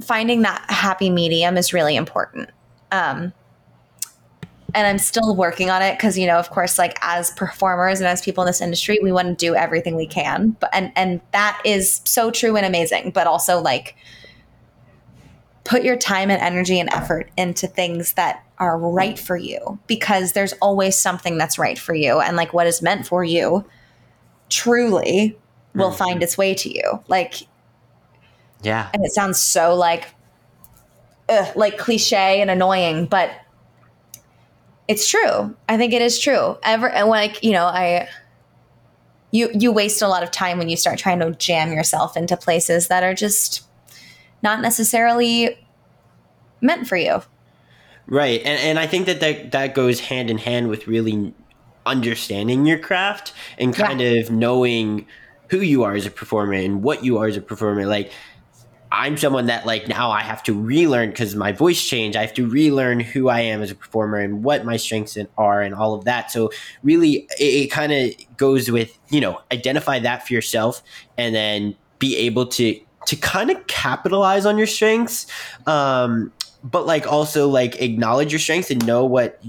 finding 0.02 0.42
that 0.44 0.66
happy 0.70 1.10
medium 1.10 1.58
is 1.58 1.74
really 1.74 1.96
important. 1.96 2.50
Um 2.92 3.34
and 4.76 4.86
I'm 4.86 5.00
still 5.00 5.36
working 5.36 5.72
on 5.72 5.82
it 5.82 5.98
because 5.98 6.18
you 6.18 6.28
know, 6.28 6.38
of 6.38 6.50
course, 6.52 6.78
like 6.78 6.98
as 7.02 7.32
performers 7.32 8.00
and 8.00 8.08
as 8.08 8.22
people 8.22 8.44
in 8.44 8.48
this 8.48 8.62
industry, 8.62 9.00
we 9.02 9.12
want 9.12 9.28
to 9.28 9.36
do 9.36 9.56
everything 9.56 9.96
we 9.96 10.08
can. 10.08 10.52
But 10.60 10.70
and 10.74 10.92
and 10.96 11.22
that 11.32 11.60
is 11.66 12.02
so 12.06 12.32
true 12.32 12.56
and 12.56 12.66
amazing. 12.66 13.12
But 13.12 13.28
also 13.28 13.60
like 13.60 13.96
put 15.64 15.84
your 15.84 15.96
time 15.96 16.32
and 16.32 16.42
energy 16.42 16.80
and 16.80 16.92
effort 16.94 17.30
into 17.38 17.68
things 17.68 18.14
that 18.14 18.44
are 18.58 18.78
right 18.78 19.20
for 19.20 19.38
you 19.38 19.80
because 19.86 20.34
there's 20.34 20.54
always 20.54 20.96
something 20.96 21.38
that's 21.38 21.60
right 21.60 21.78
for 21.78 21.94
you 21.94 22.20
and 22.20 22.36
like 22.36 22.54
what 22.54 22.66
is 22.66 22.82
meant 22.82 23.06
for 23.06 23.24
you 23.24 23.64
truly 24.50 25.38
will 25.76 25.92
find 25.92 26.24
its 26.24 26.38
way 26.38 26.56
to 26.56 26.74
you 26.74 27.04
like 27.08 27.44
Yeah. 28.62 28.90
and 28.94 29.06
it 29.06 29.12
sounds 29.12 29.40
so 29.42 29.76
like 29.76 30.14
ugh, 31.28 31.56
like 31.56 31.78
cliche 31.78 32.42
and 32.42 32.50
annoying 32.50 33.06
but 33.06 33.32
it's 34.88 35.10
true 35.10 35.56
i 35.68 35.78
think 35.78 35.94
it 35.94 36.02
is 36.02 36.20
true 36.20 36.58
ever 36.64 36.90
and 36.90 37.08
like 37.08 37.44
you 37.44 37.52
know 37.52 37.66
i 37.66 38.08
you 39.32 39.50
you 39.54 39.72
waste 39.72 40.02
a 40.02 40.08
lot 40.08 40.24
of 40.24 40.32
time 40.32 40.58
when 40.58 40.70
you 40.70 40.76
start 40.76 40.98
trying 40.98 41.20
to 41.20 41.32
jam 41.32 41.72
yourself 41.72 42.18
into 42.18 42.36
places 42.36 42.88
that 42.88 43.04
are 43.04 43.14
just 43.14 43.64
not 44.42 44.62
necessarily 44.62 45.58
meant 46.62 46.88
for 46.88 46.98
you 46.98 47.22
Right. 48.10 48.42
And 48.44 48.60
and 48.60 48.80
I 48.80 48.88
think 48.88 49.06
that 49.06 49.20
that, 49.20 49.52
that 49.52 49.76
goes 49.76 50.00
hand 50.00 50.30
in 50.32 50.40
hand 50.40 50.68
with 50.68 50.88
really 50.88 51.32
understanding 51.86 52.66
your 52.66 52.80
craft 52.80 53.34
and 53.58 53.74
kind 53.74 54.02
of 54.02 54.32
knowing 54.32 55.06
who 55.50 55.60
you 55.60 55.84
are 55.84 55.94
as 55.94 56.06
a 56.06 56.12
performer 56.12 56.54
and 56.54 56.84
what 56.84 57.04
you 57.04 57.20
are 57.20 57.28
as 57.28 57.38
a 57.38 57.42
performer. 57.42 57.86
Like 57.86 58.12
I'm 58.92 59.18
someone 59.18 59.46
that 59.48 59.66
like 59.66 59.88
now 59.88 60.10
I 60.10 60.22
have 60.22 60.42
to 60.44 60.60
relearn 60.60 61.10
because 61.10 61.36
my 61.36 61.52
voice 61.52 61.84
changed. 61.84 62.18
I 62.18 62.22
have 62.22 62.34
to 62.36 62.48
relearn 62.48 63.00
who 63.00 63.30
I 63.30 63.42
am 63.42 63.62
as 63.62 63.70
a 63.70 63.76
performer 63.76 64.18
and 64.18 64.44
what 64.44 64.66
my 64.66 64.78
strengths 64.78 65.18
are 65.38 65.62
and 65.62 65.76
all 65.76 65.94
of 65.94 66.06
that. 66.06 66.32
So 66.32 66.52
really, 66.82 67.28
it, 67.40 67.66
it 67.66 67.72
kind 67.72 67.92
of 67.92 68.12
goes 68.38 68.72
with 68.72 68.98
you 69.10 69.22
know 69.22 69.42
identify 69.52 70.00
that 70.00 70.26
for 70.26 70.34
yourself 70.34 70.82
and 71.18 71.36
then 71.36 71.76
be 72.00 72.18
able 72.18 72.48
to 72.48 72.80
to 73.06 73.16
kind 73.16 73.52
of 73.52 73.68
capitalize 73.68 74.46
on 74.46 74.58
your 74.58 74.68
strengths, 74.68 75.28
um, 75.68 76.32
but 76.64 76.86
like 76.86 77.06
also 77.12 77.48
like 77.48 77.82
acknowledge 77.82 78.32
your 78.32 78.40
strengths 78.40 78.72
and 78.72 78.86
know 78.88 79.06
what 79.06 79.40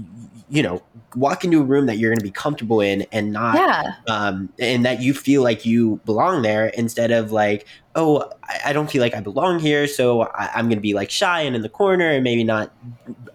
you 0.49 0.61
know 0.61 0.83
walk 1.15 1.43
into 1.43 1.59
a 1.59 1.63
room 1.63 1.85
that 1.87 1.97
you're 1.97 2.09
going 2.11 2.19
to 2.19 2.23
be 2.23 2.31
comfortable 2.31 2.81
in 2.81 3.05
and 3.11 3.31
not 3.31 3.57
Yeah. 3.59 3.83
um, 4.07 4.49
and 4.59 4.85
that 4.85 5.01
you 5.01 5.13
feel 5.13 5.43
like 5.43 5.65
you 5.65 6.01
belong 6.05 6.41
there 6.41 6.67
instead 6.67 7.11
of 7.11 7.31
like 7.31 7.67
oh 7.95 8.29
i, 8.47 8.59
I 8.67 8.73
don't 8.73 8.89
feel 8.89 9.01
like 9.01 9.13
i 9.13 9.19
belong 9.19 9.59
here 9.59 9.87
so 9.87 10.21
I, 10.21 10.49
i'm 10.55 10.67
going 10.67 10.77
to 10.77 10.81
be 10.81 10.93
like 10.93 11.11
shy 11.11 11.41
and 11.41 11.55
in 11.55 11.61
the 11.61 11.69
corner 11.69 12.09
and 12.09 12.23
maybe 12.23 12.43
not 12.43 12.73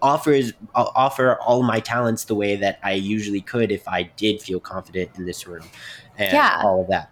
offers 0.01 0.53
I'll 0.73 0.91
offer 0.95 1.37
all 1.45 1.61
my 1.63 1.79
talents 1.79 2.25
the 2.25 2.35
way 2.35 2.55
that 2.55 2.79
i 2.83 2.93
usually 2.93 3.41
could 3.41 3.71
if 3.71 3.87
i 3.87 4.03
did 4.03 4.41
feel 4.41 4.59
confident 4.59 5.11
in 5.15 5.25
this 5.25 5.45
room 5.45 5.69
and 6.17 6.33
Yeah. 6.33 6.59
all 6.63 6.81
of 6.81 6.87
that 6.89 7.09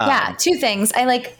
Um, 0.00 0.08
yeah, 0.08 0.34
two 0.38 0.54
things. 0.60 0.92
I 0.92 1.04
like 1.04 1.36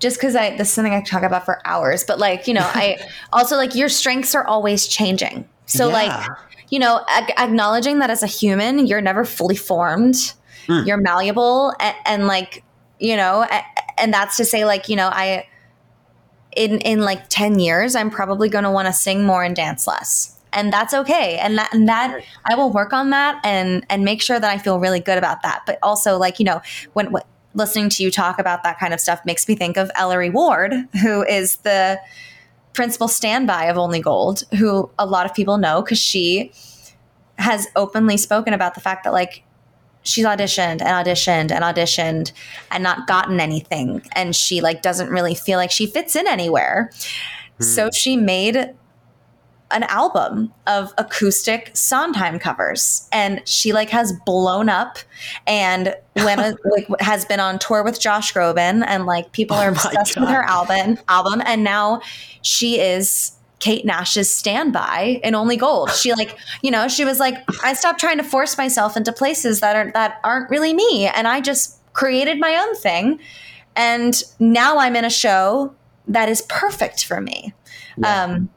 just 0.00 0.16
because 0.16 0.34
I 0.34 0.56
this 0.56 0.68
is 0.68 0.74
something 0.74 0.92
I 0.94 1.00
talk 1.02 1.22
about 1.22 1.44
for 1.44 1.60
hours, 1.64 2.04
but 2.04 2.18
like 2.18 2.46
you 2.48 2.54
know, 2.54 2.62
I 2.64 2.98
also 3.32 3.56
like 3.56 3.74
your 3.74 3.88
strengths 3.88 4.34
are 4.34 4.44
always 4.46 4.86
changing. 4.88 5.48
So 5.66 5.86
Yeah. 5.86 5.92
like 5.92 6.26
you 6.70 6.78
know, 6.78 7.04
ag- 7.08 7.34
acknowledging 7.36 7.98
that 7.98 8.10
as 8.10 8.22
a 8.22 8.26
human, 8.26 8.86
you're 8.86 9.00
never 9.00 9.24
fully 9.24 9.56
formed. 9.56 10.34
Hmm. 10.66 10.82
You're 10.86 10.96
malleable, 10.96 11.74
and, 11.78 11.96
and 12.06 12.26
like 12.26 12.64
you 12.98 13.16
know, 13.16 13.46
a- 13.50 14.00
and 14.00 14.12
that's 14.12 14.36
to 14.38 14.44
say 14.44 14.64
like 14.64 14.88
you 14.88 14.96
know, 14.96 15.08
I 15.08 15.46
in 16.56 16.78
in 16.78 17.00
like 17.00 17.28
10 17.28 17.58
years 17.58 17.94
i'm 17.94 18.10
probably 18.10 18.48
going 18.48 18.64
to 18.64 18.70
want 18.70 18.86
to 18.86 18.92
sing 18.92 19.24
more 19.24 19.44
and 19.44 19.54
dance 19.54 19.86
less 19.86 20.36
and 20.52 20.72
that's 20.72 20.92
okay 20.92 21.38
and 21.38 21.56
that 21.56 21.72
and 21.72 21.88
that 21.88 22.22
i 22.50 22.54
will 22.54 22.72
work 22.72 22.92
on 22.92 23.10
that 23.10 23.40
and 23.44 23.86
and 23.88 24.04
make 24.04 24.20
sure 24.20 24.40
that 24.40 24.50
i 24.50 24.58
feel 24.58 24.78
really 24.78 25.00
good 25.00 25.18
about 25.18 25.42
that 25.42 25.62
but 25.66 25.78
also 25.82 26.18
like 26.18 26.38
you 26.38 26.44
know 26.44 26.60
when 26.94 27.10
what 27.12 27.26
listening 27.54 27.88
to 27.88 28.02
you 28.02 28.10
talk 28.10 28.38
about 28.38 28.62
that 28.62 28.78
kind 28.78 28.94
of 28.94 29.00
stuff 29.00 29.20
makes 29.24 29.48
me 29.48 29.54
think 29.54 29.76
of 29.76 29.90
ellery 29.94 30.30
ward 30.30 30.72
who 31.02 31.22
is 31.24 31.58
the 31.58 31.98
principal 32.72 33.08
standby 33.08 33.64
of 33.64 33.76
only 33.76 34.00
gold 34.00 34.44
who 34.58 34.90
a 34.98 35.06
lot 35.06 35.26
of 35.26 35.34
people 35.34 35.58
know 35.58 35.82
because 35.82 35.98
she 35.98 36.52
has 37.38 37.66
openly 37.74 38.16
spoken 38.16 38.52
about 38.52 38.74
the 38.74 38.80
fact 38.80 39.04
that 39.04 39.12
like 39.12 39.42
she's 40.02 40.24
auditioned 40.24 40.80
and 40.80 41.06
auditioned 41.06 41.50
and 41.50 41.64
auditioned 41.64 42.32
and 42.70 42.82
not 42.82 43.06
gotten 43.06 43.40
anything. 43.40 44.02
And 44.12 44.34
she 44.34 44.60
like 44.60 44.82
doesn't 44.82 45.08
really 45.08 45.34
feel 45.34 45.58
like 45.58 45.70
she 45.70 45.86
fits 45.86 46.16
in 46.16 46.26
anywhere. 46.26 46.90
So 47.60 47.84
hmm. 47.84 47.90
she 47.92 48.16
made 48.16 48.74
an 49.70 49.84
album 49.84 50.52
of 50.66 50.92
acoustic 50.98 51.70
sondheim 51.74 52.38
covers. 52.38 53.08
And 53.12 53.42
she 53.46 53.72
like 53.72 53.90
has 53.90 54.12
blown 54.24 54.68
up. 54.68 54.98
And 55.46 55.94
when 56.14 56.38
a, 56.38 56.56
like 56.64 56.88
has 57.00 57.24
been 57.24 57.40
on 57.40 57.58
tour 57.58 57.82
with 57.82 58.00
josh 58.00 58.32
groban. 58.32 58.84
And 58.86 59.06
like 59.06 59.32
people 59.32 59.56
are 59.56 59.70
obsessed 59.70 60.18
with 60.18 60.28
her 60.28 60.42
album 60.42 60.98
album. 61.08 61.42
And 61.44 61.64
now 61.64 62.00
she 62.42 62.80
is 62.80 63.32
Kate 63.60 63.84
Nash's 63.84 64.34
standby 64.34 65.20
in 65.22 65.34
Only 65.34 65.56
Gold. 65.56 65.92
She 65.92 66.12
like, 66.14 66.36
you 66.62 66.70
know, 66.70 66.88
she 66.88 67.04
was 67.04 67.20
like, 67.20 67.36
I 67.62 67.74
stopped 67.74 68.00
trying 68.00 68.16
to 68.16 68.24
force 68.24 68.58
myself 68.58 68.96
into 68.96 69.12
places 69.12 69.60
that 69.60 69.76
aren't 69.76 69.94
that 69.94 70.18
aren't 70.24 70.50
really 70.50 70.74
me, 70.74 71.06
and 71.06 71.28
I 71.28 71.40
just 71.40 71.78
created 71.92 72.40
my 72.40 72.56
own 72.56 72.74
thing. 72.76 73.20
And 73.76 74.20
now 74.38 74.78
I'm 74.78 74.96
in 74.96 75.04
a 75.04 75.10
show 75.10 75.74
that 76.08 76.28
is 76.28 76.42
perfect 76.48 77.04
for 77.04 77.20
me. 77.20 77.54
Um, 78.04 78.48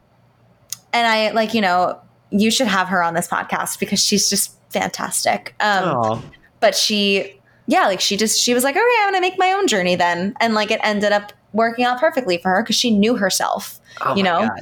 and 0.93 1.07
I 1.07 1.31
like, 1.31 1.53
you 1.53 1.61
know, 1.61 1.99
you 2.31 2.51
should 2.51 2.67
have 2.67 2.87
her 2.87 3.03
on 3.03 3.13
this 3.13 3.27
podcast 3.27 3.79
because 3.79 3.99
she's 3.99 4.29
just 4.29 4.55
fantastic. 4.71 5.55
Um, 5.59 6.23
but 6.59 6.75
she, 6.75 7.39
yeah, 7.67 7.85
like 7.85 7.99
she 7.99 8.17
just 8.17 8.39
she 8.39 8.53
was 8.53 8.63
like, 8.63 8.75
okay, 8.75 8.95
I'm 9.01 9.07
gonna 9.07 9.21
make 9.21 9.37
my 9.37 9.51
own 9.51 9.67
journey 9.67 9.95
then, 9.95 10.35
and 10.39 10.53
like 10.53 10.71
it 10.71 10.79
ended 10.83 11.11
up 11.11 11.33
working 11.53 11.85
out 11.85 11.99
perfectly 11.99 12.37
for 12.37 12.49
her 12.49 12.63
because 12.63 12.75
she 12.75 12.91
knew 12.91 13.15
herself. 13.15 13.79
Oh 14.01 14.15
you 14.15 14.23
know. 14.23 14.47
God. 14.47 14.61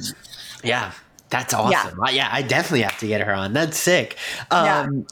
Yeah, 0.64 0.92
that's 1.30 1.54
awesome. 1.54 1.98
Yeah. 2.04 2.10
yeah, 2.10 2.28
I 2.30 2.42
definitely 2.42 2.82
have 2.82 2.98
to 2.98 3.06
get 3.06 3.20
her 3.20 3.34
on. 3.34 3.52
That's 3.52 3.78
sick. 3.78 4.16
Um, 4.50 5.06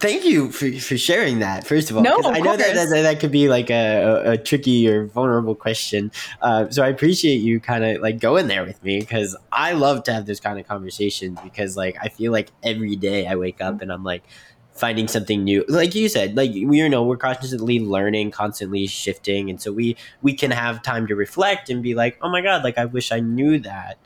Thank 0.00 0.24
you 0.24 0.50
for, 0.50 0.72
for 0.72 0.98
sharing 0.98 1.38
that. 1.38 1.66
First 1.66 1.90
of 1.90 1.96
all, 1.96 2.02
No, 2.02 2.16
of 2.18 2.26
I 2.26 2.40
know 2.40 2.56
that, 2.56 2.74
that 2.74 2.88
that 2.90 3.20
could 3.20 3.30
be 3.30 3.48
like 3.48 3.70
a, 3.70 4.02
a, 4.24 4.30
a 4.32 4.38
tricky 4.38 4.88
or 4.88 5.06
vulnerable 5.06 5.54
question. 5.54 6.10
Uh, 6.42 6.68
so 6.68 6.82
I 6.82 6.88
appreciate 6.88 7.36
you 7.36 7.60
kind 7.60 7.84
of 7.84 8.02
like 8.02 8.18
going 8.18 8.48
there 8.48 8.64
with 8.64 8.82
me 8.82 8.98
because 8.98 9.36
I 9.52 9.72
love 9.72 10.02
to 10.04 10.12
have 10.12 10.26
this 10.26 10.40
kind 10.40 10.58
of 10.58 10.66
conversation 10.66 11.38
because 11.44 11.76
like 11.76 11.96
I 12.02 12.08
feel 12.08 12.32
like 12.32 12.50
every 12.64 12.96
day 12.96 13.28
I 13.28 13.36
wake 13.36 13.60
up 13.60 13.80
and 13.80 13.92
I'm 13.92 14.02
like 14.02 14.24
finding 14.72 15.06
something 15.06 15.44
new. 15.44 15.64
Like 15.68 15.94
you 15.94 16.08
said, 16.08 16.36
like 16.36 16.50
we 16.50 16.78
you 16.78 16.88
know 16.88 17.04
we're 17.04 17.16
constantly 17.16 17.78
learning, 17.78 18.32
constantly 18.32 18.88
shifting, 18.88 19.48
and 19.48 19.60
so 19.60 19.72
we 19.72 19.96
we 20.22 20.34
can 20.34 20.50
have 20.50 20.82
time 20.82 21.06
to 21.06 21.14
reflect 21.14 21.70
and 21.70 21.84
be 21.84 21.94
like, 21.94 22.18
oh 22.20 22.30
my 22.30 22.40
god, 22.40 22.64
like 22.64 22.78
I 22.78 22.86
wish 22.86 23.12
I 23.12 23.20
knew 23.20 23.60
that 23.60 23.98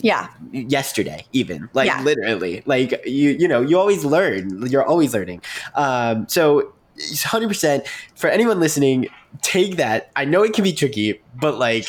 Yeah. 0.00 0.28
yesterday 0.52 1.26
even 1.32 1.68
like 1.74 1.86
Yeah. 1.86 2.02
literally 2.02 2.62
like 2.66 3.04
you 3.06 3.30
you 3.30 3.48
know 3.48 3.60
you 3.60 3.78
always 3.78 4.04
learn 4.04 4.66
you're 4.66 4.84
always 4.86 5.12
learning 5.12 5.42
um 5.74 6.26
so 6.28 6.72
100% 6.98 7.86
for 8.16 8.28
anyone 8.28 8.58
listening 8.60 9.06
take 9.42 9.76
that 9.76 10.10
i 10.16 10.24
know 10.24 10.42
it 10.42 10.52
can 10.52 10.64
be 10.64 10.72
tricky 10.72 11.20
but 11.40 11.58
like 11.58 11.86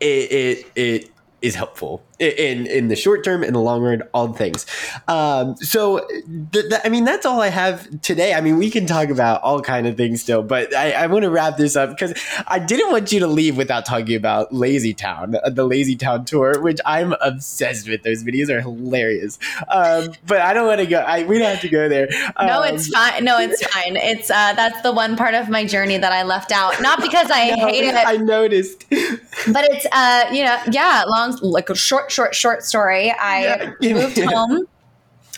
it 0.00 0.32
it, 0.32 0.66
it 0.74 1.10
is 1.42 1.54
helpful 1.54 2.02
in 2.18 2.66
in 2.66 2.88
the 2.88 2.94
short 2.96 3.24
term 3.24 3.42
in 3.42 3.52
the 3.52 3.58
long 3.60 3.82
run 3.82 4.02
all 4.14 4.28
the 4.28 4.38
things 4.38 4.64
um 5.08 5.56
so 5.56 6.06
th- 6.52 6.68
th- 6.68 6.80
i 6.84 6.88
mean 6.88 7.04
that's 7.04 7.26
all 7.26 7.40
i 7.40 7.48
have 7.48 7.88
today 8.02 8.34
i 8.34 8.40
mean 8.40 8.58
we 8.58 8.70
can 8.70 8.86
talk 8.86 9.08
about 9.08 9.42
all 9.42 9.60
kind 9.60 9.86
of 9.88 9.96
things 9.96 10.22
still 10.22 10.42
but 10.42 10.72
i, 10.74 10.92
I 10.92 11.06
want 11.08 11.24
to 11.24 11.30
wrap 11.30 11.56
this 11.56 11.74
up 11.74 11.90
because 11.90 12.12
i 12.46 12.58
didn't 12.60 12.92
want 12.92 13.10
you 13.10 13.20
to 13.20 13.26
leave 13.26 13.56
without 13.56 13.84
talking 13.86 14.14
about 14.14 14.52
lazy 14.54 14.94
town 14.94 15.34
uh, 15.42 15.50
the 15.50 15.64
lazy 15.64 15.96
town 15.96 16.24
tour 16.24 16.60
which 16.60 16.78
i'm 16.84 17.14
obsessed 17.20 17.88
with 17.88 18.02
those 18.02 18.22
videos 18.22 18.48
are 18.50 18.60
hilarious 18.60 19.38
um 19.68 20.12
but 20.26 20.40
i 20.40 20.52
don't 20.52 20.66
want 20.66 20.80
to 20.80 20.86
go 20.86 20.98
I, 21.00 21.24
we 21.24 21.38
don't 21.38 21.50
have 21.50 21.60
to 21.62 21.68
go 21.68 21.88
there 21.88 22.08
No, 22.40 22.62
Um, 22.62 22.74
it's 22.74 22.88
fine. 22.88 23.24
No, 23.24 23.38
it's 23.38 23.64
fine. 23.74 23.96
It's 23.96 24.30
uh, 24.30 24.52
that's 24.54 24.80
the 24.82 24.92
one 24.92 25.16
part 25.16 25.34
of 25.34 25.48
my 25.48 25.64
journey 25.64 25.96
that 25.98 26.12
I 26.12 26.22
left 26.22 26.52
out. 26.52 26.80
Not 26.80 27.00
because 27.00 27.30
I 27.30 27.50
No, 27.56 27.66
hate 27.66 27.84
it. 27.84 27.94
i 27.94 28.16
noticed 28.16 28.84
but 28.90 29.64
it's 29.70 29.86
uh 29.92 30.26
you 30.32 30.44
know 30.44 30.58
yeah 30.70 31.04
long 31.08 31.36
like 31.42 31.68
a 31.70 31.74
short 32.10 32.34
short 32.34 32.34
short 32.34 32.62
story 32.64 33.10
i 33.20 33.72
Yeah. 33.80 33.92
moved 33.94 34.18
home 34.18 34.66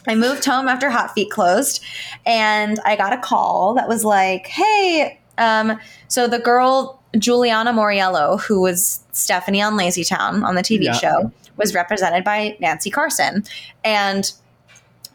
i 0.09 0.15
moved 0.15 0.45
home 0.45 0.69
after 0.69 0.91
hot 0.91 1.13
feet 1.15 1.31
closed 1.31 1.83
and 2.27 2.79
i 2.85 2.97
got 2.97 3.13
a 3.13 3.19
call 3.19 3.75
that 3.75 3.89
was 3.89 4.05
like 4.05 4.47
hey 4.47 5.19
um 5.39 5.79
so 6.09 6.27
the 6.29 6.39
girl 6.39 7.01
julianna 7.19 7.73
mauriello 7.73 8.41
who 8.41 8.61
was 8.61 9.05
stephanie 9.13 9.63
on 9.63 9.77
lazy 9.77 10.05
town 10.05 10.43
on 10.45 10.55
the 10.55 10.63
tv 10.63 10.85
Yeah. 10.85 10.93
show 10.95 11.33
was 11.57 11.75
represented 11.75 12.25
by 12.25 12.57
nancy 12.61 12.91
carson 12.91 13.45
and 13.85 14.33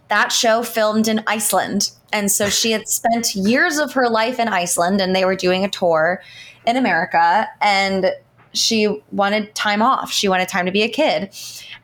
that 0.08 0.32
show 0.32 0.64
filmed 0.64 1.08
in 1.08 1.24
Iceland. 1.28 1.92
And 2.12 2.32
so 2.32 2.50
she 2.50 2.72
had 2.72 2.88
spent 2.90 3.36
years 3.36 3.78
of 3.78 3.94
her 3.94 4.10
life 4.10 4.40
in 4.40 4.48
Iceland 4.48 5.00
and 5.02 5.16
they 5.16 5.24
were 5.24 5.36
doing 5.36 5.64
a 5.64 5.70
tour 5.70 6.24
in 6.66 6.78
America 6.78 7.48
and 7.62 8.12
she 8.54 9.02
wanted 9.12 9.54
time 9.56 9.82
off. 9.82 10.12
She 10.12 10.28
wanted 10.28 10.48
time 10.48 10.66
to 10.66 10.72
be 10.72 10.84
a 10.84 10.90
kid. 10.90 11.30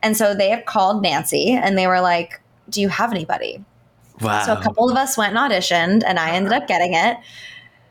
And 0.02 0.16
so 0.16 0.34
they 0.34 0.50
had 0.50 0.66
called 0.66 1.02
Nancy 1.02 1.50
and 1.50 1.76
they 1.76 1.86
were 1.86 2.00
like, 2.00 2.40
Do 2.68 2.80
you 2.80 2.88
have 2.88 3.12
anybody? 3.12 3.64
wow 4.20 4.44
So 4.44 4.54
a 4.54 4.62
couple 4.62 4.90
of 4.90 4.96
us 4.96 5.16
went 5.16 5.36
and 5.36 5.52
auditioned 5.52 6.02
and 6.06 6.18
I 6.18 6.30
ended 6.30 6.52
up 6.52 6.66
getting 6.66 6.94
it. 6.94 7.18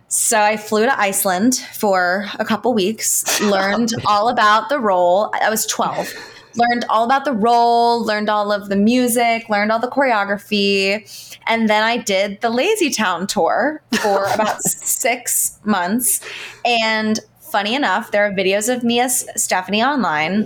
So 0.08 0.40
I 0.40 0.56
flew 0.56 0.86
to 0.86 1.00
Iceland 1.00 1.56
for 1.74 2.26
a 2.40 2.46
couple 2.46 2.74
weeks, 2.74 3.42
learned 3.42 3.92
oh, 3.98 4.02
all 4.06 4.30
about 4.30 4.70
the 4.70 4.80
role. 4.80 5.32
I 5.34 5.50
was 5.50 5.66
12. 5.66 6.14
learned 6.56 6.86
all 6.90 7.04
about 7.04 7.26
the 7.26 7.34
role, 7.34 8.04
learned 8.06 8.30
all 8.30 8.52
of 8.52 8.70
the 8.70 8.76
music, 8.76 9.50
learned 9.50 9.72
all 9.72 9.80
the 9.80 9.90
choreography. 9.90 11.38
And 11.48 11.70
then 11.70 11.84
I 11.84 11.98
did 11.98 12.42
the 12.42 12.50
Lazy 12.50 12.90
Town 12.90 13.28
tour 13.28 13.82
for 14.02 14.26
about 14.34 14.62
six 14.62 15.60
months. 15.64 16.22
And 16.64 17.20
funny 17.56 17.74
enough, 17.74 18.12
there 18.12 18.26
are 18.26 18.32
videos 18.32 18.68
of 18.68 18.84
me 18.84 19.00
as 19.00 19.26
Stephanie 19.38 19.82
online. 19.82 20.44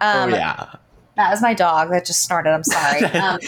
Um, 0.00 0.32
oh 0.32 0.36
yeah, 0.36 0.74
that 1.14 1.30
was 1.30 1.40
my 1.40 1.54
dog 1.54 1.90
that 1.90 2.04
just 2.04 2.24
snorted. 2.24 2.50
I'm 2.50 2.64
sorry. 2.64 3.02
Um, 3.14 3.38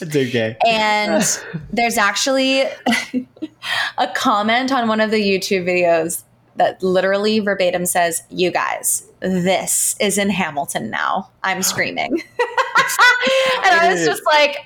it's 0.00 0.16
okay. 0.16 0.56
and 0.66 1.22
there's 1.72 1.96
actually 1.96 2.62
a 3.98 4.08
comment 4.16 4.72
on 4.72 4.88
one 4.88 5.00
of 5.00 5.12
the 5.12 5.22
YouTube 5.22 5.64
videos 5.64 6.24
that 6.56 6.82
literally 6.82 7.38
verbatim 7.38 7.86
says, 7.86 8.24
You 8.28 8.50
guys, 8.50 9.06
this 9.20 9.94
is 10.00 10.18
in 10.18 10.28
Hamilton 10.28 10.90
now. 10.90 11.30
I'm 11.44 11.62
screaming. 11.72 12.10
and 12.10 13.80
I 13.80 13.88
was 13.92 14.04
just 14.04 14.22
like, 14.26 14.56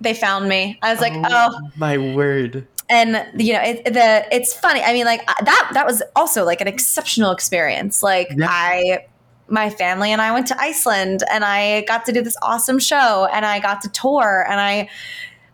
They 0.00 0.14
found 0.14 0.48
me. 0.48 0.78
I 0.80 0.90
was 0.90 1.02
like, 1.02 1.12
Oh, 1.14 1.60
my 1.76 1.98
word. 1.98 2.66
And 2.90 3.24
you 3.40 3.52
know 3.52 3.60
it, 3.62 3.84
the 3.84 4.26
it's 4.34 4.52
funny. 4.52 4.82
I 4.82 4.92
mean 4.92 5.06
like 5.06 5.24
that 5.26 5.70
that 5.74 5.86
was 5.86 6.02
also 6.16 6.44
like 6.44 6.60
an 6.60 6.68
exceptional 6.68 7.30
experience. 7.30 8.02
Like 8.02 8.28
i 8.40 9.04
my 9.50 9.68
family 9.68 10.12
and 10.12 10.22
i 10.22 10.32
went 10.32 10.46
to 10.46 10.58
iceland 10.60 11.24
and 11.30 11.44
i 11.44 11.82
got 11.82 12.04
to 12.06 12.12
do 12.12 12.22
this 12.22 12.36
awesome 12.40 12.78
show 12.78 13.28
and 13.32 13.44
i 13.44 13.58
got 13.58 13.80
to 13.82 13.88
tour 13.88 14.46
and 14.48 14.60
i 14.60 14.88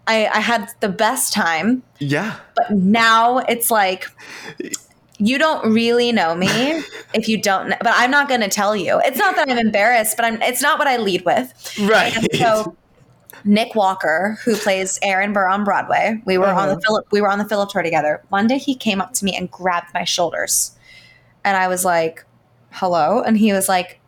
i, 0.06 0.26
I 0.26 0.40
had 0.40 0.68
the 0.80 0.88
best 0.90 1.32
time. 1.32 1.82
Yeah. 1.98 2.36
but 2.54 2.70
now 2.72 3.38
it's 3.38 3.70
like 3.70 4.06
you 5.18 5.38
don't 5.38 5.72
really 5.72 6.12
know 6.12 6.34
me 6.34 6.48
if 7.14 7.26
you 7.26 7.40
don't 7.40 7.70
know, 7.70 7.76
but 7.80 7.94
i'm 7.96 8.10
not 8.10 8.28
going 8.28 8.42
to 8.42 8.48
tell 8.48 8.76
you. 8.76 9.00
It's 9.04 9.18
not 9.18 9.34
that 9.36 9.48
i'm 9.48 9.58
embarrassed 9.58 10.16
but 10.16 10.26
i'm 10.26 10.40
it's 10.42 10.60
not 10.60 10.78
what 10.78 10.86
i 10.86 10.98
lead 10.98 11.24
with. 11.24 11.78
Right. 11.80 12.14
and 12.14 12.28
so 12.34 12.76
Nik 13.46 13.74
Walker, 13.74 14.38
who 14.44 14.56
plays 14.56 14.98
Aaron 15.02 15.32
Burr 15.32 15.46
on 15.48 15.64
Broadway, 15.64 16.20
we 16.26 16.36
were 16.36 16.48
on 16.48 16.66
the 16.68 16.72
Uh-huh. 16.74 16.80
Philip 16.84 17.06
we 17.12 17.20
were 17.20 17.30
on 17.30 17.38
the 17.38 17.44
Philip 17.48 17.70
tour 17.70 17.82
together. 17.82 18.22
One 18.28 18.46
day 18.46 18.58
he 18.58 18.74
came 18.74 19.00
up 19.00 19.12
to 19.14 19.24
me 19.24 19.36
and 19.36 19.50
grabbed 19.50 19.94
my 19.94 20.04
shoulders, 20.04 20.72
and 21.44 21.56
I 21.56 21.68
was 21.68 21.84
like, 21.84 22.24
"Hello," 22.72 23.22
and 23.22 23.38
he 23.38 23.52
was 23.52 23.68
like, 23.68 24.00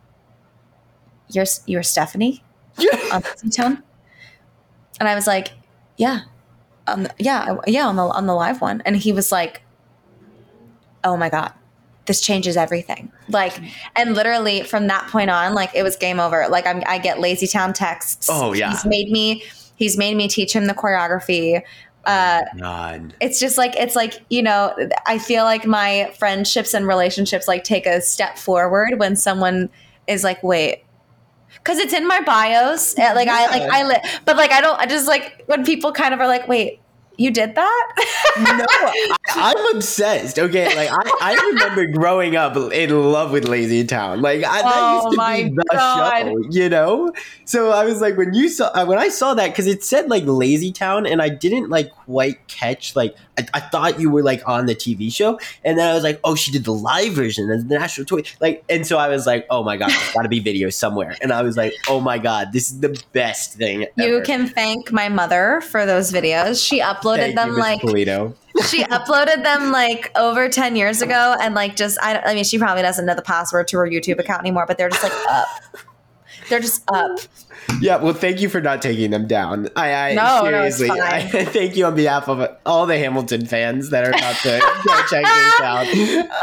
"You're 1.29 1.45
you're 1.65 1.83
Stephanie? 1.83 2.43
On 3.13 3.21
Lazy 3.21 3.49
Town," 3.49 3.83
and 4.99 5.09
I 5.09 5.15
was 5.15 5.27
like, 5.27 5.51
"Yeah, 5.97 6.21
the, 6.85 7.13
yeah, 7.17 7.57
yeah, 7.67 7.87
on 7.87 7.95
the 7.95 8.03
on 8.03 8.25
the 8.25 8.35
live 8.35 8.61
one," 8.61 8.81
and 8.85 8.95
he 8.97 9.11
was 9.13 9.31
like, 9.31 9.61
"Oh 11.03 11.17
my 11.17 11.29
god." 11.29 11.53
This 12.09 12.21
changes 12.21 12.57
everything. 12.57 13.11
Like, 13.27 13.53
and 13.95 14.15
literally 14.15 14.63
from 14.63 14.87
that 14.87 15.07
point 15.09 15.29
on, 15.29 15.53
like 15.53 15.69
it 15.75 15.83
was 15.83 15.95
game 15.95 16.19
over. 16.19 16.47
Like 16.49 16.65
I'm, 16.65 16.81
I 16.87 16.97
get 16.97 17.19
Lazy 17.19 17.45
Town 17.45 17.71
texts. 17.71 18.27
Oh, 18.31 18.51
yeah. 18.53 18.71
He's 18.71 18.83
made 18.83 19.11
me. 19.11 19.43
He's 19.75 19.95
made 19.95 20.17
me 20.17 20.27
teach 20.27 20.51
him 20.51 20.65
the 20.65 20.73
choreography. 20.73 21.61
Uh, 22.05 22.41
God. 22.57 23.13
it's 23.21 23.39
just 23.39 23.59
like 23.59 23.75
it's 23.75 23.95
like 23.95 24.21
you 24.29 24.41
know 24.41 24.73
i 25.05 25.19
feel 25.19 25.43
like 25.43 25.67
my 25.67 26.11
friendships 26.17 26.73
and 26.73 26.87
relationships 26.87 27.47
like 27.47 27.63
take 27.63 27.85
a 27.85 28.01
step 28.01 28.37
forward 28.37 28.97
when 28.97 29.15
someone 29.15 29.69
is 30.07 30.23
like 30.23 30.41
wait 30.41 30.85
because 31.55 31.77
it's 31.77 31.93
in 31.93 32.07
my 32.07 32.21
bios 32.21 32.97
uh, 32.97 33.11
like 33.13 33.27
i 33.27 33.45
like 33.47 33.69
i 33.71 33.83
li- 33.83 34.09
but 34.25 34.37
like 34.37 34.51
i 34.51 34.61
don't 34.61 34.79
i 34.79 34.85
just 34.87 35.07
like 35.07 35.43
when 35.47 35.63
people 35.63 35.91
kind 35.91 36.13
of 36.13 36.19
are 36.21 36.27
like 36.27 36.47
wait 36.47 36.79
you 37.19 37.31
did 37.31 37.55
that 37.55 37.93
no, 38.37 38.65
I, 38.69 39.15
I'm 39.35 39.75
obsessed. 39.75 40.39
Okay, 40.39 40.65
like 40.75 40.89
I, 40.91 41.17
I 41.21 41.49
remember 41.51 41.85
growing 41.87 42.35
up 42.35 42.55
in 42.55 43.11
love 43.11 43.31
with 43.31 43.47
Lazy 43.47 43.85
Town. 43.85 44.21
Like 44.21 44.43
I, 44.43 44.61
that 44.61 44.63
Oh 44.65 44.95
used 44.95 45.11
to 45.11 45.17
my 45.17 45.43
be 45.43 45.49
the 45.49 45.65
God. 45.71 46.21
show, 46.21 46.35
you 46.49 46.69
know. 46.69 47.11
So 47.45 47.71
I 47.71 47.85
was 47.85 48.01
like, 48.01 48.17
when 48.17 48.33
you 48.33 48.49
saw 48.49 48.67
uh, 48.67 48.85
when 48.85 48.97
I 48.97 49.09
saw 49.09 49.33
that 49.33 49.49
because 49.49 49.67
it 49.67 49.83
said 49.83 50.09
like 50.09 50.23
Lazy 50.25 50.71
Town, 50.71 51.05
and 51.05 51.21
I 51.21 51.29
didn't 51.29 51.69
like 51.69 51.91
quite 51.91 52.47
catch 52.47 52.95
like 52.95 53.15
I, 53.37 53.47
I 53.55 53.59
thought 53.59 53.99
you 53.99 54.09
were 54.09 54.23
like 54.23 54.47
on 54.47 54.65
the 54.65 54.75
TV 54.75 55.11
show, 55.11 55.39
and 55.63 55.77
then 55.77 55.89
I 55.89 55.93
was 55.93 56.03
like, 56.03 56.19
oh, 56.23 56.35
she 56.35 56.51
did 56.51 56.63
the 56.63 56.73
live 56.73 57.13
version 57.13 57.51
of 57.51 57.67
the 57.67 57.79
national 57.79 58.05
toy, 58.05 58.23
like, 58.39 58.63
and 58.69 58.85
so 58.85 58.97
I 58.97 59.09
was 59.09 59.25
like, 59.25 59.45
oh 59.49 59.63
my 59.63 59.77
god, 59.77 59.89
there's 59.89 60.13
got 60.13 60.23
to 60.23 60.29
be 60.29 60.39
video 60.39 60.69
somewhere, 60.69 61.15
and 61.21 61.31
I 61.31 61.41
was 61.41 61.57
like, 61.57 61.73
oh 61.87 61.99
my 61.99 62.17
god, 62.17 62.51
this 62.53 62.71
is 62.71 62.79
the 62.79 63.01
best 63.13 63.55
thing. 63.55 63.81
you 63.97 64.17
ever. 64.17 64.21
can 64.21 64.47
thank 64.47 64.91
my 64.91 65.09
mother 65.09 65.61
for 65.61 65.85
those 65.85 66.11
videos 66.11 66.65
she 66.65 66.79
uploaded 66.79 67.08
Thank 67.17 67.35
them 67.35 67.49
you, 67.49 67.57
like 67.59 67.81
Polito. 67.81 68.35
she 68.67 68.83
uploaded 68.85 69.43
them 69.43 69.71
like 69.71 70.11
over 70.17 70.49
10 70.49 70.75
years 70.75 71.01
ago 71.01 71.35
and 71.41 71.55
like 71.55 71.75
just 71.75 71.97
I, 72.01 72.19
I 72.19 72.33
mean 72.33 72.43
she 72.43 72.57
probably 72.57 72.81
doesn't 72.83 73.05
know 73.05 73.15
the 73.15 73.21
password 73.21 73.67
to 73.69 73.77
her 73.77 73.87
youtube 73.87 74.19
account 74.19 74.41
anymore 74.41 74.65
but 74.67 74.77
they're 74.77 74.89
just 74.89 75.03
like 75.03 75.13
up 75.29 75.47
they're 76.49 76.59
just 76.59 76.83
up 76.91 77.19
Yeah, 77.81 77.97
well, 77.97 78.13
thank 78.13 78.41
you 78.41 78.49
for 78.49 78.59
not 78.61 78.81
taking 78.81 79.11
them 79.11 79.27
down. 79.27 79.67
I, 79.75 79.93
I 79.93 80.13
No, 80.15 80.41
no, 80.41 80.49
seriously, 80.69 80.89
I, 80.89 81.21
thank 81.45 81.75
you 81.75 81.85
on 81.85 81.93
behalf 81.93 82.27
of 82.27 82.49
all 82.65 82.87
the 82.87 82.97
Hamilton 82.97 83.45
fans 83.45 83.91
that 83.91 84.05
are 84.05 84.09
about 84.09 84.35
to 84.37 84.59
go 84.87 85.01
check 85.07 85.23
this 85.23 85.61
out. 85.61 85.85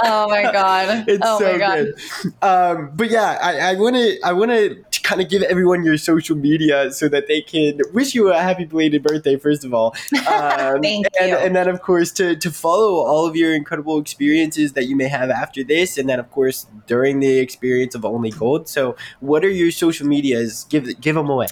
oh 0.04 0.26
my 0.28 0.42
god 0.52 1.04
It's 1.08 1.22
oh 1.24 1.38
so 1.40 1.52
my 1.52 1.58
god 1.58 1.86
good. 2.22 2.32
Um, 2.42 2.90
but 2.94 3.10
yeah, 3.10 3.38
I 3.42 3.74
want 3.74 3.96
to 3.96 4.18
I 4.24 4.32
want 4.34 4.50
to 4.52 4.84
kind 5.06 5.20
of 5.20 5.28
give 5.28 5.42
everyone 5.42 5.84
your 5.84 5.96
social 5.96 6.36
media 6.36 6.90
so 6.90 7.08
that 7.08 7.28
they 7.28 7.40
can 7.40 7.78
wish 7.92 8.12
you 8.12 8.32
a 8.32 8.38
happy 8.38 8.64
belated 8.64 9.04
birthday. 9.04 9.36
First 9.36 9.64
of 9.64 9.72
all, 9.72 9.94
um, 10.28 10.82
Thank 10.82 11.06
and, 11.20 11.30
you. 11.30 11.36
and 11.36 11.54
then 11.54 11.68
of 11.68 11.80
course 11.80 12.10
to 12.12 12.34
to 12.34 12.50
follow 12.50 12.96
all 13.06 13.24
of 13.24 13.36
your 13.36 13.54
incredible 13.54 13.98
experiences 14.00 14.72
that 14.72 14.86
you 14.86 14.96
may 14.96 15.08
have 15.08 15.30
after 15.30 15.62
this, 15.62 15.96
and 15.96 16.08
then 16.08 16.18
of 16.18 16.28
course 16.32 16.66
during 16.88 17.20
the 17.20 17.38
experience 17.38 17.94
of 17.94 18.04
Only 18.04 18.30
Gold. 18.30 18.68
So, 18.68 18.96
what 19.20 19.44
are 19.44 19.50
your 19.50 19.70
social 19.70 20.06
medias? 20.08 20.64
Give 20.68 21.00
give 21.00 21.14
them 21.14 21.30
away. 21.30 21.46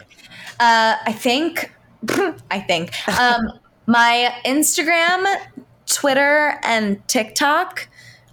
Uh, 0.58 0.96
I 1.06 1.12
think, 1.12 1.72
I 2.50 2.60
think, 2.60 2.92
um, 3.20 3.52
my 3.86 4.34
Instagram, 4.44 5.24
Twitter, 5.86 6.58
and 6.62 7.06
TikTok 7.06 7.88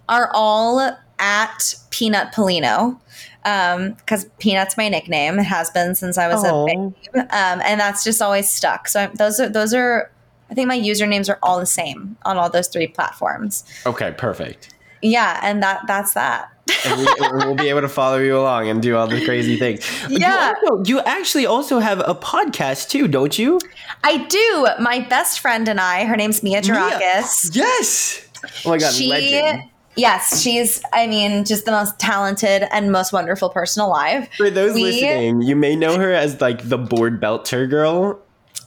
are 0.08 0.30
all 0.34 0.96
at 1.18 1.74
Peanut 1.90 2.32
Pollino. 2.32 2.98
Um, 3.44 3.94
because 3.94 4.26
Peanut's 4.38 4.76
my 4.76 4.88
nickname. 4.88 5.38
It 5.38 5.44
has 5.44 5.68
been 5.70 5.94
since 5.94 6.16
I 6.16 6.28
was 6.28 6.44
Aw. 6.44 6.62
a 6.62 6.66
babe. 6.66 6.94
Um, 7.14 7.60
and 7.64 7.80
that's 7.80 8.04
just 8.04 8.22
always 8.22 8.48
stuck. 8.48 8.88
So 8.88 9.00
I'm, 9.00 9.14
those 9.14 9.40
are 9.40 9.48
those 9.48 9.74
are. 9.74 10.10
I 10.50 10.54
think 10.54 10.68
my 10.68 10.78
usernames 10.78 11.28
are 11.30 11.38
all 11.42 11.58
the 11.58 11.66
same 11.66 12.16
on 12.24 12.36
all 12.36 12.50
those 12.50 12.68
three 12.68 12.86
platforms. 12.86 13.64
Okay, 13.86 14.12
perfect. 14.16 14.74
Yeah, 15.00 15.40
and 15.42 15.62
that 15.62 15.80
that's 15.86 16.14
that. 16.14 16.50
and 16.86 17.00
we, 17.00 17.06
we'll 17.44 17.54
be 17.56 17.68
able 17.68 17.80
to 17.80 17.88
follow 17.88 18.18
you 18.18 18.38
along 18.38 18.68
and 18.68 18.80
do 18.80 18.96
all 18.96 19.08
the 19.08 19.24
crazy 19.24 19.56
things. 19.58 19.84
Yeah. 20.08 20.52
You, 20.62 20.68
also- 20.70 20.84
you 20.84 21.00
actually 21.00 21.46
also 21.46 21.80
have 21.80 21.98
a 22.00 22.14
podcast 22.14 22.88
too, 22.90 23.08
don't 23.08 23.36
you? 23.36 23.58
I 24.04 24.18
do. 24.18 24.68
My 24.80 25.00
best 25.08 25.40
friend 25.40 25.68
and 25.68 25.80
I, 25.80 26.04
her 26.04 26.16
name's 26.16 26.42
Mia 26.42 26.62
Gerakis. 26.62 27.54
Yes. 27.56 28.28
Oh 28.64 28.70
my 28.70 28.78
god, 28.78 28.92
she 28.92 29.08
legend. 29.08 29.70
Yes 29.96 30.40
she's 30.40 30.82
i 30.92 31.06
mean 31.06 31.44
just 31.44 31.64
the 31.64 31.70
most 31.70 31.98
talented 31.98 32.64
and 32.72 32.90
most 32.92 33.12
wonderful 33.12 33.50
person 33.50 33.82
alive 33.82 34.28
For 34.36 34.50
those 34.50 34.74
We- 34.74 34.84
listening, 34.84 35.42
you 35.42 35.54
may 35.56 35.76
know 35.76 35.98
her 35.98 36.12
as 36.12 36.40
like 36.40 36.68
the 36.68 36.78
board 36.78 37.20
belter 37.20 37.68
girl. 37.68 38.18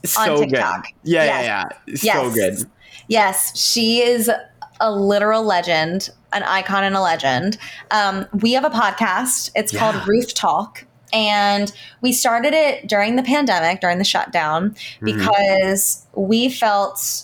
So 0.05 0.37
good. 0.37 0.49
TikTok. 0.51 0.87
Yeah, 1.03 1.23
Yes. 1.23 1.45
yeah, 1.45 1.63
yeah. 1.87 1.95
So 1.95 2.05
Yes. 2.05 2.33
good. 2.35 2.69
yes 3.07 3.57
she 3.59 4.01
is 4.01 4.29
a 4.79 4.91
literal 4.91 5.43
legend 5.43 6.09
an 6.33 6.43
icon 6.43 6.83
and 6.83 6.95
a 6.95 7.01
legend 7.01 7.57
um, 7.91 8.25
we 8.41 8.51
have 8.53 8.65
a 8.65 8.69
podcast 8.69 9.49
it's 9.55 9.73
Yeah. 9.73 9.79
called 9.79 10.07
roof 10.07 10.33
talk 10.33 10.85
and 11.13 11.71
we 12.01 12.11
started 12.11 12.53
it 12.53 12.87
during 12.87 13.15
the 13.15 13.23
pandemic 13.23 13.79
during 13.81 13.97
the 13.99 14.03
shutdown 14.03 14.71
Mm-hmm. 15.01 15.05
because 15.17 16.05
we 16.13 16.49
felt 16.49 17.23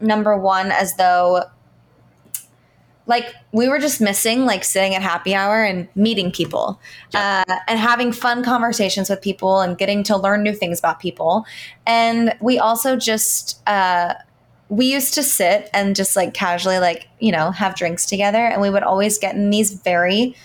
number 0.00 0.36
one 0.36 0.72
as 0.72 0.94
though 0.96 1.44
like 3.10 3.34
we 3.50 3.68
were 3.68 3.80
just 3.80 4.00
missing 4.00 4.46
like 4.46 4.62
sitting 4.62 4.94
at 4.94 5.02
happy 5.02 5.34
hour 5.34 5.64
and 5.64 5.88
meeting 5.96 6.30
people 6.30 6.80
uh, 7.12 7.42
and 7.66 7.78
having 7.78 8.12
fun 8.12 8.44
conversations 8.44 9.10
with 9.10 9.20
people 9.20 9.60
and 9.60 9.76
getting 9.76 10.04
to 10.04 10.16
learn 10.16 10.44
new 10.44 10.54
things 10.54 10.78
about 10.78 11.00
people. 11.00 11.44
And 11.88 12.36
we 12.40 12.60
also 12.60 12.96
just 12.96 13.60
uh, 13.68 14.14
we 14.68 14.86
used 14.86 15.12
to 15.14 15.24
sit 15.24 15.68
and 15.74 15.96
just 15.96 16.14
like 16.14 16.34
casually 16.34 16.78
like 16.78 17.08
you 17.18 17.32
know 17.32 17.50
have 17.50 17.74
drinks 17.74 18.06
together 18.06 18.38
and 18.38 18.62
we 18.62 18.70
would 18.70 18.84
always 18.84 19.18
get 19.18 19.34
in 19.34 19.50
these 19.50 19.72
very 19.72 20.36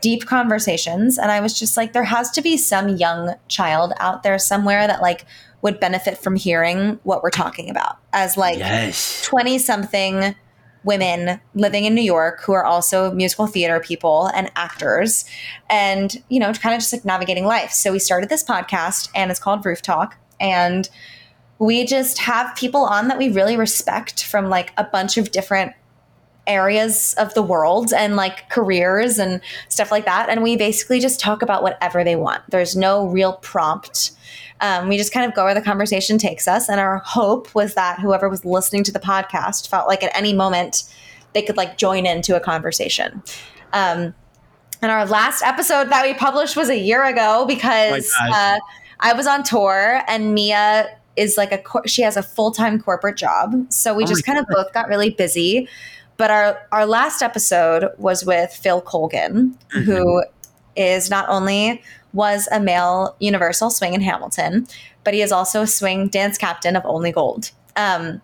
deep 0.00 0.24
conversations. 0.24 1.18
And 1.18 1.30
i 1.30 1.40
was 1.40 1.58
just 1.58 1.76
like 1.76 1.92
there 1.92 2.04
has 2.04 2.30
to 2.30 2.42
be 2.42 2.56
some 2.56 2.96
young 2.96 3.34
child 3.48 3.92
out 4.00 4.22
there 4.22 4.38
somewhere 4.38 4.86
that 4.86 5.02
like 5.02 5.26
would 5.60 5.78
benefit 5.78 6.16
from 6.16 6.36
hearing 6.36 6.98
what 7.04 7.22
we're 7.22 7.30
talking 7.30 7.68
about 7.68 7.98
as 8.14 8.38
like 8.38 8.58
Yes. 8.58 9.22
20 9.26 9.58
something 9.58 10.34
women 10.84 11.40
living 11.54 11.84
in 11.84 11.94
New 11.94 12.02
York 12.02 12.42
who 12.42 12.52
are 12.52 12.64
also 12.64 13.10
musical 13.12 13.46
theater 13.46 13.80
people 13.80 14.26
and 14.34 14.50
actors 14.56 15.24
and 15.70 16.22
you 16.28 16.38
know 16.38 16.52
kind 16.52 16.74
of 16.74 16.80
just 16.80 16.92
like 16.92 17.04
navigating 17.04 17.44
life. 17.44 17.70
So 17.70 17.92
we 17.92 17.98
started 17.98 18.28
this 18.28 18.44
podcast 18.44 19.08
and 19.14 19.30
it's 19.30 19.40
called 19.40 19.64
Roof 19.64 19.82
Talk 19.82 20.16
and 20.40 20.88
we 21.58 21.84
just 21.84 22.18
have 22.18 22.54
people 22.56 22.84
on 22.84 23.08
that 23.08 23.18
we 23.18 23.30
really 23.30 23.56
respect 23.56 24.24
from 24.24 24.48
like 24.48 24.72
a 24.76 24.84
bunch 24.84 25.16
of 25.16 25.30
different 25.30 25.72
areas 26.46 27.14
of 27.14 27.32
the 27.34 27.42
world 27.42 27.92
and 27.92 28.16
like 28.16 28.48
careers 28.50 29.18
and 29.18 29.40
stuff 29.68 29.90
like 29.90 30.04
that. 30.04 30.28
And 30.28 30.42
we 30.42 30.56
basically 30.56 31.00
just 31.00 31.20
talk 31.20 31.42
about 31.42 31.62
whatever 31.62 32.04
they 32.04 32.16
want. 32.16 32.42
There's 32.50 32.76
no 32.76 33.06
real 33.06 33.34
prompt. 33.34 34.10
Um, 34.64 34.88
we 34.88 34.96
just 34.96 35.12
kind 35.12 35.26
of 35.26 35.34
go 35.34 35.44
where 35.44 35.52
the 35.52 35.60
conversation 35.60 36.16
takes 36.16 36.48
us. 36.48 36.70
And 36.70 36.80
our 36.80 36.96
hope 36.98 37.54
was 37.54 37.74
that 37.74 38.00
whoever 38.00 38.30
was 38.30 38.46
listening 38.46 38.82
to 38.84 38.92
the 38.92 38.98
podcast 38.98 39.68
felt 39.68 39.86
like 39.86 40.02
at 40.02 40.10
any 40.16 40.32
moment 40.32 40.84
they 41.34 41.42
could 41.42 41.58
like 41.58 41.76
join 41.76 42.06
into 42.06 42.34
a 42.34 42.40
conversation. 42.40 43.22
Um, 43.74 44.14
and 44.80 44.90
our 44.90 45.04
last 45.04 45.42
episode 45.42 45.90
that 45.90 46.02
we 46.06 46.14
published 46.14 46.56
was 46.56 46.70
a 46.70 46.78
year 46.78 47.04
ago 47.04 47.44
because 47.46 48.10
Oh 48.22 48.32
uh, 48.32 48.58
I 49.00 49.12
was 49.12 49.26
on 49.26 49.42
tour 49.42 50.00
and 50.08 50.32
Mia 50.32 50.96
is 51.16 51.36
like 51.36 51.52
a 51.52 51.58
cor- 51.58 51.86
she 51.86 52.00
has 52.00 52.16
a 52.16 52.22
full 52.22 52.50
time 52.50 52.80
corporate 52.80 53.18
job, 53.18 53.66
so 53.68 53.94
we 53.94 54.04
Oh 54.04 54.06
just 54.06 54.24
kind 54.24 54.38
of 54.38 54.46
both 54.48 54.72
got 54.72 54.88
really 54.88 55.10
busy. 55.10 55.68
But 56.16 56.30
our 56.30 56.66
our 56.72 56.86
last 56.86 57.22
episode 57.22 57.90
was 57.98 58.24
with 58.24 58.50
Phil 58.50 58.80
Colgan, 58.80 59.58
who 59.70 60.24
is 60.76 61.10
not 61.10 61.28
only 61.28 61.82
was 62.14 62.48
a 62.50 62.60
male 62.60 63.16
Universal 63.20 63.70
swing 63.70 63.92
in 63.92 64.00
Hamilton, 64.00 64.66
but 65.02 65.12
he 65.12 65.20
is 65.20 65.30
also 65.32 65.62
a 65.62 65.66
swing 65.66 66.08
dance 66.08 66.38
captain 66.38 66.76
of 66.76 66.84
Only 66.86 67.12
Gold. 67.12 67.50
Um, 67.76 68.22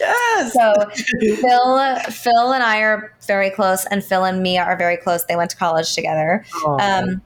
yes. 0.00 0.52
So 0.52 0.72
Phil, 1.20 1.96
Phil 2.10 2.52
and 2.52 2.62
I 2.64 2.78
are 2.80 3.14
very 3.26 3.50
close, 3.50 3.84
and 3.86 4.02
Phil 4.02 4.24
and 4.24 4.42
Mia 4.42 4.62
are 4.64 4.76
very 4.76 4.96
close. 4.96 5.24
They 5.26 5.36
went 5.36 5.50
to 5.50 5.56
college 5.56 5.94
together. 5.94 6.44
Um, 6.80 7.22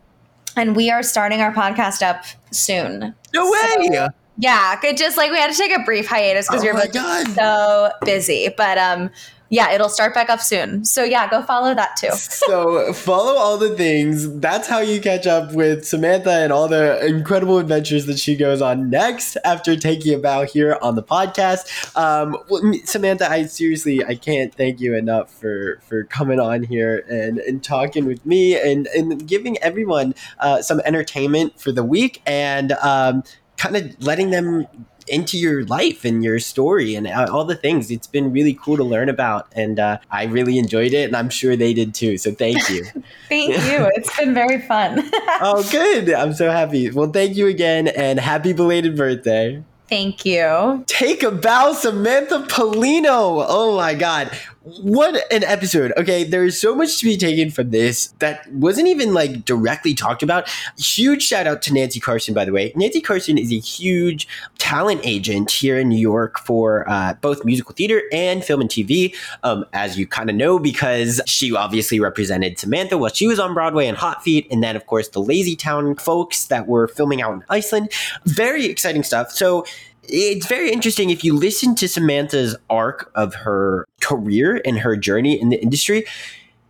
and 0.57 0.74
we 0.74 0.91
are 0.91 1.03
starting 1.03 1.41
our 1.41 1.53
podcast 1.53 2.03
up 2.03 2.24
soon. 2.51 3.14
No 3.34 3.51
way. 3.51 4.09
Yeah, 4.39 4.78
it 4.82 4.97
just 4.99 5.16
like 5.16 5.30
we 5.30 5.39
had 5.39 5.51
to 5.51 5.57
take 5.57 5.74
a 5.74 5.82
brief 5.82 6.07
hiatus 6.07 6.47
because 6.47 6.62
Oh 6.62 6.66
we 6.66 6.72
were 6.72 6.87
God. 6.93 7.28
so 7.28 7.91
busy. 8.05 8.49
But 8.55 8.76
um, 8.76 9.11
yeah, 9.49 9.73
it'll 9.73 9.89
start 9.89 10.15
back 10.15 10.29
up 10.29 10.41
soon. 10.41 10.85
So 10.85 11.05
yeah, 11.05 11.29
go 11.31 11.43
follow 11.43 11.75
that 11.75 11.97
too. 11.97 12.11
so 12.13 12.93
follow 12.93 13.35
all 13.35 13.57
the 13.59 13.77
things. 13.77 14.39
That's 14.41 14.69
how 14.69 14.81
you 14.81 15.01
catch 15.01 15.27
up 15.27 15.53
with 15.53 15.87
Samantha 15.87 16.31
and 16.31 16.53
all 16.53 16.69
the 16.69 17.05
incredible 17.05 17.59
adventures 17.59 18.07
that 18.07 18.19
she 18.19 18.37
goes 18.37 18.61
on 18.61 18.91
next 18.91 19.37
after 19.45 19.77
taking 19.77 20.15
a 20.15 20.19
bow 20.19 20.45
here 20.45 20.79
on 20.83 20.97
the 20.97 21.03
podcast. 21.03 21.97
Um, 21.97 22.37
Samantha, 22.85 23.31
I 23.31 23.47
seriously 23.47 24.05
I 24.05 24.15
can't 24.17 24.55
thank 24.55 24.81
you 24.81 24.95
enough 24.95 25.33
for 25.33 25.81
for 25.87 26.05
coming 26.05 26.41
on 26.41 26.63
here 26.63 27.05
and 27.09 27.39
and 27.39 27.63
talking 27.63 28.05
with 28.05 28.25
me 28.27 28.59
and 28.59 28.87
and 28.89 29.27
giving 29.27 29.59
everyone 29.59 30.15
uh, 30.41 30.63
some 30.63 30.81
entertainment 30.85 31.61
for 31.61 31.73
the 31.73 31.85
week 31.85 32.23
and 32.27 32.73
um, 32.73 33.23
kind 33.57 33.77
of 33.77 34.03
letting 34.03 34.31
them 34.31 34.67
into 35.09 35.39
your 35.39 35.65
life 35.65 36.05
and 36.05 36.23
your 36.23 36.39
story 36.39 36.95
and 36.95 37.07
all 37.07 37.45
the 37.45 37.55
things. 37.55 37.91
It's 37.91 38.07
been 38.07 38.33
really 38.33 38.55
cool 38.55 38.77
to 38.77 38.85
learn 38.85 39.09
about, 39.09 39.49
and 39.53 39.79
uh, 39.79 39.99
I 40.11 40.25
really 40.25 40.59
enjoyed 40.59 40.93
it, 40.93 41.05
and 41.05 41.17
I'm 41.17 41.31
sure 41.31 41.57
they 41.57 41.75
did 41.75 41.95
too. 41.95 42.19
So 42.19 42.33
thank 42.33 42.69
you. 42.69 42.85
Thank 43.29 43.51
you. 43.51 43.91
It's 43.97 44.17
been 44.17 44.35
very 44.35 44.61
fun. 44.61 45.11
oh, 45.41 45.67
good. 45.71 46.13
I'm 46.13 46.33
so 46.33 46.51
happy. 46.51 46.91
Well, 46.91 47.11
thank 47.11 47.37
you 47.37 47.49
again, 47.49 47.89
and 47.89 48.21
happy 48.21 48.53
belated 48.53 48.97
birthday. 48.97 49.63
Thank 49.89 50.25
you. 50.25 50.85
Take 50.87 51.23
a 51.23 51.31
bow, 51.31 51.73
Samantha 51.73 52.41
Pollino. 52.41 53.45
Oh 53.49 53.77
my 53.77 53.95
God. 53.95 54.37
What 54.67 55.33
an 55.33 55.45
episode. 55.45 55.93
Okay, 55.97 56.25
there 56.25 56.45
is 56.45 56.61
so 56.61 56.75
much 56.75 56.99
to 56.99 57.05
be 57.05 57.17
taken 57.17 57.53
from 57.53 57.71
this 57.71 58.09
that 58.19 58.53
wasn't 58.53 58.89
even 58.89 59.14
like 59.14 59.45
directly 59.45 59.95
talked 59.95 60.25
about. 60.25 60.49
Huge 60.77 61.23
shout 61.23 61.47
out 61.47 61.62
to 61.62 61.73
Nancy 61.73 62.01
Carson, 62.01 62.35
by 62.35 62.45
the 62.45 62.51
way. 62.51 62.73
Nancy 62.75 63.01
Carson 63.01 63.39
is 63.39 63.53
a 63.53 63.61
huge 63.61 64.27
talent 64.59 65.03
agent 65.05 65.53
here 65.53 65.79
in 65.79 65.89
New 65.89 65.99
York 65.99 66.41
for 66.41 66.85
uh, 66.91 67.14
both 67.21 67.45
musical 67.45 67.77
theater 67.77 68.03
and 68.11 68.43
film 68.43 68.61
and 68.61 68.69
TV, 68.69 69.14
um, 69.45 69.64
as 69.73 69.97
you 69.97 70.05
kind 70.05 70.29
of 70.29 70.35
know, 70.35 70.59
because 70.59 71.21
she 71.27 71.55
obviously 71.55 72.01
represented 72.01 72.59
Samantha 72.59 72.99
while 72.99 73.12
she 73.12 73.29
was 73.29 73.39
on 73.39 73.55
Broadway 73.55 73.87
and 73.87 73.97
Hot 73.97 74.25
Feet, 74.25 74.49
and 74.51 74.64
then, 74.64 74.75
of 74.75 74.85
course, 74.87 75.07
the 75.11 75.23
Lazy 75.23 75.55
Town 75.55 75.95
folks 75.95 76.47
that 76.47 76.67
were 76.67 76.89
filming 76.89 77.23
out 77.23 77.35
in 77.35 77.45
Iceland. 77.49 77.93
Very 78.25 78.67
exciting 78.67 79.05
stuff. 79.05 79.31
So, 79.31 79.64
it's 80.09 80.47
very 80.47 80.71
interesting 80.71 81.11
if 81.11 81.25
you 81.25 81.35
listen 81.35 81.75
to 81.77 81.89
Samantha's 81.89 82.57
arc 82.71 83.11
of 83.15 83.35
her 83.35 83.87
career 84.01 84.61
and 84.65 84.79
her 84.79 84.97
journey 84.97 85.41
in 85.41 85.49
the 85.51 85.61
industry. 85.61 86.05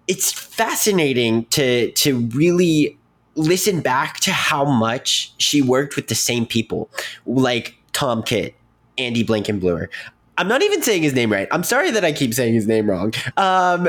It's 0.08 0.32
fascinating 0.32 1.46
to 1.46 1.90
to 1.92 2.18
really 2.28 2.96
listen 3.34 3.80
back 3.80 4.18
to 4.20 4.32
how 4.32 4.64
much 4.64 5.32
she 5.38 5.60
worked 5.62 5.96
with 5.96 6.08
the 6.08 6.14
same 6.14 6.46
people, 6.46 6.90
like 7.26 7.74
Tom 7.92 8.22
Kitt, 8.22 8.54
Andy 8.98 9.24
Blankenbluer. 9.24 9.88
I'm 10.38 10.48
not 10.48 10.62
even 10.62 10.82
saying 10.82 11.02
his 11.02 11.14
name 11.14 11.32
right. 11.32 11.48
I'm 11.50 11.62
sorry 11.62 11.90
that 11.90 12.04
I 12.04 12.12
keep 12.12 12.34
saying 12.34 12.54
his 12.54 12.66
name 12.66 12.90
wrong. 12.90 13.14
Um, 13.36 13.88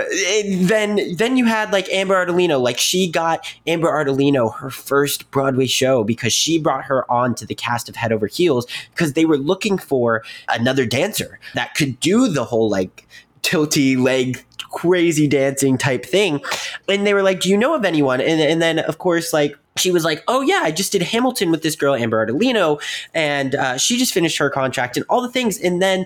then 0.61 1.15
then 1.15 1.35
you 1.35 1.45
had 1.45 1.71
like 1.73 1.89
Amber 1.89 2.15
Ardolino. 2.15 2.61
Like 2.61 2.77
she 2.77 3.09
got 3.09 3.45
Amber 3.65 3.89
Ardolino 3.89 4.55
her 4.55 4.69
first 4.69 5.29
Broadway 5.31 5.65
show 5.65 6.03
because 6.03 6.31
she 6.31 6.57
brought 6.57 6.85
her 6.85 7.09
on 7.11 7.35
to 7.35 7.45
the 7.45 7.55
cast 7.55 7.89
of 7.89 7.95
Head 7.95 8.11
Over 8.11 8.27
Heels 8.27 8.65
because 8.93 9.13
they 9.13 9.25
were 9.25 9.37
looking 9.37 9.77
for 9.77 10.23
another 10.47 10.85
dancer 10.85 11.39
that 11.53 11.75
could 11.75 11.99
do 11.99 12.29
the 12.29 12.45
whole 12.45 12.69
like 12.69 13.07
tilty 13.41 13.97
leg 13.97 14.43
crazy 14.71 15.27
dancing 15.27 15.77
type 15.77 16.05
thing. 16.05 16.41
And 16.87 17.05
they 17.05 17.13
were 17.13 17.23
like, 17.23 17.39
Do 17.39 17.49
you 17.49 17.57
know 17.57 17.73
of 17.75 17.85
anyone? 17.85 18.21
And, 18.21 18.39
and 18.39 18.61
then, 18.61 18.79
of 18.79 18.97
course, 18.97 19.33
like, 19.33 19.57
she 19.75 19.91
was 19.91 20.03
like, 20.03 20.23
Oh, 20.27 20.41
yeah, 20.41 20.61
I 20.63 20.71
just 20.71 20.91
did 20.91 21.01
Hamilton 21.01 21.51
with 21.51 21.63
this 21.63 21.75
girl, 21.75 21.95
Amber 21.95 22.25
Ardolino, 22.25 22.81
and 23.13 23.55
uh, 23.55 23.77
she 23.77 23.97
just 23.97 24.13
finished 24.13 24.37
her 24.37 24.49
contract 24.49 24.97
and 24.97 25.05
all 25.09 25.21
the 25.21 25.31
things. 25.31 25.59
And 25.59 25.81
then 25.81 26.05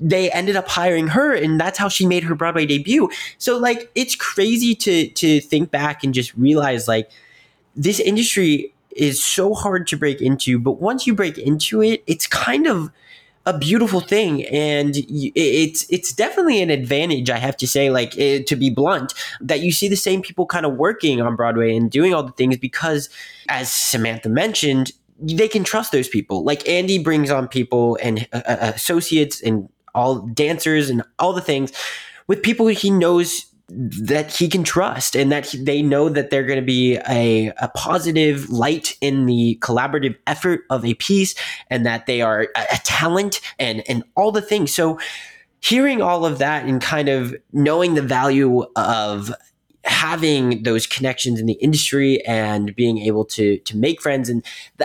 they 0.00 0.30
ended 0.30 0.56
up 0.56 0.68
hiring 0.68 1.08
her 1.08 1.34
and 1.34 1.58
that's 1.58 1.78
how 1.78 1.88
she 1.88 2.06
made 2.06 2.22
her 2.24 2.34
Broadway 2.34 2.66
debut. 2.66 3.10
So 3.38 3.58
like 3.58 3.90
it's 3.94 4.14
crazy 4.14 4.74
to 4.76 5.08
to 5.08 5.40
think 5.40 5.70
back 5.70 6.04
and 6.04 6.14
just 6.14 6.34
realize 6.34 6.86
like 6.86 7.10
this 7.76 8.00
industry 8.00 8.72
is 8.96 9.22
so 9.22 9.54
hard 9.54 9.86
to 9.88 9.96
break 9.96 10.20
into, 10.20 10.58
but 10.58 10.80
once 10.80 11.06
you 11.06 11.14
break 11.14 11.38
into 11.38 11.82
it, 11.82 12.02
it's 12.06 12.26
kind 12.26 12.66
of 12.66 12.90
a 13.46 13.58
beautiful 13.58 14.00
thing 14.00 14.44
and 14.46 14.96
it's 15.08 15.86
it's 15.88 16.12
definitely 16.12 16.60
an 16.60 16.68
advantage 16.68 17.30
i 17.30 17.38
have 17.38 17.56
to 17.56 17.66
say 17.66 17.88
like 17.88 18.16
eh, 18.18 18.42
to 18.42 18.54
be 18.54 18.68
blunt 18.68 19.14
that 19.40 19.60
you 19.60 19.72
see 19.72 19.88
the 19.88 19.96
same 19.96 20.20
people 20.20 20.44
kind 20.44 20.66
of 20.66 20.74
working 20.74 21.22
on 21.22 21.34
broadway 21.36 21.74
and 21.74 21.90
doing 21.90 22.12
all 22.12 22.22
the 22.22 22.32
things 22.32 22.58
because 22.58 23.08
as 23.48 23.72
samantha 23.72 24.28
mentioned 24.28 24.92
they 25.18 25.48
can 25.48 25.64
trust 25.64 25.90
those 25.90 26.06
people 26.06 26.44
like 26.44 26.68
andy 26.68 27.02
brings 27.02 27.30
on 27.30 27.48
people 27.48 27.98
and 28.02 28.28
uh, 28.34 28.42
uh, 28.46 28.72
associates 28.74 29.40
and 29.40 29.70
all 29.94 30.20
dancers 30.28 30.90
and 30.90 31.02
all 31.18 31.32
the 31.32 31.40
things 31.40 31.72
with 32.26 32.42
people 32.42 32.66
he 32.68 32.90
knows 32.90 33.46
that 33.72 34.32
he 34.32 34.48
can 34.48 34.64
trust 34.64 35.14
and 35.14 35.30
that 35.30 35.46
he, 35.46 35.62
they 35.62 35.80
know 35.80 36.08
that 36.08 36.30
they're 36.30 36.44
going 36.44 36.58
to 36.58 36.64
be 36.64 36.96
a, 37.08 37.52
a 37.58 37.68
positive 37.74 38.50
light 38.50 38.96
in 39.00 39.26
the 39.26 39.58
collaborative 39.60 40.16
effort 40.26 40.62
of 40.70 40.84
a 40.84 40.94
piece 40.94 41.34
and 41.68 41.86
that 41.86 42.06
they 42.06 42.20
are 42.20 42.48
a, 42.56 42.66
a 42.72 42.78
talent 42.84 43.40
and 43.58 43.82
and 43.88 44.02
all 44.16 44.32
the 44.32 44.42
things. 44.42 44.74
So 44.74 44.98
hearing 45.60 46.02
all 46.02 46.24
of 46.24 46.38
that 46.38 46.64
and 46.64 46.80
kind 46.80 47.08
of 47.08 47.34
knowing 47.52 47.94
the 47.94 48.02
value 48.02 48.64
of 48.76 49.32
having 49.84 50.62
those 50.62 50.86
connections 50.86 51.40
in 51.40 51.46
the 51.46 51.54
industry 51.54 52.24
and 52.26 52.74
being 52.76 52.98
able 52.98 53.24
to 53.24 53.58
to 53.58 53.76
make 53.76 54.00
friends. 54.00 54.28
And 54.28 54.44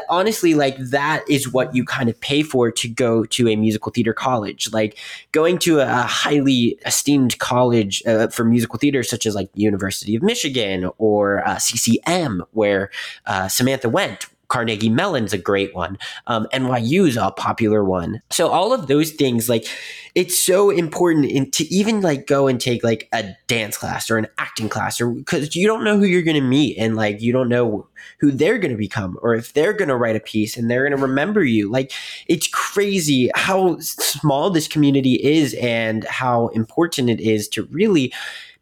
honestly 0.09 0.53
like 0.53 0.77
that 0.77 1.23
is 1.29 1.51
what 1.51 1.75
you 1.75 1.83
kind 1.83 2.09
of 2.09 2.19
pay 2.21 2.43
for 2.43 2.71
to 2.71 2.87
go 2.87 3.25
to 3.25 3.49
a 3.49 3.55
musical 3.55 3.91
theater 3.91 4.13
college. 4.13 4.71
Like 4.71 4.97
going 5.31 5.57
to 5.59 5.79
a 5.79 6.03
highly 6.03 6.79
esteemed 6.85 7.37
college 7.39 8.01
uh, 8.05 8.27
for 8.27 8.45
musical 8.45 8.79
theater 8.79 9.03
such 9.03 9.25
as 9.25 9.35
like 9.35 9.49
University 9.53 10.15
of 10.15 10.23
Michigan 10.23 10.89
or 10.97 11.45
uh, 11.47 11.57
CCM 11.59 12.43
where 12.51 12.89
uh, 13.25 13.47
Samantha 13.47 13.89
went 13.89 14.27
Carnegie 14.55 14.87
Mellon's 14.87 15.33
a 15.33 15.37
great 15.37 15.75
one. 15.75 15.97
Um, 16.27 16.47
NYU's 16.53 17.17
a 17.17 17.29
popular 17.31 17.83
one. 17.83 18.21
So 18.29 18.47
all 18.47 18.71
of 18.71 18.87
those 18.87 19.11
things, 19.11 19.49
like 19.49 19.67
it's 20.15 20.41
so 20.41 20.69
important 20.69 21.25
in, 21.25 21.51
to 21.51 21.65
even 21.65 21.99
like 21.99 22.25
go 22.25 22.47
and 22.47 22.57
take 22.57 22.81
like 22.81 23.09
a 23.11 23.35
dance 23.47 23.77
class 23.77 24.09
or 24.09 24.17
an 24.17 24.27
acting 24.37 24.69
class, 24.69 25.01
or 25.01 25.09
because 25.09 25.57
you 25.57 25.67
don't 25.67 25.83
know 25.83 25.97
who 25.97 26.05
you're 26.05 26.21
going 26.21 26.41
to 26.41 26.41
meet 26.41 26.77
and 26.77 26.95
like 26.95 27.21
you 27.21 27.33
don't 27.33 27.49
know 27.49 27.85
who 28.21 28.31
they're 28.31 28.57
going 28.57 28.71
to 28.71 28.77
become 28.77 29.19
or 29.21 29.35
if 29.35 29.51
they're 29.51 29.73
going 29.73 29.89
to 29.89 29.97
write 29.97 30.15
a 30.15 30.21
piece 30.21 30.55
and 30.55 30.71
they're 30.71 30.87
going 30.87 30.97
to 30.97 31.05
remember 31.05 31.43
you. 31.43 31.69
Like 31.69 31.91
it's 32.27 32.47
crazy 32.47 33.29
how 33.35 33.77
small 33.79 34.51
this 34.51 34.69
community 34.69 35.15
is 35.15 35.53
and 35.55 36.05
how 36.05 36.47
important 36.49 37.09
it 37.09 37.19
is 37.19 37.49
to 37.49 37.63
really 37.63 38.13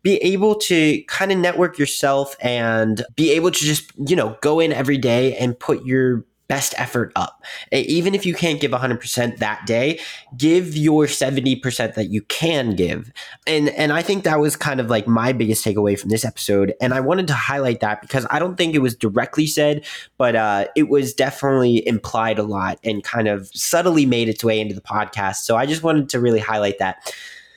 be 0.03 0.17
able 0.17 0.55
to 0.55 1.01
kind 1.07 1.31
of 1.31 1.37
network 1.37 1.79
yourself 1.79 2.35
and 2.41 3.03
be 3.15 3.31
able 3.31 3.51
to 3.51 3.59
just, 3.59 3.91
you 4.07 4.15
know, 4.15 4.37
go 4.41 4.59
in 4.59 4.71
every 4.71 4.97
day 4.97 5.35
and 5.37 5.57
put 5.57 5.85
your 5.85 6.25
best 6.47 6.75
effort 6.77 7.11
up. 7.15 7.43
Even 7.71 8.13
if 8.13 8.25
you 8.25 8.33
can't 8.33 8.59
give 8.59 8.71
100% 8.71 9.37
that 9.37 9.65
day, 9.65 9.99
give 10.37 10.75
your 10.75 11.05
70% 11.05 11.95
that 11.95 12.09
you 12.09 12.21
can 12.23 12.75
give. 12.75 13.11
And 13.47 13.69
and 13.69 13.93
I 13.93 14.01
think 14.01 14.23
that 14.23 14.39
was 14.39 14.55
kind 14.55 14.79
of 14.79 14.89
like 14.89 15.07
my 15.07 15.31
biggest 15.31 15.65
takeaway 15.65 15.97
from 15.97 16.09
this 16.09 16.25
episode 16.25 16.73
and 16.81 16.93
I 16.93 16.99
wanted 16.99 17.27
to 17.27 17.33
highlight 17.33 17.79
that 17.79 18.01
because 18.01 18.27
I 18.29 18.39
don't 18.39 18.55
think 18.55 18.75
it 18.75 18.79
was 18.79 18.95
directly 18.95 19.47
said, 19.47 19.85
but 20.17 20.35
uh 20.35 20.67
it 20.75 20.89
was 20.89 21.13
definitely 21.13 21.87
implied 21.87 22.37
a 22.37 22.43
lot 22.43 22.77
and 22.83 23.03
kind 23.03 23.27
of 23.27 23.49
subtly 23.53 24.05
made 24.05 24.29
its 24.29 24.43
way 24.43 24.59
into 24.59 24.75
the 24.75 24.81
podcast. 24.81 25.37
So 25.37 25.55
I 25.55 25.65
just 25.65 25.81
wanted 25.81 26.09
to 26.09 26.19
really 26.19 26.39
highlight 26.39 26.77
that. 26.79 27.15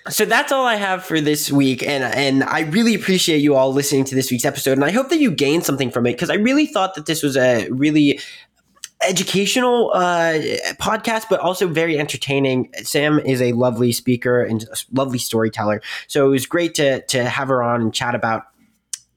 So 0.09 0.25
that's 0.25 0.53
all 0.53 0.67
I 0.67 0.77
have 0.77 1.05
for 1.05 1.21
this 1.21 1.51
week, 1.51 1.83
and 1.83 2.05
and 2.05 2.45
I 2.45 2.61
really 2.61 2.95
appreciate 2.95 3.39
you 3.39 3.57
all 3.57 3.73
listening 3.73 4.05
to 4.05 4.15
this 4.15 4.31
week's 4.31 4.45
episode, 4.45 4.73
and 4.73 4.85
I 4.85 4.91
hope 4.91 5.09
that 5.09 5.19
you 5.19 5.31
gained 5.31 5.65
something 5.65 5.91
from 5.91 6.07
it 6.07 6.13
because 6.13 6.31
I 6.31 6.35
really 6.35 6.67
thought 6.67 6.95
that 6.95 7.07
this 7.07 7.23
was 7.23 7.37
a 7.37 7.69
really 7.71 8.21
educational 9.03 9.91
uh, 9.93 10.35
podcast, 10.81 11.25
but 11.29 11.41
also 11.41 11.67
very 11.67 11.99
entertaining. 11.99 12.73
Sam 12.83 13.19
is 13.19 13.43
a 13.43 13.53
lovely 13.53 13.93
speaker 13.93 14.43
and 14.43 14.65
lovely 14.93 15.19
storyteller, 15.19 15.83
so 16.07 16.27
it 16.27 16.31
was 16.31 16.47
great 16.47 16.75
to 16.77 17.03
to 17.07 17.25
have 17.25 17.49
her 17.49 17.63
on 17.63 17.81
and 17.81 17.93
chat 17.93 18.15
about 18.15 18.45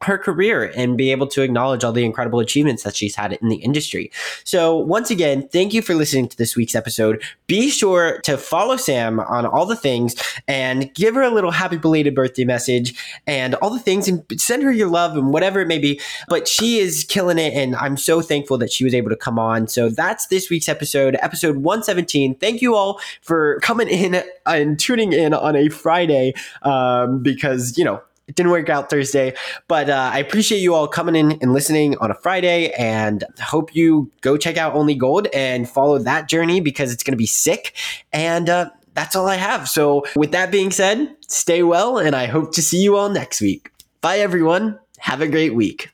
her 0.01 0.17
career 0.17 0.71
and 0.75 0.97
be 0.97 1.11
able 1.11 1.27
to 1.27 1.41
acknowledge 1.41 1.83
all 1.83 1.91
the 1.91 2.05
incredible 2.05 2.39
achievements 2.39 2.83
that 2.83 2.95
she's 2.95 3.15
had 3.15 3.33
in 3.33 3.49
the 3.49 3.57
industry. 3.57 4.11
So, 4.45 4.77
once 4.77 5.11
again, 5.11 5.47
thank 5.49 5.73
you 5.73 5.81
for 5.81 5.93
listening 5.93 6.29
to 6.29 6.37
this 6.37 6.55
week's 6.55 6.73
episode. 6.73 7.21
Be 7.47 7.69
sure 7.69 8.19
to 8.21 8.37
follow 8.37 8.77
Sam 8.77 9.19
on 9.19 9.45
all 9.45 9.65
the 9.65 9.75
things 9.75 10.15
and 10.47 10.93
give 10.93 11.15
her 11.15 11.21
a 11.21 11.29
little 11.29 11.51
happy 11.51 11.77
belated 11.77 12.15
birthday 12.15 12.45
message 12.45 12.95
and 13.27 13.55
all 13.55 13.69
the 13.69 13.79
things 13.79 14.07
and 14.07 14.23
send 14.37 14.63
her 14.63 14.71
your 14.71 14.89
love 14.89 15.17
and 15.17 15.33
whatever 15.33 15.59
it 15.59 15.67
may 15.67 15.79
be. 15.79 15.99
But 16.29 16.47
she 16.47 16.79
is 16.79 17.03
killing 17.03 17.37
it, 17.37 17.53
and 17.53 17.75
I'm 17.75 17.97
so 17.97 18.21
thankful 18.21 18.57
that 18.59 18.71
she 18.71 18.85
was 18.85 18.93
able 18.93 19.09
to 19.09 19.17
come 19.17 19.37
on. 19.37 19.67
So, 19.67 19.89
that's 19.89 20.27
this 20.27 20.49
week's 20.49 20.69
episode, 20.69 21.17
episode 21.21 21.57
117. 21.57 22.35
Thank 22.35 22.61
you 22.61 22.73
all 22.73 23.01
for 23.21 23.59
coming 23.59 23.89
in 23.89 24.23
and 24.45 24.79
tuning 24.79 25.11
in 25.11 25.33
on 25.33 25.57
a 25.57 25.67
Friday 25.67 26.33
um, 26.61 27.21
because, 27.21 27.77
you 27.77 27.83
know, 27.83 28.01
it 28.29 28.35
didn't 28.35 28.51
work 28.51 28.69
out 28.69 28.91
Thursday, 28.91 29.33
but 29.67 29.89
uh, 29.89 30.11
I 30.13 30.19
appreciate 30.19 30.59
you 30.59 30.75
all 30.75 30.87
coming 30.87 31.15
in 31.15 31.31
and 31.41 31.51
listening 31.51 31.97
on 31.97 32.11
a 32.11 32.13
Friday, 32.13 32.69
and 32.73 33.23
hope 33.41 33.75
you 33.75 34.11
go 34.21 34.37
check 34.37 34.55
out 34.55 34.75
Only 34.75 34.93
Gold 34.93 35.27
and 35.33 35.67
follow 35.67 35.97
that 35.97 36.29
journey 36.29 36.61
because 36.61 36.93
it's 36.93 37.01
going 37.01 37.13
to 37.13 37.17
be 37.17 37.25
sick. 37.25 37.75
And 38.13 38.47
uh, 38.47 38.69
that's 38.93 39.15
all 39.15 39.27
I 39.27 39.37
have. 39.37 39.67
So, 39.67 40.05
with 40.15 40.31
that 40.31 40.51
being 40.51 40.69
said, 40.69 41.15
stay 41.27 41.63
well, 41.63 41.97
and 41.97 42.15
I 42.15 42.27
hope 42.27 42.53
to 42.53 42.61
see 42.61 42.83
you 42.83 42.95
all 42.95 43.09
next 43.09 43.41
week. 43.41 43.71
Bye, 44.01 44.19
everyone. 44.19 44.77
Have 44.99 45.21
a 45.21 45.27
great 45.27 45.55
week. 45.55 45.89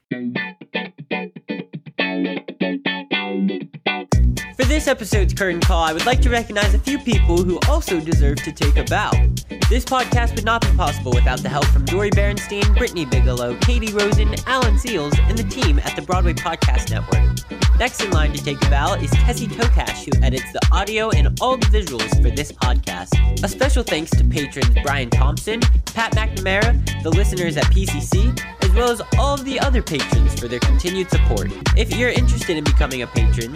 For 4.57 4.65
this 4.65 4.87
episode's 4.89 5.33
curtain 5.33 5.61
call, 5.61 5.85
I 5.85 5.93
would 5.93 6.05
like 6.05 6.21
to 6.23 6.29
recognize 6.29 6.73
a 6.73 6.79
few 6.79 6.99
people 6.99 7.37
who 7.37 7.59
also 7.69 8.01
deserve 8.01 8.43
to 8.43 8.51
take 8.51 8.75
a 8.75 8.83
bow. 8.83 9.11
This 9.67 9.83
podcast 9.83 10.35
would 10.35 10.45
not 10.45 10.61
be 10.61 10.71
possible 10.77 11.11
without 11.11 11.39
the 11.39 11.49
help 11.49 11.65
from 11.65 11.85
Dori 11.85 12.11
Berinstein, 12.11 12.77
Brittany 12.77 13.03
Bigelow, 13.03 13.57
Katie 13.61 13.91
Rosen, 13.91 14.35
Alan 14.45 14.75
Seales, 14.75 15.17
and 15.27 15.35
the 15.35 15.43
team 15.43 15.79
at 15.79 15.95
the 15.95 16.03
Broadway 16.03 16.33
Podcast 16.33 16.91
Network. 16.91 17.35
Next 17.79 17.99
in 18.03 18.11
line 18.11 18.31
to 18.33 18.43
take 18.43 18.63
a 18.63 18.69
bow 18.69 18.93
is 18.93 19.09
Tessie 19.09 19.47
Tokash, 19.47 20.05
who 20.05 20.23
edits 20.23 20.51
the 20.53 20.61
audio 20.71 21.09
and 21.09 21.35
all 21.41 21.57
the 21.57 21.65
visuals 21.65 22.09
for 22.21 22.29
this 22.29 22.51
podcast. 22.51 23.43
A 23.43 23.47
special 23.47 23.81
thanks 23.81 24.11
to 24.11 24.23
patrons 24.23 24.77
Brian 24.83 25.09
Thompson, 25.09 25.61
Pat 25.85 26.11
McNamara, 26.13 27.01
the 27.01 27.09
listeners 27.09 27.57
at 27.57 27.65
PCC, 27.65 28.39
as 28.63 28.69
well 28.75 28.91
as 28.91 29.01
all 29.17 29.33
of 29.33 29.45
the 29.45 29.59
other 29.59 29.81
patrons 29.81 30.39
for 30.39 30.47
their 30.47 30.59
continued 30.59 31.09
support. 31.09 31.51
If 31.75 31.95
you're 31.95 32.11
interested 32.11 32.55
in 32.55 32.63
becoming 32.63 33.01
a 33.01 33.07
patron, 33.07 33.53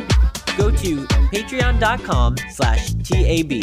go 0.58 0.72
to 0.72 1.06
patreon.com 1.32 2.36
slash 2.50 2.94
TAB. 2.94 3.62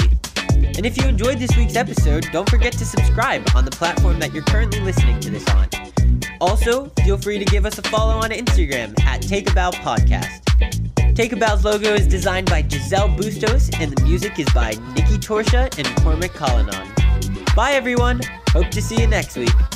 And 0.77 0.85
if 0.85 0.99
you 0.99 1.09
enjoyed 1.09 1.39
this 1.39 1.57
week's 1.57 1.75
episode, 1.75 2.27
don't 2.33 2.49
forget 2.49 2.73
to 2.75 2.85
subscribe 2.85 3.43
on 3.55 3.65
the 3.65 3.71
platform 3.71 4.19
that 4.21 4.35
you're 4.35 4.45
currently 4.45 4.81
listening 4.81 5.19
to 5.21 5.31
this 5.31 5.47
on. 5.49 5.69
Also, 6.39 6.91
feel 7.03 7.17
free 7.17 7.39
to 7.39 7.47
give 7.47 7.65
us 7.65 7.79
a 7.79 7.83
follow 7.83 8.17
on 8.17 8.31
Instagram 8.31 8.99
at 9.05 9.23
Take 9.23 9.51
a 9.51 9.55
Bow 9.55 9.71
Podcast. 9.71 10.45
Take 11.15 11.33
a 11.33 11.37
Bow's 11.37 11.65
logo 11.65 11.95
is 11.95 12.07
designed 12.07 12.51
by 12.51 12.63
Giselle 12.69 13.09
Bustos, 13.09 13.71
and 13.81 13.97
the 13.97 14.03
music 14.03 14.39
is 14.39 14.49
by 14.53 14.73
Nikki 14.95 15.17
Torsha 15.17 15.75
and 15.79 15.87
Cormac 16.03 16.33
Collinon. 16.33 16.87
Bye, 17.55 17.73
everyone. 17.73 18.21
Hope 18.51 18.69
to 18.69 18.83
see 18.83 19.01
you 19.01 19.07
next 19.07 19.35
week. 19.37 19.76